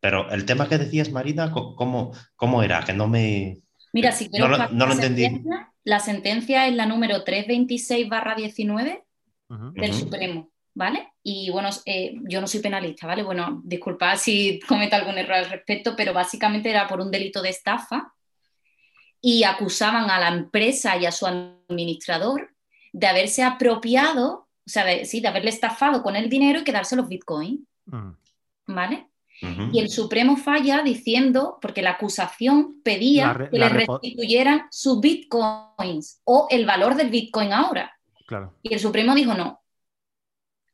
Pero 0.00 0.30
el 0.30 0.46
tema 0.46 0.66
que 0.66 0.78
decías, 0.78 1.12
Marina, 1.12 1.52
¿cómo, 1.52 2.12
cómo 2.36 2.62
era? 2.62 2.82
Que 2.84 2.94
no 2.94 3.06
me... 3.06 3.58
Mira, 3.92 4.12
si 4.12 4.30
quiero 4.30 4.48
no, 4.48 4.86
lo, 4.86 4.92
entendí. 4.92 5.28
la 5.84 5.98
sentencia 5.98 6.66
es 6.66 6.74
la 6.74 6.86
número 6.86 7.22
326-19 7.22 9.02
del 9.74 9.92
Supremo, 9.92 10.51
¿vale? 10.74 11.12
Y 11.22 11.50
bueno, 11.50 11.70
eh, 11.86 12.14
yo 12.28 12.40
no 12.40 12.46
soy 12.46 12.60
penalista, 12.60 13.06
¿vale? 13.06 13.22
Bueno, 13.22 13.60
disculpad 13.64 14.16
si 14.16 14.60
cometo 14.68 14.96
algún 14.96 15.18
error 15.18 15.36
al 15.36 15.50
respecto, 15.50 15.94
pero 15.96 16.12
básicamente 16.12 16.70
era 16.70 16.88
por 16.88 17.00
un 17.00 17.10
delito 17.10 17.42
de 17.42 17.50
estafa 17.50 18.12
y 19.20 19.44
acusaban 19.44 20.10
a 20.10 20.18
la 20.18 20.28
empresa 20.28 20.96
y 20.96 21.06
a 21.06 21.12
su 21.12 21.26
administrador 21.26 22.54
de 22.92 23.06
haberse 23.06 23.42
apropiado 23.42 24.48
o 24.64 24.70
sea, 24.70 24.84
de, 24.84 25.04
sí, 25.04 25.20
de 25.20 25.28
haberle 25.28 25.50
estafado 25.50 26.02
con 26.02 26.16
el 26.16 26.28
dinero 26.28 26.60
y 26.60 26.64
quedarse 26.64 26.96
los 26.96 27.08
bitcoins. 27.08 27.60
Mm. 27.86 28.10
¿Vale? 28.66 29.08
Y 29.72 29.80
el 29.80 29.88
Supremo 29.88 30.36
falla 30.36 30.82
diciendo, 30.82 31.58
porque 31.60 31.82
la 31.82 31.90
acusación 31.92 32.80
pedía 32.84 33.48
que 33.50 33.58
le 33.58 33.68
restituyeran 33.68 34.68
sus 34.70 35.00
bitcoins 35.00 36.20
o 36.22 36.46
el 36.48 36.64
valor 36.64 36.94
del 36.94 37.10
bitcoin 37.10 37.52
ahora. 37.52 37.98
Claro. 38.28 38.54
Y 38.62 38.72
el 38.72 38.78
Supremo 38.78 39.16
dijo 39.16 39.34
no. 39.34 39.60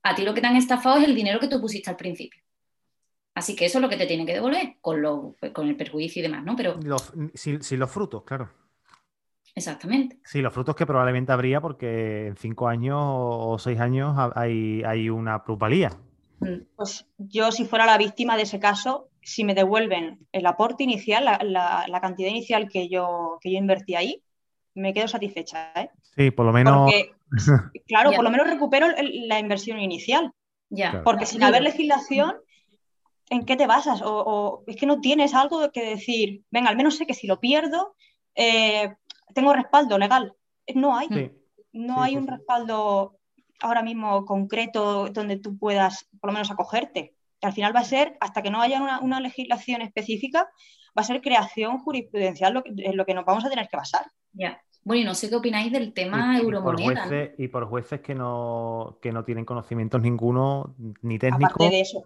A 0.03 0.15
ti 0.15 0.23
lo 0.23 0.35
que 0.35 0.41
te 0.41 0.47
han 0.47 0.57
estafado 0.57 0.99
es 0.99 1.05
el 1.05 1.15
dinero 1.15 1.41
que 1.41 1.49
tú 1.49 1.61
pusiste 1.61 1.91
al 1.91 1.97
principio. 1.97 2.43
Así 3.35 3.55
que 3.55 3.67
eso 3.67 3.79
es 3.79 3.83
lo 3.83 3.89
que 3.89 3.97
te 3.97 4.07
tiene 4.07 4.27
que 4.27 4.35
devolver, 4.35 4.77
con, 4.81 5.01
lo, 5.01 5.37
con 5.53 5.69
el 5.69 5.77
perjuicio 5.77 6.21
y 6.21 6.23
demás, 6.25 6.45
¿no? 6.45 6.57
Pero. 6.57 6.79
sin, 7.35 7.63
sin 7.63 7.79
los 7.79 7.91
frutos, 7.91 8.25
claro. 8.25 8.51
Exactamente. 9.55 10.19
Sí, 10.25 10.41
los 10.41 10.53
frutos 10.53 10.77
que 10.77 10.87
probablemente 10.87 11.33
habría 11.33 11.61
porque 11.61 12.29
en 12.29 12.37
cinco 12.37 12.69
años 12.69 12.99
o 13.01 13.59
seis 13.59 13.81
años 13.81 14.17
hay, 14.35 14.83
hay 14.85 15.11
una 15.11 15.43
plusvalía. 15.43 15.91
Mm, 16.41 16.63
pues 16.77 17.07
yo, 17.19 17.51
si 17.51 17.65
fuera 17.65 17.87
la 17.87 17.99
víctima 17.99 18.37
de 18.37 18.43
ese 18.43 18.61
caso, 18.61 19.09
si 19.21 19.45
me 19.45 19.55
devuelven 19.55 20.27
el 20.33 20.47
aporte 20.47 20.85
inicial, 20.85 21.25
la, 21.25 21.99
cantidad 22.01 22.31
inicial 22.31 22.69
que 22.69 22.89
yo, 22.89 23.39
que 23.41 23.53
yo 23.53 23.59
invertí 23.59 23.95
ahí, 23.95 24.23
me 24.79 24.95
quedo 24.95 25.09
satisfecha. 25.09 25.73
¿eh? 25.75 25.91
Sí, 26.17 26.31
por 26.31 26.47
lo 26.47 26.53
menos. 26.53 26.91
claro, 27.87 28.13
por 28.13 28.25
lo 28.25 28.31
menos 28.31 28.49
recupero 28.49 28.89
la 29.27 29.39
inversión 29.39 29.81
inicial. 29.81 30.33
Ya. 30.71 31.03
Porque 31.05 31.27
sin 31.27 31.43
haber 31.43 31.63
legislación, 31.63 32.37
¿en 33.31 33.45
qué 33.45 33.57
te 33.57 33.67
basas? 33.67 34.01
O, 34.05 34.65
es 34.67 34.77
que 34.77 34.87
no 34.87 35.01
tienes 35.01 35.35
algo 35.35 35.71
que 35.73 35.85
decir, 35.85 36.43
venga, 36.51 36.71
al 36.71 36.77
menos 36.77 36.97
sé 36.97 37.07
que 37.07 37.15
si 37.15 37.27
lo 37.27 37.41
pierdo, 37.41 37.95
eh, 38.35 38.95
tengo 39.35 39.53
respaldo 39.53 39.99
legal. 39.99 40.35
No 40.75 40.97
hay. 40.97 41.33
No 41.73 42.03
hay 42.03 42.17
un 42.17 42.27
respaldo 42.27 43.19
ahora 43.61 43.83
mismo 43.83 44.25
concreto 44.25 45.09
donde 45.09 45.39
tú 45.39 45.59
puedas 45.59 46.09
por 46.21 46.31
lo 46.31 46.35
menos 46.35 46.51
acogerte. 46.51 47.15
Al 47.41 47.53
final 47.53 47.75
va 47.75 47.81
a 47.81 47.85
ser, 47.85 48.17
hasta 48.21 48.43
que 48.43 48.51
no 48.51 48.61
haya 48.61 48.81
una, 49.01 49.21
legislación 49.21 49.83
específica, 49.83 50.49
va 50.97 51.03
a 51.03 51.05
ser 51.05 51.21
creación 51.21 51.79
jurisprudencial 51.79 52.55
lo 52.55 52.63
que, 52.63 52.73
en 52.77 52.97
lo 52.97 53.05
que 53.05 53.15
nos 53.15 53.25
vamos 53.25 53.45
a 53.45 53.51
tener 53.51 53.69
que 53.69 53.77
basar. 53.77 54.07
Ya. 54.33 54.61
Bueno, 54.85 55.03
y 55.03 55.05
no 55.05 55.15
sé 55.15 55.29
qué 55.29 55.37
opináis 55.37 55.73
del 55.73 55.93
tema 55.93 56.39
euromoneda. 56.39 57.33
Y 57.37 57.49
por, 57.49 57.67
jueces, 57.67 58.01
que 58.01 58.15
no, 58.15 58.99
que 59.03 59.13
no 59.13 59.25
tienen 59.25 59.45
conocimientos 59.45 60.01
ninguno, 60.01 60.75
ni 61.03 61.19
técnicos. 61.19 61.71
de 61.71 61.81
eso. 61.81 62.05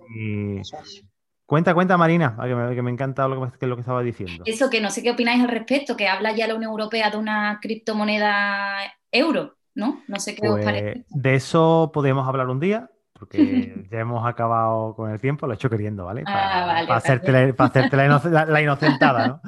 Cuenta, 1.47 1.75
cuenta, 1.75 1.97
Marina, 1.99 2.37
que 2.43 2.55
me, 2.55 2.75
que 2.75 2.83
me 2.83 2.91
encanta 2.91 3.29
lo 3.29 3.53
que, 3.53 3.67
lo 3.67 3.77
que 3.77 3.81
estaba 3.81 4.03
diciendo. 4.03 4.43
Eso 4.47 4.71
que 4.71 4.81
no 4.81 4.91
sé 4.91 5.03
qué 5.03 5.11
opináis 5.11 5.43
al 5.43 5.49
respecto, 5.49 5.97
que 5.97 6.09
habla 6.09 6.33
ya 6.35 6.47
la 6.47 6.55
Unión 6.55 6.71
Europea 6.71 7.11
de 7.11 7.19
una 7.19 7.59
criptomoneda 7.61 8.79
euro, 9.11 9.57
¿no? 9.75 10.03
No 10.09 10.19
sé 10.19 10.35
qué 10.35 10.49
os 10.49 10.55
pues, 10.55 10.65
parece. 10.65 11.05
De 11.11 11.35
eso 11.35 11.91
podemos 11.93 12.27
hablar 12.27 12.49
un 12.49 12.59
día, 12.59 12.91
porque 13.23 13.87
ya 13.93 14.01
hemos 14.01 14.27
acabado 14.27 14.97
con 14.97 15.09
el 15.09 15.21
tiempo, 15.21 15.47
lo 15.47 15.53
he 15.53 15.55
hecho 15.55 15.71
queriendo, 15.71 16.07
¿vale? 16.07 16.25
Ah, 16.27 16.83
para, 16.89 16.97
hacerte, 16.97 17.31
la, 17.31 18.61
inocentada, 18.61 19.29
¿no? 19.29 19.41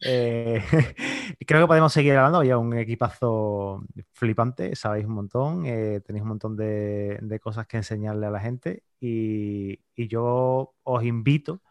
Eh, 0.00 0.60
creo 1.46 1.60
que 1.60 1.66
podemos 1.68 1.92
seguir 1.92 2.16
hablando, 2.16 2.38
había 2.38 2.58
un 2.58 2.76
equipazo 2.76 3.84
flipante, 4.10 4.74
sabéis 4.74 5.06
un 5.06 5.12
montón, 5.12 5.66
eh, 5.66 6.00
tenéis 6.04 6.22
un 6.22 6.30
montón 6.30 6.56
de, 6.56 7.38
cosas 7.40 7.68
que 7.68 7.76
enseñarle 7.76 8.26
a 8.26 8.30
la 8.30 8.40
gente 8.40 8.82
y, 8.98 9.78
yo 9.96 10.74
os 10.82 11.04
invito 11.04 11.62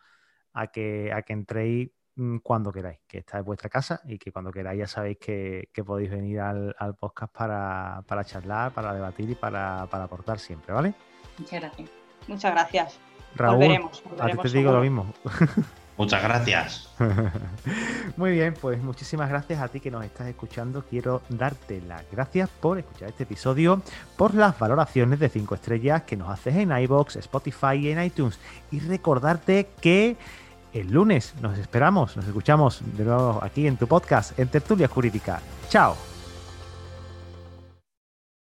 a 0.53 0.67
que, 0.67 1.11
a 1.11 1.21
que 1.23 1.33
entréis 1.33 1.91
mm, 2.15 2.37
cuando 2.37 2.71
queráis, 2.71 2.99
que 3.05 3.17
está 3.17 3.39
en 3.39 3.43
vuestra 3.43 3.69
casa 3.69 3.99
y 4.05 4.17
que 4.17 4.31
cuando 4.31 4.51
queráis 4.51 4.79
ya 4.79 4.87
sabéis 4.87 5.17
que, 5.17 5.67
podéis 5.85 6.11
venir 6.11 6.39
al, 6.39 6.95
podcast 6.97 7.35
para, 7.35 8.23
charlar, 8.23 8.71
para 8.71 8.93
debatir 8.93 9.29
y 9.31 9.35
para, 9.35 9.85
para 9.87 10.05
aportar 10.05 10.39
siempre, 10.39 10.73
¿vale? 10.73 10.93
Muchas 11.41 11.61
gracias. 11.61 11.89
Muchas 12.27 12.51
gracias. 12.51 12.99
Raúl, 13.35 13.89
a 14.19 14.27
ti 14.27 14.37
te 14.37 14.49
digo 14.49 14.71
lo 14.71 14.81
mismo. 14.81 15.13
Muchas 15.97 16.23
gracias. 16.23 16.89
Muy 18.17 18.31
bien, 18.31 18.55
pues 18.59 18.81
muchísimas 18.81 19.29
gracias 19.29 19.61
a 19.61 19.67
ti 19.67 19.79
que 19.79 19.91
nos 19.91 20.03
estás 20.03 20.27
escuchando. 20.27 20.83
Quiero 20.89 21.21
darte 21.29 21.81
las 21.81 22.03
gracias 22.11 22.49
por 22.49 22.79
escuchar 22.79 23.09
este 23.09 23.23
episodio, 23.23 23.81
por 24.17 24.33
las 24.33 24.57
valoraciones 24.57 25.19
de 25.19 25.29
5 25.29 25.53
estrellas 25.53 26.03
que 26.03 26.17
nos 26.17 26.29
haces 26.29 26.55
en 26.55 26.71
iBox, 26.71 27.17
Spotify 27.17 27.75
y 27.75 27.89
en 27.91 28.03
iTunes. 28.03 28.39
Y 28.71 28.79
recordarte 28.79 29.67
que 29.79 30.15
el 30.73 30.91
lunes 30.91 31.35
nos 31.39 31.57
esperamos, 31.59 32.15
nos 32.17 32.25
escuchamos 32.25 32.81
de 32.97 33.03
nuevo 33.03 33.39
aquí 33.43 33.67
en 33.67 33.77
tu 33.77 33.85
podcast, 33.85 34.39
en 34.39 34.47
Tertulia 34.47 34.87
Jurídica. 34.87 35.39
Chao. 35.69 36.10